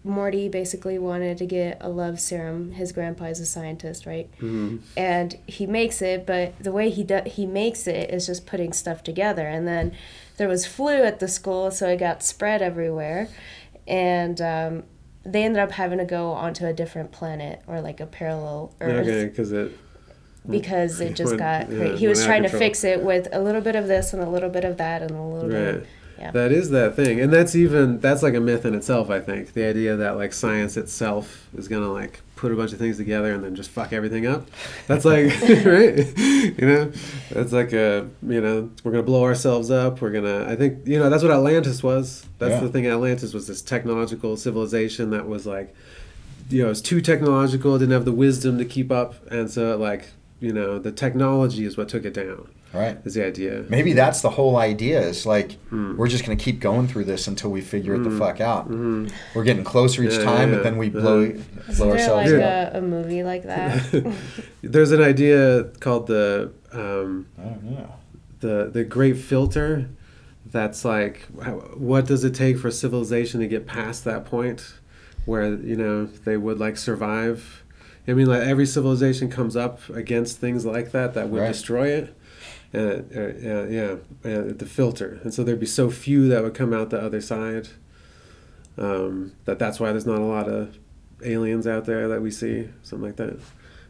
[0.06, 2.72] Morty basically wanted to get a love serum.
[2.74, 4.30] His grandpa is a scientist, right?
[4.40, 4.80] Mhm.
[4.96, 8.72] and he makes it but the way he do- he makes it is just putting
[8.72, 9.92] stuff together and then
[10.38, 13.28] there was flu at the school so it got spread everywhere
[13.88, 14.84] and um,
[15.26, 19.08] they ended up having to go onto a different planet or like a parallel earth
[19.08, 19.72] Okay, because it.
[20.50, 23.62] because it just Went- got yeah, he was trying to fix it with a little
[23.62, 25.80] bit of this and a little bit of that and a little Right.
[25.82, 25.88] bit
[26.20, 29.10] yeah That is that thing, and that's even that's like a myth in itself.
[29.10, 32.80] I think the idea that like science itself is gonna like put a bunch of
[32.80, 34.48] things together and then just fuck everything up.
[34.88, 35.26] That's like
[35.66, 36.92] right, you know.
[37.32, 40.02] That's like a you know we're gonna blow ourselves up.
[40.02, 42.26] We're gonna I think you know that's what Atlantis was.
[42.40, 42.60] That's Yeah.
[42.62, 42.88] the thing.
[42.88, 45.74] Atlantis was this technological civilization that was like
[46.50, 47.78] you know it's too technological.
[47.78, 50.10] Didn't have the wisdom to keep up, and so like
[50.40, 52.48] you know the technology is what took it down.
[52.76, 52.98] Right.
[53.06, 53.64] Is the idea.
[53.70, 55.00] Maybe that's the whole idea.
[55.02, 55.96] Is like Hmm.
[55.98, 58.20] we're just gonna keep going through this until we figure it the Mm.
[58.20, 58.70] fuck out.
[58.70, 59.12] Mhm.
[59.34, 61.32] We're getting closer each Yeah, time, yeah, but then we blow Uh-huh.
[61.70, 62.74] Isn't blow there ourselves like up.
[62.74, 64.14] a, a movie like that
[64.62, 67.90] There's an idea called the um, I don't know.
[68.42, 69.88] the the Great Filter.
[70.52, 71.22] That's like,
[71.76, 74.76] what does it take for civilization to get past that point,
[75.26, 77.64] where you know they would like survive?
[78.08, 81.48] I mean, like every civilization comes up against things like that that would Right.
[81.48, 82.14] destroy it.
[82.76, 83.96] Uh, uh, yeah, yeah,
[84.30, 87.22] uh, the filter, and so there'd be so few that would come out the other
[87.22, 87.70] side.
[88.78, 90.78] Um, that that's why there's not a lot of
[91.24, 93.40] aliens out there that we see, something like that,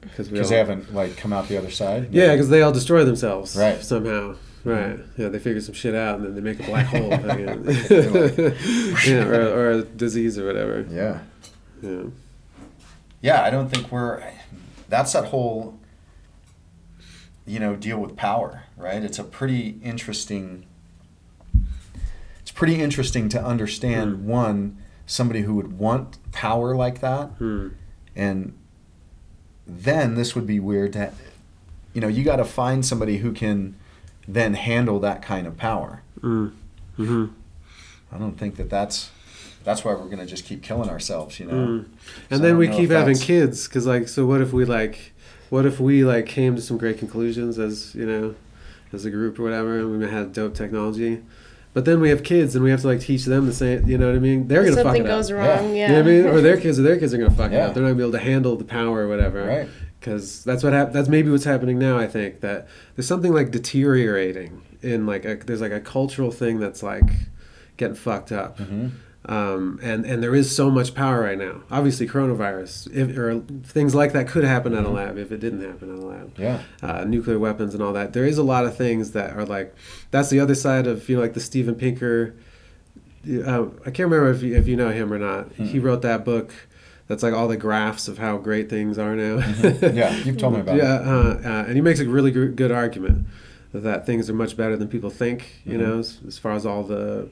[0.01, 2.09] because they haven't like come out the other side.
[2.13, 3.81] yeah, because they all destroy themselves Right.
[3.81, 4.35] somehow.
[4.63, 4.99] Right.
[5.17, 7.09] Yeah, they figure some shit out and then they make a black hole.
[9.07, 10.85] yeah, or, or a disease or whatever.
[10.89, 11.19] Yeah.
[11.83, 12.03] Yeah.
[13.21, 14.23] Yeah, I don't think we're.
[14.89, 15.77] that's that whole
[17.45, 20.65] you know deal with power right it's a pretty interesting
[22.41, 24.27] it's pretty interesting to understand Hmm.
[24.27, 27.69] one somebody who would want power like that Hmm.
[28.15, 28.53] and
[29.67, 31.11] then this would be weird to
[31.93, 33.75] you know you got to find somebody who can
[34.27, 36.53] then handle that kind of power Mm.
[36.95, 37.25] hmm
[38.11, 39.11] i don't think that that's
[39.63, 41.85] that's why we're going to just keep killing ourselves you know Mm.
[41.85, 45.13] So And then we keep having kids because, like, so what if we like,
[45.49, 48.35] what if we like came to some great conclusions as you know,
[48.93, 51.21] as a group or whatever, and we had dope technology,
[51.73, 53.85] but then we have kids and we have to like teach them the same.
[53.87, 54.47] You know what I mean?
[54.47, 55.37] They're gonna Something fuck it goes up.
[55.37, 55.75] wrong.
[55.75, 55.75] Yeah.
[55.75, 55.87] Yeah.
[55.87, 56.25] You know what I mean?
[56.27, 57.67] Or their kids or their kids are gonna fuck it Yeah.
[57.67, 57.73] up.
[57.73, 59.43] They're not gonna be able to handle the power or whatever.
[59.45, 59.69] right
[59.99, 61.97] Because that's what hap- That's maybe what's happening now.
[61.97, 66.59] I think that there's something like deteriorating in like a, there's like a cultural thing
[66.59, 67.03] that's like
[67.77, 68.57] getting fucked up.
[68.59, 68.87] hmm
[69.27, 71.61] um, and and there is so much power right now.
[71.71, 75.61] Obviously, coronavirus if, or things like that could happen at a lab if it didn't
[75.61, 76.37] happen at a lab.
[76.37, 78.13] yeah Uh, nuclear weapons and all that.
[78.13, 79.73] There is a lot of things that are like
[80.11, 82.35] that's the other side of you know like the Steven Pinker.
[83.27, 85.51] Uh, I can't remember if you, if you know him or not.
[85.53, 86.53] He wrote that book.
[87.07, 89.37] That's like all the graphs of how great things are now.
[89.81, 92.71] yeah you've told me about yeah, uh, uh, and he makes a really gr- good
[92.71, 93.27] argument
[93.73, 95.61] that things are much better than people think.
[95.65, 95.81] You Mhm.
[95.81, 97.29] know, as, as far as all the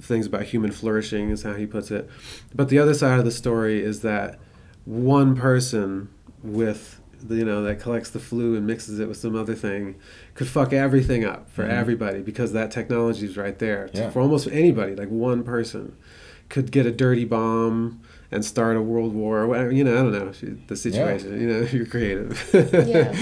[0.00, 2.08] things about human flourishing is how he puts it.
[2.54, 4.38] But the other side of the story is that
[4.84, 6.08] one person
[6.42, 9.94] with the, you know that collects the flu and mixes it with some other thing
[10.34, 11.68] could fuck everything up for Mhm.
[11.70, 14.08] everybody because that technology is right there Yeah.
[14.08, 14.94] for almost anybody.
[14.96, 15.92] Like one person
[16.48, 18.00] could get a dirty bomb
[18.32, 19.40] and start a world war.
[19.40, 20.32] or whatever, You know, I don't know
[20.68, 21.38] the situation.
[21.40, 22.48] You know, you're creative.
[22.88, 23.12] Yeah.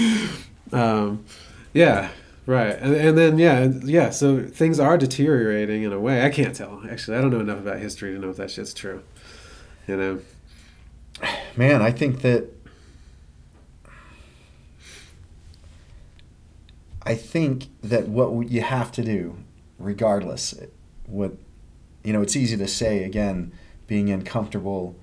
[0.71, 1.25] um,
[1.73, 2.09] yeah.
[2.49, 4.09] Right, and, and then yeah, yeah.
[4.09, 6.25] So things are deteriorating in a way.
[6.25, 7.17] I can't tell actually.
[7.17, 9.03] I don't know enough about history to know if that shit's true.
[9.87, 10.19] You know.
[11.57, 12.45] man i think that
[17.03, 19.35] i think that what you have to do
[19.77, 20.53] regardless
[21.05, 21.33] what
[22.03, 23.51] you know it's easy to say again
[23.87, 24.95] being in comfortable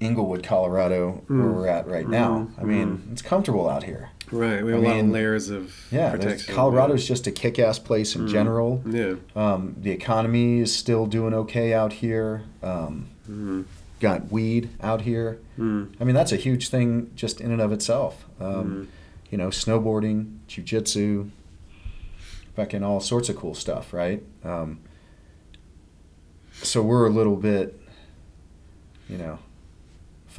[0.00, 1.54] englewood colorado where Mm.
[1.54, 2.60] we're at right now Mhm.
[2.60, 4.64] i mean it's comfortable out here Right.
[4.64, 6.16] We have I a lot of layers of yeah
[6.48, 8.30] colorado's just a kick-ass place in Mm.
[8.30, 9.14] general Yeah.
[9.34, 13.64] um, the economy is still doing okay out here um, Mm.
[14.00, 15.88] got weed out here Mm.
[16.00, 18.24] I mean, that's a huge thing just in and of itself.
[18.40, 18.86] Um, Mm.
[19.30, 21.30] You know, snowboarding, jujitsu,
[22.56, 24.22] fucking all sorts of cool stuff, right?
[24.42, 24.78] Um,
[26.62, 27.78] so we're a little bit,
[29.08, 29.38] you know,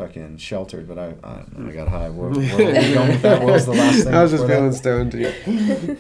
[0.02, 2.10] fucking sheltered, but I, I, I got high.
[2.10, 2.48] Where, where were we
[2.94, 3.44] going with that?
[3.44, 4.14] What was the last thing?
[4.16, 4.76] I was just feeling that?
[4.76, 5.12] stoned.
[5.12, 5.28] Too.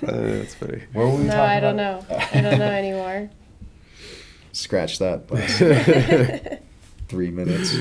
[0.08, 0.82] uh, that's funny.
[0.94, 2.10] What were we No, talking I don't about?
[2.10, 2.18] know.
[2.34, 3.30] I don't know anymore.
[4.54, 5.28] Scratch that.
[7.10, 7.76] Three minutes.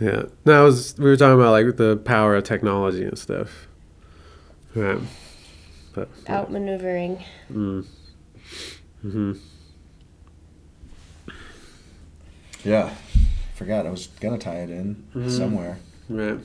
[0.00, 0.24] Yeah.
[0.44, 0.96] No, I was.
[0.98, 3.68] We were talking about like the power of technology and stuff.
[4.74, 4.98] Right.
[5.94, 6.12] But.
[6.24, 7.22] Outmaneuvering.
[7.52, 7.86] Mm.
[9.02, 9.32] hmm
[12.64, 12.92] Yeah.
[13.62, 15.30] Forgot I was gonna tie it in Mhm.
[15.30, 15.78] somewhere.
[16.08, 16.40] Right.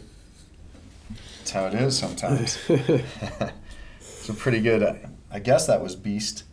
[1.40, 2.60] That's how it is sometimes.
[4.00, 4.84] so pretty good.
[4.84, 6.44] I, I guess that was Beast.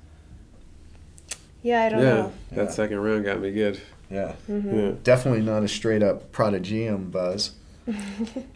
[1.62, 2.15] Yeah, I don't yeah.
[2.15, 2.32] know.
[2.51, 2.57] Yeah.
[2.65, 3.78] That second round got me good.
[4.11, 4.32] Yeah.
[4.47, 4.93] hmm Yeah.
[5.03, 7.51] Definitely not a straight up Prodigium buzz.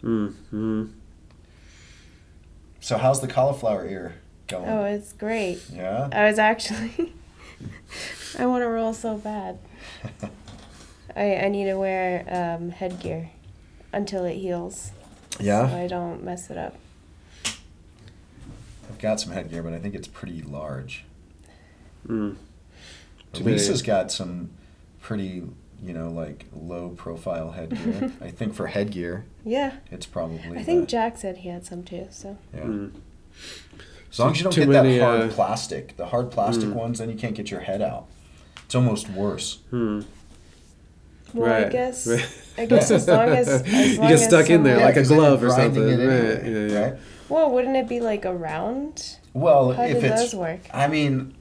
[0.01, 0.33] Mm.
[0.51, 0.89] Mm.
[2.79, 4.15] So how's the cauliflower ear
[4.47, 4.67] going?
[4.67, 5.61] Oh, it's great.
[5.71, 6.09] yeah.
[6.11, 7.13] I was actually.
[8.39, 9.59] I want to roll so bad.
[11.15, 13.29] I, I need to wear um, headgear
[13.93, 14.91] until it heals.
[15.39, 15.69] Yeah.
[15.69, 15.75] So.
[15.77, 16.75] I don't mess it up.
[18.89, 21.05] I've got some headgear, but I think it's pretty large.
[22.07, 22.35] Mm.
[23.39, 24.49] Lisa's got some
[25.01, 25.43] pretty,
[25.83, 28.11] you know, like low profile headgear.
[28.21, 29.73] I think for headgear, Yeah.
[29.91, 30.57] it's probably.
[30.57, 32.37] I think the- Jack said he had some too, so.
[32.53, 32.61] Yeah.
[32.63, 32.91] Mm.
[34.11, 36.69] As long as you don't Too get many, that hard uh, plastic, the hard plastic
[36.69, 36.73] Mm.
[36.73, 38.07] ones, then you can't get your head out.
[38.65, 39.59] It's almost worse.
[39.71, 40.05] Mm.
[41.33, 41.71] Well, I Right.
[41.71, 42.07] guess.
[42.07, 42.27] Right.
[42.57, 43.47] I guess as long as.
[43.65, 45.83] as You get as stuck in there like a glove or something.
[45.83, 46.79] Right, anyway, yeah, yeah.
[46.91, 46.93] right?
[47.29, 49.17] Well, wouldn't it be like a round?
[49.33, 50.59] Well, How if do it's, those work?
[50.73, 51.35] I mean,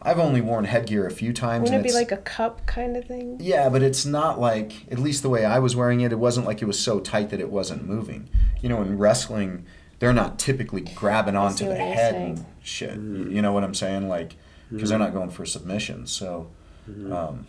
[0.00, 1.62] I've only worn headgear a few times.
[1.64, 3.36] Wouldn't and it be like a cup kind of thing?
[3.40, 6.12] Yeah, but it's not like at least the way I was wearing it.
[6.12, 8.28] It wasn't like it was so tight that it wasn't moving.
[8.60, 9.64] You know, in wrestling,
[9.98, 12.24] they're not typically grabbing onto the head saying.
[12.38, 12.98] and shit.
[12.98, 13.32] Mhm.
[13.32, 14.08] You know what I'm saying?
[14.08, 14.36] Like,
[14.70, 14.90] because Mhm.
[14.90, 16.10] they're not going for submissions.
[16.12, 16.46] So,
[16.90, 17.12] Mhm.
[17.12, 17.46] um,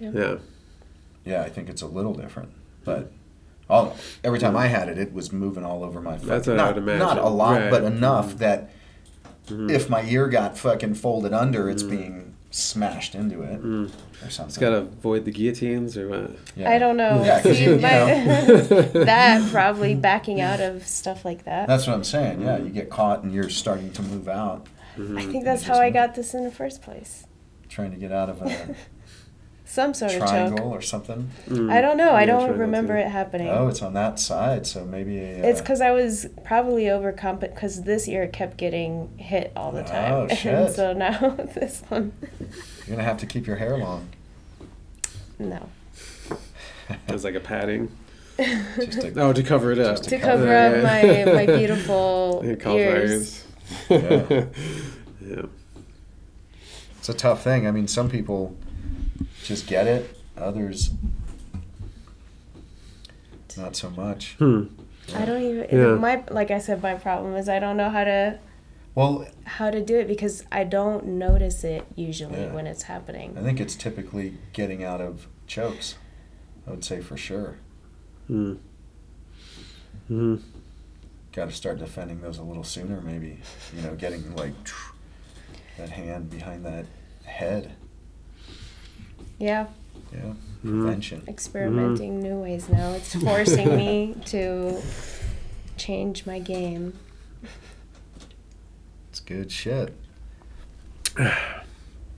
[0.00, 0.10] yeah.
[0.14, 0.34] yeah,
[1.26, 2.50] I think it's a little different.
[2.84, 3.10] But
[3.70, 6.18] all every time I had it, it was moving all over my.
[6.18, 6.26] Face.
[6.26, 6.98] That's fucking- what I not, would imagine.
[7.06, 7.70] Not a lot, Right.
[7.70, 8.38] but enough Mhm.
[8.38, 8.70] that
[9.48, 9.70] Mhm.
[9.70, 11.90] if my ear got fucking folded under, it's Mhm.
[11.90, 13.90] being smashed into it Mm.
[14.24, 14.46] or something.
[14.50, 16.30] It's got to avoid the guillotines or what?
[16.54, 16.70] Yeah.
[16.70, 17.20] I don't know.
[17.24, 17.88] Yeah, 'cause See, you- you my-
[19.04, 21.66] that probably backing out of stuff like that.
[21.66, 22.42] That's what I'm saying.
[22.42, 25.18] Yeah, you get caught and you're starting to move out, Mm-hmm.
[25.18, 25.94] I think that's how I moved.
[25.94, 27.24] got this in the first place.
[27.68, 28.46] trying to get out of a
[29.74, 30.28] Some sort of choke.
[30.28, 31.30] triangle or something.
[31.48, 31.68] Mm.
[31.68, 32.12] I don't know.
[32.12, 33.00] I don't remember too.
[33.06, 33.48] it happening.
[33.48, 35.42] Oh, it's on that side, so maybe a.
[35.50, 39.82] It's uh, because I was probably overcompensating because this ear kept getting hit all the
[39.82, 40.12] time.
[40.12, 40.72] Oh, And shit.
[40.76, 41.18] so now
[41.56, 42.12] this one,
[42.86, 44.08] You're gonna have to keep your hair long.
[45.40, 45.68] no.
[47.08, 47.90] It's like a padding.
[48.38, 49.96] Just to, Oh, to cover it up.
[49.96, 51.24] Just To cover- cover up Yeah.
[51.24, 52.62] my, my beautiful ears.
[52.62, 53.44] fires.
[53.90, 54.44] Yeah.
[55.26, 55.42] yeah.
[56.98, 57.66] it's a tough thing.
[57.66, 58.54] I mean, some people
[59.44, 60.16] just get it.
[60.36, 60.90] Others,
[63.56, 64.34] not so much.
[64.38, 64.64] Hmm.
[65.14, 65.66] I don't even.
[65.70, 65.94] Yeah.
[65.94, 68.38] My like I said, my problem is I don't know how to
[68.96, 72.52] Well, how to do it because I don't notice it usually Yeah.
[72.54, 73.36] when it's happening.
[73.38, 75.96] I think it's typically getting out of chokes.
[76.66, 77.56] I would say for sure.
[78.26, 78.54] Hmm.
[80.08, 80.36] Hmm.
[81.32, 83.38] Got to start defending those a little sooner, maybe.
[83.76, 84.54] You know, getting like
[85.76, 86.86] that hand behind that
[87.24, 87.72] head.
[89.38, 89.66] Yeah,
[90.12, 90.32] Yeah,
[90.62, 90.82] Hmm.
[90.82, 91.22] prevention.
[91.28, 92.92] experimenting new ways now.
[92.92, 94.80] It's forcing me to
[95.76, 96.94] change my game.
[99.10, 99.94] It's good shit.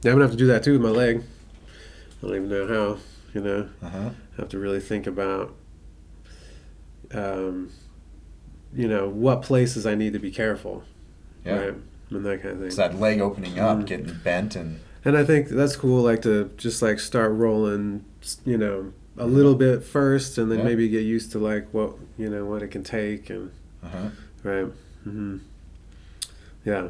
[0.03, 1.25] Yeah, I'm gonna have to do that too with my leg.
[2.23, 2.99] I don't even know how.
[3.35, 4.11] You know, Uh huh.
[4.39, 5.55] I have to really think about,
[7.13, 7.71] um,
[8.73, 10.85] you know, what places I need to be careful,
[11.45, 11.57] Yeah.
[11.59, 11.75] right,
[12.11, 12.67] and that kind of thing.
[12.69, 13.87] It's that leg opening up, Mhm.
[13.87, 18.05] getting bent, and And I think that's cool, like to just like start rolling,
[18.45, 20.65] you know, a little bit first, and then Yeah.
[20.65, 23.51] maybe get used to like what you know what it can take, and
[23.85, 24.09] uh huh.
[24.43, 24.67] right,
[25.05, 25.37] hmm
[26.65, 26.89] yeah.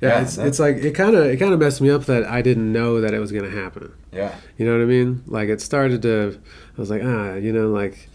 [0.00, 2.24] Yeah, Yeah, it's, it's like it kind of it kind of messed me up that
[2.24, 3.92] I didn't know that it was gonna happen.
[4.12, 4.34] Yeah.
[4.56, 5.22] You know what I mean?
[5.26, 6.38] Like it started to,
[6.76, 8.08] I was like, ah, you know, like,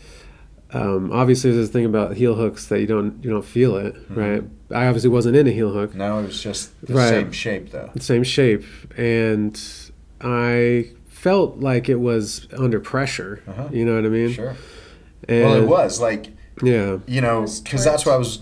[0.74, 3.96] um, obviously there's a thing about heel hooks that you don't you don't feel it,
[4.12, 4.16] Mhm.
[4.18, 4.44] right?
[4.70, 7.10] I obviously wasn't in a heel hook, No, it was just the Right.
[7.10, 7.90] same shape, though.
[7.94, 8.64] the same shape,
[8.98, 9.58] and
[10.22, 13.42] I felt like it was under pressure.
[13.48, 13.70] Uh-huh.
[13.72, 14.32] You know what I mean?
[14.32, 14.56] Sure.
[15.28, 16.28] And, well, it was like
[16.62, 16.98] Yeah.
[17.08, 18.40] you know, because that's why I was.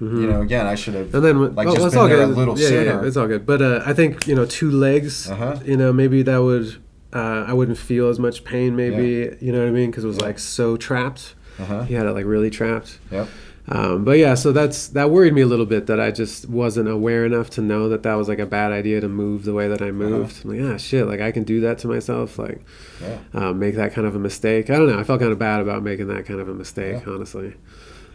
[0.00, 0.20] mhm.
[0.22, 1.14] You know, again, I should have.
[1.14, 2.84] And then, like, oh, just it's been all there a little yeah, yeah, sooner.
[3.02, 3.44] yeah, it's all good.
[3.44, 5.30] But uh, I think you know, two legs.
[5.30, 5.56] Uh-huh.
[5.64, 6.76] You know, maybe that would
[7.12, 8.74] uh, I wouldn't feel as much pain.
[8.76, 10.24] Maybe you know what I mean because it was Yeah.
[10.26, 11.34] like so trapped.
[11.60, 11.82] Uh huh.
[11.84, 12.98] He had it like really trapped.
[13.10, 13.28] Yep.
[13.68, 16.88] Um, but yeah, so that's that worried me a little bit that I just wasn't
[16.88, 19.68] aware enough to know that that was like a bad idea to move the way
[19.68, 20.44] that I moved.
[20.44, 22.62] I'm like, ah, shit, like I can do that to myself, like
[23.00, 23.18] Yeah.
[23.34, 24.70] um, make that kind of a mistake.
[24.70, 24.98] I don't know.
[24.98, 27.12] I felt kind of bad about making that kind of a mistake, Yeah.
[27.12, 27.54] honestly.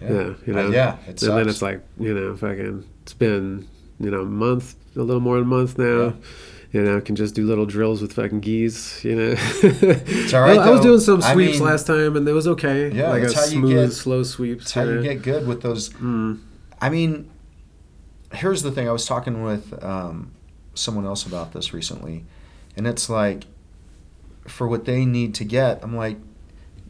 [0.02, 0.12] Yeah.
[0.12, 0.70] Yeah, you Uh, know.
[0.72, 0.94] yeah.
[1.04, 1.34] It and sucks.
[1.36, 3.68] then it's like, you know, fucking, it's been,
[4.00, 6.04] you know, a month, a little more than a month now.
[6.06, 6.12] Yeah.
[6.76, 9.02] You know, can just do little drills with fucking geese.
[9.06, 12.18] You know, It's all right, I, I was doing some I sweeps mean- last time,
[12.18, 12.92] and it was okay.
[12.92, 14.60] Yeah, like a that's how you smooth, get- slow sweep.
[14.62, 15.88] It's how you get good with those.
[15.92, 16.42] Mm.
[16.82, 17.32] I mean,
[18.34, 18.90] here's the thing.
[18.90, 20.34] I was talking with um,
[20.74, 22.26] someone else about this recently,
[22.76, 23.46] and it's like,
[24.46, 26.18] for what they need to get, I'm like,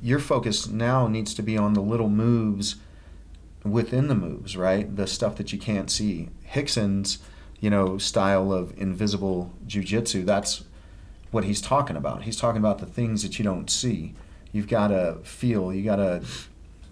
[0.02, 2.78] your focus now needs to be on the little moves
[3.64, 4.96] within the moves, right?
[4.96, 6.30] The stuff that you can't see.
[6.56, 7.20] Rickson's,
[7.66, 10.24] you know, style of invisible jujitsu.
[10.24, 10.64] That's
[11.32, 12.22] what he's talking about.
[12.22, 14.14] He's talking about the things that you don't see.
[14.52, 15.74] You've got to feel.
[15.74, 16.22] You got to,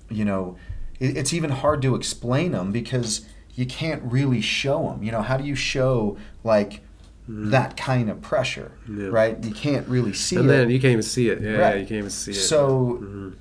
[0.10, 0.58] you know,
[1.00, 3.24] it, it's even hard to explain them because
[3.54, 5.04] you can't really show them.
[5.04, 6.82] You know, how do you show like
[7.28, 9.02] that kind of pressure, Mm-hmm.
[9.02, 9.08] Yeah.
[9.10, 9.44] right?
[9.44, 10.40] You can't really see it.
[10.40, 10.54] and it.
[10.54, 11.40] then you can't even see it.
[11.40, 11.76] Yeah, Right.
[11.82, 12.36] you can't even see it.
[12.54, 13.34] So Mhm.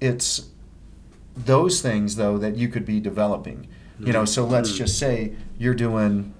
[0.00, 0.46] it's
[1.36, 3.66] those things though that you could be developing.
[3.98, 6.34] You know, so let's just say you're doing,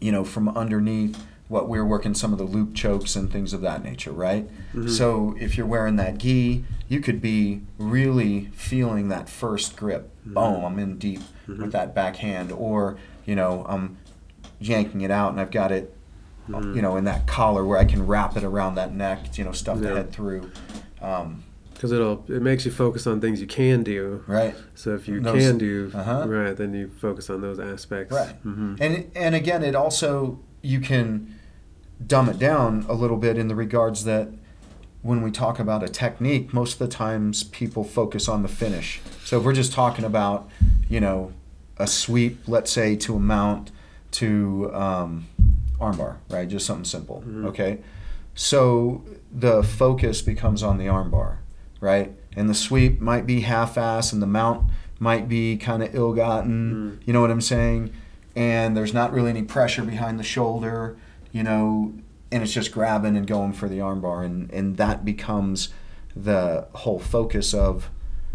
[0.00, 3.62] you know, from underneath what we're working some of the loop chokes and things of
[3.62, 4.48] that nature, right?
[4.74, 4.90] Mhm.
[4.90, 10.10] So if you're wearing that gi, you could be really feeling that first grip.
[10.28, 10.34] Mhm.
[10.34, 11.58] Boom, I'm in deep Mhm.
[11.62, 13.96] with that backhand, or you know, I'm
[14.60, 15.94] yanking it out and I've got it,
[16.48, 16.74] Mhm.
[16.76, 19.52] you know, in that collar where I can wrap it around that neck, you know,
[19.52, 20.50] stuff the head through.
[21.00, 21.42] Um,
[21.78, 24.22] because it'll it makes you focus on things you can do.
[24.26, 24.54] right.
[24.74, 26.26] So if you Those- can do Uh-huh.
[26.28, 28.12] right, then you focus on those aspects.
[28.12, 28.34] Right.
[28.42, 31.34] hmm And and again, it also you can
[32.04, 34.28] dumb it down a little bit in the regards that
[35.02, 39.00] when we talk about a technique, most of the times people focus on the finish.
[39.24, 40.48] So if we're just talking about,
[40.88, 41.32] you know,
[41.76, 43.70] a sweep, let's say to a mount
[44.12, 45.26] to um,
[45.80, 46.48] armbar, right?
[46.48, 47.22] Just something simple.
[47.26, 47.46] Mhm.
[47.46, 47.78] Okay.
[48.34, 49.02] So
[49.32, 51.36] the focus becomes on the armbar,
[51.80, 52.12] right?
[52.36, 56.98] And the sweep might be half-ass, and the mount might be kind of ill-gotten.
[57.00, 57.06] Mm.
[57.06, 57.92] You know what I'm saying?
[58.36, 60.96] And there's not really any pressure behind the shoulder.
[61.30, 61.92] you know,
[62.32, 65.68] and it's just grabbing and going for the armbar, and and that becomes
[66.16, 67.90] the whole focus of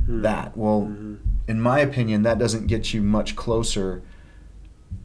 [0.07, 0.55] that.
[0.55, 1.17] Well, Mhm.
[1.47, 4.03] in my opinion, that doesn't get you much closer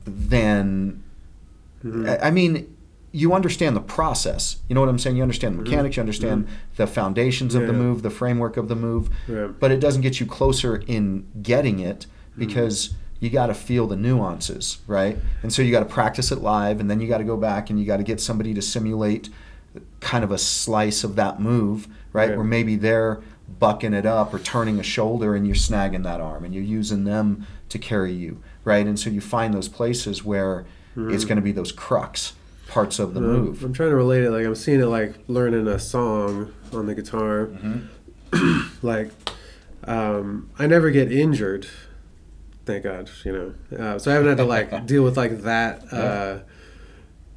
[0.05, 1.03] than.
[1.85, 2.09] Mhm.
[2.21, 2.67] I I mean,
[3.13, 4.57] you understand the process.
[4.69, 5.17] You know what I'm saying?
[5.17, 5.67] You understand the Mhm.
[5.67, 5.97] mechanics.
[5.97, 9.49] You understand the foundations of the move, the framework of the move, Yeah.
[9.59, 12.41] but it doesn't get you closer in getting it Mm-hmm.
[12.41, 12.91] because
[13.21, 15.17] you got to feel the nuances, right?
[15.43, 17.71] And so you got to practice it live, and then you got to go back
[17.71, 19.29] and you got to get somebody to simulate
[20.01, 22.31] kind of a slice of that move, right?
[22.31, 22.37] Yeah.
[22.37, 23.21] Where maybe they're
[23.59, 27.05] bucking it up or turning a shoulder and you're snagging that arm and you're using
[27.05, 28.87] them to carry you, right?
[28.87, 30.65] And so you find those places where
[30.97, 32.33] it's going to be those crux
[32.69, 33.65] parts of the Um, move.
[33.65, 34.31] I'm trying to relate it.
[34.31, 37.49] Like I'm seeing it like learning a song on the guitar.
[37.49, 37.83] Mhm.
[38.83, 39.11] like
[39.85, 41.67] um, I never get injured,
[42.67, 43.11] thank God.
[43.25, 46.39] You know, uh, so I haven't had to like deal with like that uh,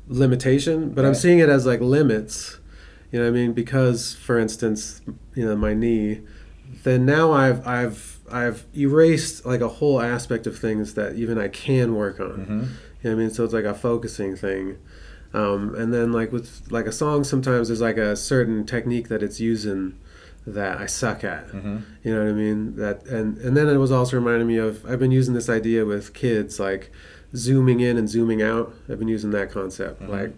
[0.07, 0.89] limitation.
[0.89, 2.57] But I'm seeing it as like limits.
[3.11, 3.53] You know what I mean?
[3.53, 5.01] Because, for instance,
[5.35, 6.21] you know my knee.
[6.83, 11.47] Then now I've I've I've erased like a whole aspect of things that even I
[11.49, 12.27] can work on.
[12.45, 12.49] Mhm.
[13.03, 13.29] You know what I mean?
[13.31, 14.77] So it's like a focusing thing.
[15.33, 19.23] Um, and then like with like a song, sometimes there's like a certain technique that
[19.23, 19.95] it's using
[20.45, 21.49] that I suck at.
[21.51, 21.83] Mhm.
[22.03, 22.75] You know what I mean?
[22.75, 25.85] That and and then it was also reminding me of I've been using this idea
[25.85, 26.91] with kids like
[27.35, 28.73] zooming in and zooming out.
[28.89, 30.09] I've been using that concept Mhm.
[30.09, 30.33] like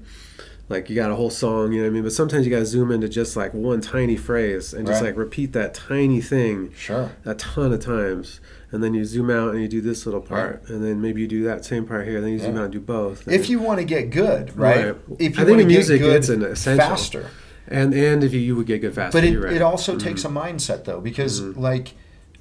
[0.69, 2.03] like you got a whole song, you know what I mean?
[2.03, 5.09] But sometimes you got to zoom into just like one tiny phrase and just Right.
[5.09, 7.11] like repeat that tiny thing Sure.
[7.25, 8.39] a ton of times.
[8.73, 11.27] And then you zoom out and you do this little part, and then maybe you
[11.27, 12.17] do that same part here.
[12.17, 13.27] and Then you zoom out and do both.
[13.27, 14.87] If you want to get good, right?
[14.87, 14.95] Right.
[15.19, 16.85] If I you think want in to music, get good it's an essential.
[16.87, 17.29] faster.
[17.67, 19.45] and and if you, you would get good faster, But it, right.
[19.45, 19.55] Mm-hmm.
[19.57, 21.93] it also takes a mindset though, because like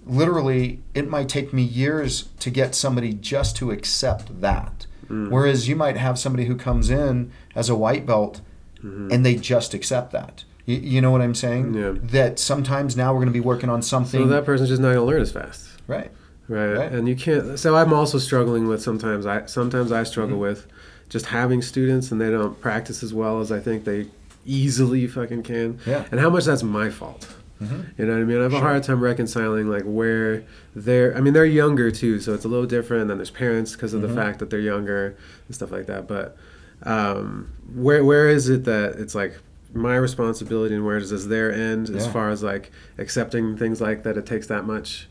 [0.07, 4.87] literally, it might take me years to get somebody just to accept that.
[5.09, 5.31] Mm.
[5.31, 8.41] Whereas you might have somebody who comes in as a white belt
[8.83, 9.13] Mhm.
[9.13, 10.45] and they just accept that.
[10.67, 11.75] You, you know what I'm saying?
[11.75, 11.93] Yeah.
[12.03, 14.23] That sometimes now we're going to be working on something.
[14.23, 15.69] so that person's just not gonna learn as fast.
[15.87, 16.11] right.
[16.49, 16.73] Right.
[16.75, 16.93] Right.
[16.93, 17.59] And you can't.
[17.59, 19.27] So I'm also struggling with sometimes.
[19.27, 20.43] I sometimes I struggle Mm-hmm.
[20.43, 20.67] with
[21.09, 24.07] just having students and they don't practice as well as I think they
[24.47, 25.79] easily fucking can.
[25.87, 26.05] Yeah.
[26.11, 27.29] And how much that's my fault.
[27.63, 27.85] Mhm.
[27.97, 28.39] You know what I mean?
[28.39, 30.43] I have a hard time reconciling like where
[30.75, 31.17] they're.
[31.17, 33.07] I mean, they're younger too, so it's a little different.
[33.09, 34.09] than there's parents because of Mhm.
[34.09, 35.15] the fact that they're younger
[35.47, 36.09] and stuff like that.
[36.09, 36.37] But
[36.85, 39.35] um, where where is it that it's like
[39.75, 44.03] my responsibility and where does this their end as far as like accepting things like
[44.03, 44.17] that?
[44.17, 45.09] It takes that much,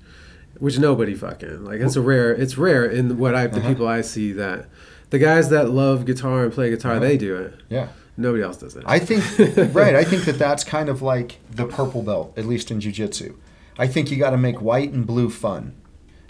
[0.61, 1.81] which nobody fucking like.
[1.81, 2.31] It's a rare.
[2.33, 3.67] It's rare in what I the Uh-huh.
[3.69, 4.67] people I see that
[5.09, 7.01] the guys that love guitar and play guitar Uh-huh.
[7.01, 7.53] they do it.
[7.67, 7.87] Yeah.
[8.15, 8.83] Nobody else does it.
[8.85, 9.23] I think
[9.75, 9.95] right.
[9.95, 13.33] I think that that's kind of like the purple belt, at least in jujitsu.
[13.79, 15.73] I think you got to make white and blue fun.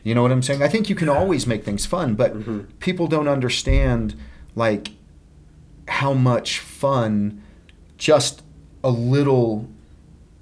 [0.04, 0.64] You know what I'm saying?
[0.64, 2.66] I think you can always make things fun, but Mhm.
[2.80, 4.16] people don't understand
[4.56, 4.92] like
[5.88, 7.42] how much fun
[7.98, 8.42] just
[8.84, 9.68] a little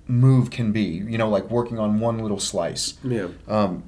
[0.10, 0.82] move can be.
[0.84, 2.96] You know, like working on one little slice.
[3.04, 3.28] yeah.
[3.48, 3.84] Um,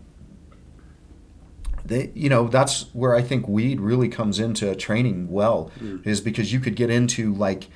[1.84, 6.06] they, you know, that's where I think weed really comes into training well, Mm.
[6.06, 7.68] is because you could get into like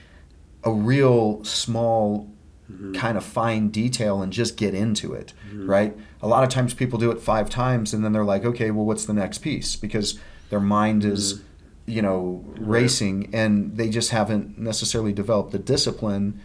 [0.64, 2.32] a real small
[2.72, 2.94] Mm-hmm.
[2.94, 5.96] kind of fine detail and just get into it, right?
[6.24, 8.86] A lot of times people do it five times and then they're like, okay, well,
[8.86, 9.76] what's the next piece?
[9.76, 10.18] Because
[10.50, 11.42] their mind is,
[11.86, 12.66] you know, Mm-hmm.
[12.68, 16.42] Racing and they just haven't necessarily developed the discipline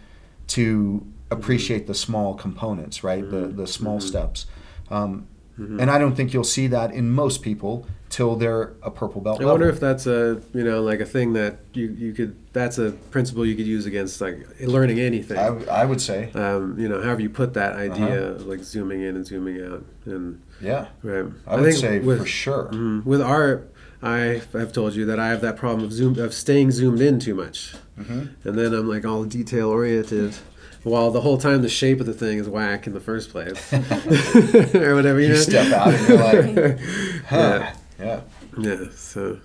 [0.48, 3.28] to appreciate the small components, right?
[3.30, 4.02] The the small Mhm.
[4.02, 4.46] steps.
[4.90, 5.26] Um,
[5.58, 5.78] Mhm.
[5.78, 9.36] And I don't think you'll see that in most people till they're a purple belt
[9.36, 9.52] I level.
[9.52, 12.92] wonder if that's a you know like a thing that you you could that's a
[13.10, 15.36] principle you could use against like learning anything.
[15.38, 18.44] I, I would say, um, you know, however you put that idea Uh-huh.
[18.46, 21.26] like zooming in and zooming out, and yeah, right.
[21.46, 22.68] I would think say with, for sure.
[22.72, 23.70] mhm, with art,
[24.02, 27.18] I have told you that I have that problem of zoom of staying zoomed in
[27.20, 30.32] too much, hmm and then I'm like all detail oriented.
[30.82, 33.72] While the whole time the shape of the thing is whack in the first place,
[34.74, 35.40] or whatever you, You know.
[35.40, 36.80] step out and you're like,
[37.26, 38.20] huh, yeah, yeah.
[38.58, 38.84] yeah.
[38.94, 39.38] So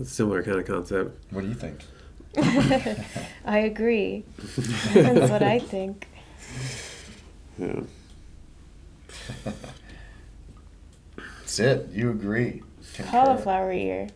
[0.00, 1.16] it's a similar kind of concept.
[1.32, 1.80] What do you think?
[3.44, 4.24] I agree.
[4.92, 6.06] That's what I think.
[7.58, 7.80] Yeah.
[11.40, 11.88] That's it.
[11.92, 12.62] You agree.
[12.94, 13.10] Concur.
[13.10, 14.08] Cauliflower ear.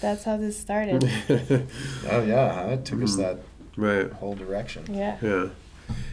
[0.00, 1.04] That's how this started.
[2.10, 2.68] Oh yeah, huh?
[2.72, 3.18] it took us Mhm.
[3.18, 3.38] that
[3.80, 4.12] right.
[4.12, 4.84] whole direction.
[4.94, 5.16] Yeah.
[5.22, 5.48] Yeah.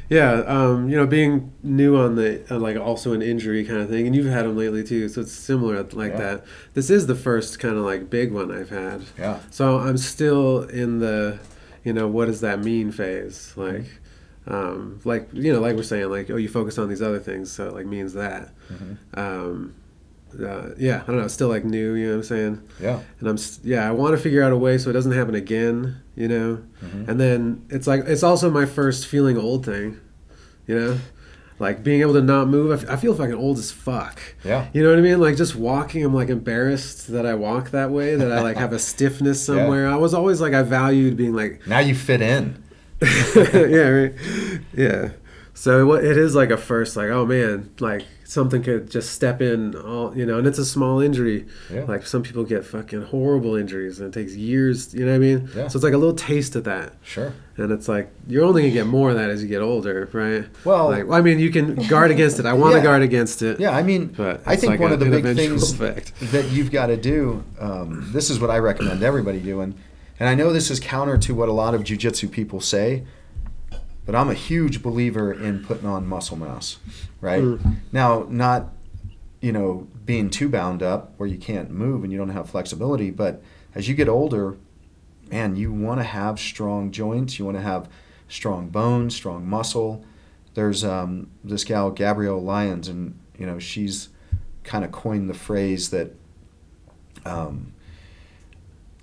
[0.10, 3.89] Yeah, um, you know, being new on the uh, like also an injury kind of
[3.89, 6.18] thing, and you've had them lately too, so it's similar like Yeah.
[6.18, 6.45] that.
[6.73, 9.39] This is the first kind of like big one I've had, Yeah.
[9.52, 11.39] so I'm still in the,
[11.84, 13.53] you know, what does that mean phase?
[13.57, 13.85] Like,
[14.48, 17.52] um, like you know, like we're saying, like oh, you focus on these other things,
[17.52, 18.49] so it like means that.
[18.69, 19.76] hmm Um,
[20.35, 21.93] uh, yeah, I don't know, it's still like new.
[21.93, 22.69] You know what I'm saying?
[22.81, 22.99] Yeah.
[23.19, 26.01] And I'm yeah, I want to figure out a way so it doesn't happen again.
[26.15, 26.63] You know.
[26.83, 27.09] Mm-hmm.
[27.09, 29.99] And then it's like it's also my first feeling old thing.
[30.65, 30.97] You know.
[31.59, 34.19] Like being able to not move, I f- I feel fucking old as fuck.
[34.43, 34.67] Yeah.
[34.73, 35.19] You know what I mean?
[35.19, 38.73] Like just walking, I'm like embarrassed that I walk that way, that I like have
[38.73, 39.87] a stiffness somewhere.
[39.87, 42.63] I was always like, I valued being like, Now you fit in.
[43.01, 44.13] yeah, right.
[44.75, 45.09] Yeah.
[45.55, 49.41] So what it is like a first, like, oh man, like something could just step
[49.41, 51.45] in, all you know, and it's a small injury.
[51.73, 51.83] Yeah.
[51.85, 54.93] Like some people get fucking horrible injuries, and it takes years.
[54.93, 55.49] You know what I mean?
[55.55, 55.67] Yeah.
[55.69, 57.31] So it's like a little taste of that, Sure.
[57.55, 60.45] and it's like you're only gonna get more of that as you get older, right?
[60.65, 62.45] Well- like, I mean, you can guard against it.
[62.45, 62.83] I want to Yeah.
[62.83, 63.59] guard against it.
[63.59, 66.11] Yeah, I mean, But I think like one of the big things effect.
[66.31, 69.73] that you've got to do, um, this is what I recommend everybody doing,
[70.19, 73.03] and I know this is counter to what a lot of jujitsu people say,
[74.07, 76.77] but I'm a huge believer in putting on muscle mass,
[77.21, 77.43] right?
[77.43, 77.75] Mm.
[77.91, 78.69] Now, not
[79.41, 83.11] you know being too bound up where you can't move and you don't have flexibility,
[83.11, 83.43] but
[83.75, 84.57] as you get older,
[85.29, 87.89] man, you want to have strong joints, you want to have
[88.29, 90.03] strong bones, strong muscle.
[90.53, 94.09] There's um, this gal Gabrielle Lyons, and you know she's
[94.63, 96.15] kind of coined the phrase that
[97.25, 97.73] um,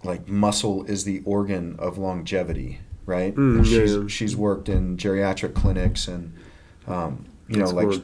[0.03, 3.35] like muscle is the organ of longevity, right?
[3.35, 4.07] Mm, she's yeah.
[4.09, 6.35] she's worked in geriatric clinics and
[6.87, 8.03] um, you know like cool.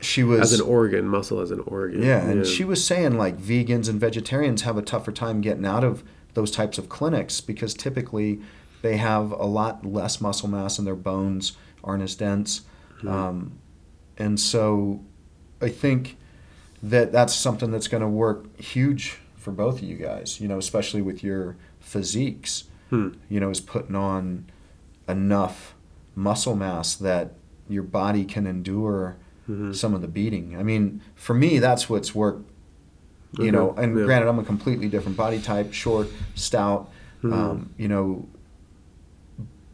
[0.00, 2.02] she was As an organ, muscle as an organ.
[2.02, 5.84] yeah, and she was saying like vegans and vegetarians have a tougher time getting out
[5.84, 6.02] of
[6.34, 8.40] those types of clinics because typically
[8.82, 12.62] they have a lot less muscle mass and their bones aren't as dense.
[13.06, 13.58] Um,
[14.18, 15.02] and so
[15.60, 16.16] I think
[16.82, 20.58] that that's something that's going to work huge for both of you guys, you know,
[20.58, 23.08] especially with your physiques, Hmm.
[23.28, 24.46] you know, is putting on
[25.08, 25.74] enough
[26.16, 27.32] muscle mass that
[27.68, 29.16] your body can endure
[29.48, 29.74] Mhm.
[29.74, 30.56] some of the beating.
[30.56, 32.48] I mean, for me, that's what's worked.
[33.38, 34.04] You Okay, know, and yeah.
[34.04, 36.90] granted, I'm a completely different body type, short, stout.
[37.22, 37.32] Mhm.
[37.32, 38.26] Um, you know,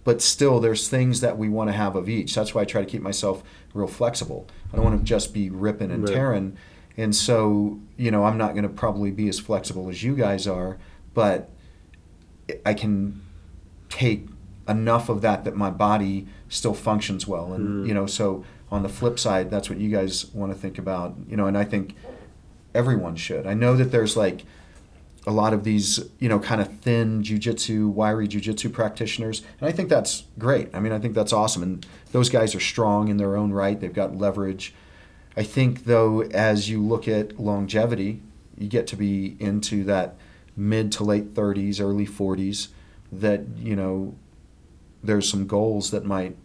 [0.04, 2.34] but still, there's things that we want to have of each.
[2.34, 3.42] That's why I try to keep myself
[3.74, 4.46] real flexible.
[4.72, 6.12] I don't want to just be ripping and Right.
[6.14, 6.56] tearing.
[6.96, 10.46] And so, you know, I'm not going to probably be as flexible as you guys
[10.46, 10.76] are,
[11.12, 11.50] but
[12.64, 13.20] I can
[13.88, 14.26] take
[14.68, 17.52] enough of that that my body still functions well.
[17.52, 17.88] And, Mm.
[17.88, 21.14] you know, so on the flip side, that's what you guys want to think about,
[21.28, 21.94] you know, and I think
[22.74, 23.46] everyone should.
[23.46, 24.44] I know that there's like
[25.26, 29.72] a lot of these, you know, kind of thin jujitsu, wiry jujitsu practitioners, and I
[29.72, 30.68] think that's great.
[30.72, 33.78] I mean, I think that's awesome, and those guys are strong in their own right.
[33.80, 34.72] They've got leverage.
[35.36, 38.20] I think though, as you look at longevity,
[38.56, 40.16] you get to be into that
[40.56, 42.68] mid to late 30s, early 40s.
[43.12, 44.14] That you know,
[45.04, 46.36] there's some goals that might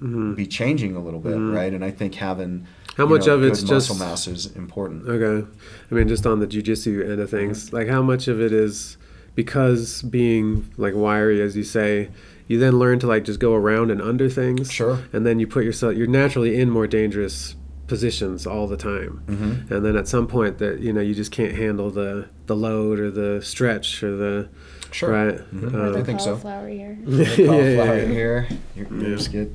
[0.00, 0.34] Mhm.
[0.36, 1.54] be changing a little bit, Mhm.
[1.54, 1.72] right?
[1.72, 2.66] And I think having
[2.96, 5.06] How much know, of it's just muscle mass is important.
[5.08, 5.46] Okay.
[5.90, 7.76] I mean, just on the jujitsu end of things, Mm-hmm.
[7.76, 8.96] like how much of it is
[9.34, 12.08] because being like wiry, as you say,
[12.48, 14.70] you then learn to like just go around and under things.
[14.70, 14.98] Sure.
[15.12, 17.54] And then you put yourself, you're naturally in more dangerous
[17.96, 19.20] positions all the time.
[19.26, 19.70] Mhm.
[19.70, 22.98] And then at some point that, you know, you just can't handle the, the load
[22.98, 24.48] or the stretch or the,
[24.92, 25.10] Sure.
[25.10, 25.38] right?
[25.54, 25.74] Mhm.
[25.74, 26.30] Um, I think so.
[26.38, 26.96] Cauliflower here.
[27.04, 28.06] The Yeah, yeah, yeah.
[28.06, 29.26] here, your Yeah.
[29.30, 29.52] get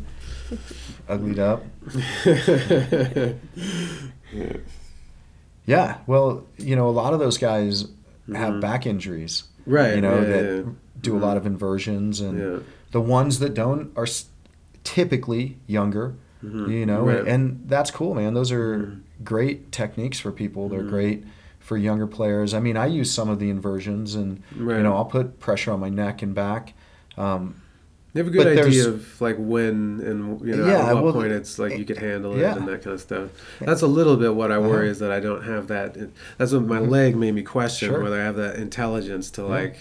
[1.09, 1.63] uglied up.
[4.33, 4.53] Yeah,
[5.65, 7.85] yeah well, you know, a lot of those guys
[8.33, 8.61] have Mhm.
[8.61, 9.43] back injuries.
[9.65, 10.71] Right, You know, yeah, that yeah.
[11.01, 12.59] do a lot of inversions, and Yeah.
[12.91, 14.07] the ones that don't are
[14.83, 16.13] typically younger.
[16.47, 16.71] Mhm.
[16.71, 17.27] You know, Right.
[17.27, 18.33] and that's cool, man.
[18.33, 18.99] Those are Mhm.
[19.23, 20.69] great techniques for people.
[20.69, 20.89] They're Mhm.
[20.89, 21.23] great
[21.59, 22.53] for younger players.
[22.53, 24.77] I mean, I use some of the inversions, and Right.
[24.77, 26.73] you know, I'll put pressure on my neck and back.
[27.17, 27.55] Um,
[28.13, 31.13] You have a good idea of like when and you know Yeah, at what well,
[31.13, 32.55] point it's like you could handle it yeah.
[32.55, 33.29] and that kind of stuff.
[33.59, 34.91] That's a little bit what I worry Uh-huh.
[34.91, 35.95] is that I don't have that.
[36.39, 36.89] That's what my Mhm.
[36.89, 38.01] leg made me question Sure.
[38.01, 39.47] whether I have that intelligence to Yeah.
[39.49, 39.75] like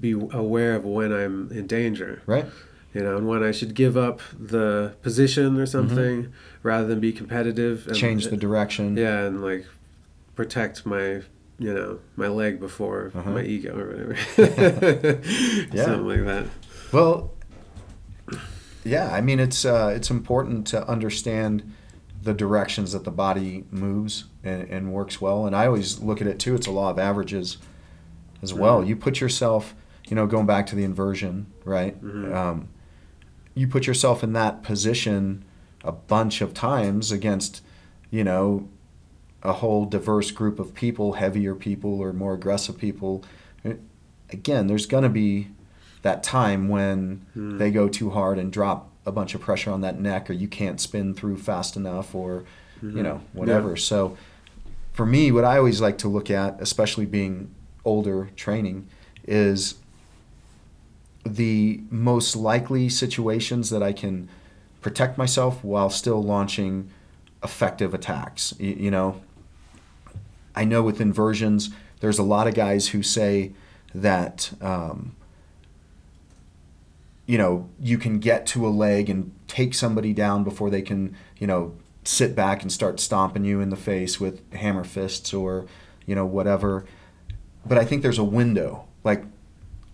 [0.00, 2.22] be aware of when I'm in danger.
[2.26, 2.46] right?
[2.94, 7.12] You know, and when I should give up the position or something rather than be
[7.12, 7.86] competitive.
[7.88, 8.00] And, Mm-hmm.
[8.00, 8.96] Change the direction.
[8.96, 9.66] Yeah, and like
[10.36, 11.22] protect my
[11.58, 13.30] you know my leg before Uh-huh.
[13.30, 14.16] my ego or whatever.
[15.72, 15.84] Yeah.
[15.84, 16.46] Something like that.
[16.92, 17.32] Well,
[18.84, 21.62] yeah, I mean it's uh, it's important to understand
[22.22, 25.46] the directions that the body moves and, and works well.
[25.46, 26.54] And I always look at it too.
[26.54, 27.58] It's a law of averages
[28.42, 28.82] as well.
[28.82, 28.86] Mhm.
[28.88, 29.74] You put yourself,
[30.08, 32.00] you know, going back to the inversion, right?
[32.02, 32.34] Mhm.
[32.34, 32.68] Um,
[33.54, 35.44] you put yourself in that position
[35.84, 37.62] a bunch of times against,
[38.10, 38.68] you know,
[39.42, 43.22] a whole diverse group of people, heavier people or more aggressive people.
[44.30, 45.48] Again, there's going to be
[46.02, 47.58] that time when Mm.
[47.58, 50.48] they go too hard and drop a bunch of pressure on that neck or you
[50.48, 52.44] can't spin through fast enough or
[52.82, 53.02] you Mhm.
[53.02, 54.16] know whatever so
[54.92, 57.50] for me, what I always like to look at, especially being
[57.84, 58.86] older training,
[59.26, 59.74] is
[61.24, 64.28] the most likely situations that I can
[64.80, 66.90] protect myself while still launching
[67.42, 68.54] effective attacks.
[68.58, 69.22] You, you know,
[70.54, 71.70] I know with inversions,
[72.00, 73.52] there's a lot of guys who say
[73.94, 75.16] that, um,
[77.26, 81.16] you know, you can get to a leg and take somebody down before they can,
[81.38, 81.74] you know,
[82.04, 85.64] sit back and start stomping you in the face with hammer fists or,
[86.04, 86.84] you know, whatever.
[87.64, 88.84] But I think there's a window.
[89.02, 89.24] Like,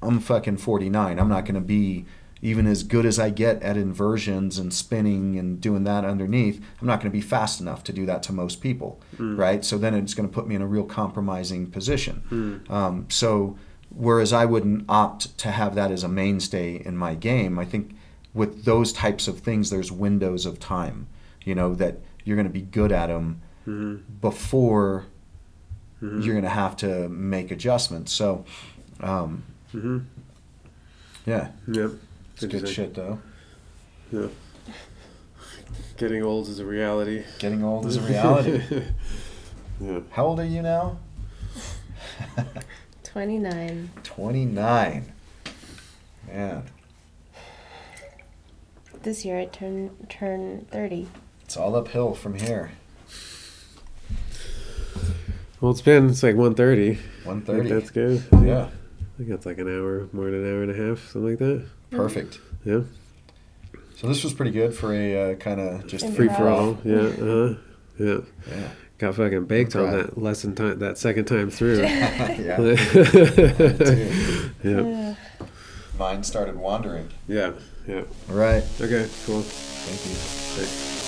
[0.03, 1.19] I'm fucking 49.
[1.19, 2.07] I'm not going to be
[2.43, 6.59] even as good as I get at inversions and spinning and doing that underneath.
[6.81, 9.63] I'm not going to be fast enough to do that to most people, right?
[9.63, 12.65] So then it's going to put me in a real compromising position.
[12.73, 13.59] Um, so
[13.95, 17.95] whereas I wouldn't opt to have that as a mainstay in my game, I think
[18.33, 21.09] with those types of things, there's windows of time,
[21.45, 23.43] you know, that you're going to be good at them
[24.21, 25.05] before
[26.01, 28.11] you're going to have to make adjustments.
[28.13, 28.47] So,
[29.01, 29.43] um,
[29.75, 29.99] Mm-hmm.
[31.27, 31.91] yeah, Yep.
[32.35, 33.21] it's good shit though.
[34.13, 34.27] Yeah.
[35.97, 37.25] Getting old is a reality.
[37.39, 38.63] Getting old is a reality.
[39.81, 40.01] yeah.
[40.11, 40.99] How old are you now?
[43.05, 43.91] 29.
[44.05, 45.13] 29.
[46.29, 46.63] Man,
[49.03, 51.09] This year I turn turn 30.
[51.45, 52.71] it's all uphill from here.
[55.61, 56.97] Well, it's been it's like 1.30.
[57.25, 57.69] 130.
[57.69, 58.23] That's good.
[58.43, 58.71] Yeah, I
[59.21, 61.67] think that's like an hour, more than an hour and a half, something like that.
[61.91, 62.41] perfect.
[62.65, 62.81] Yeah.
[63.97, 66.79] So this was pretty good for a uh, kind of just Free for all.
[66.85, 67.01] Yeah.
[67.01, 67.55] Uh-huh.
[67.99, 68.21] Yeah.
[68.49, 68.69] Yeah.
[68.97, 71.81] Got fucking baked on that lesson time, that second time through.
[71.83, 72.77] yeah.
[74.65, 75.15] yeah.
[75.99, 77.11] Mine started wandering.
[77.29, 77.53] Yeah.
[77.87, 78.05] Yeah.
[78.31, 78.65] All right.
[78.81, 79.07] Okay.
[79.27, 79.43] Cool.
[79.43, 80.15] Thank you.
[80.15, 81.00] Thanks.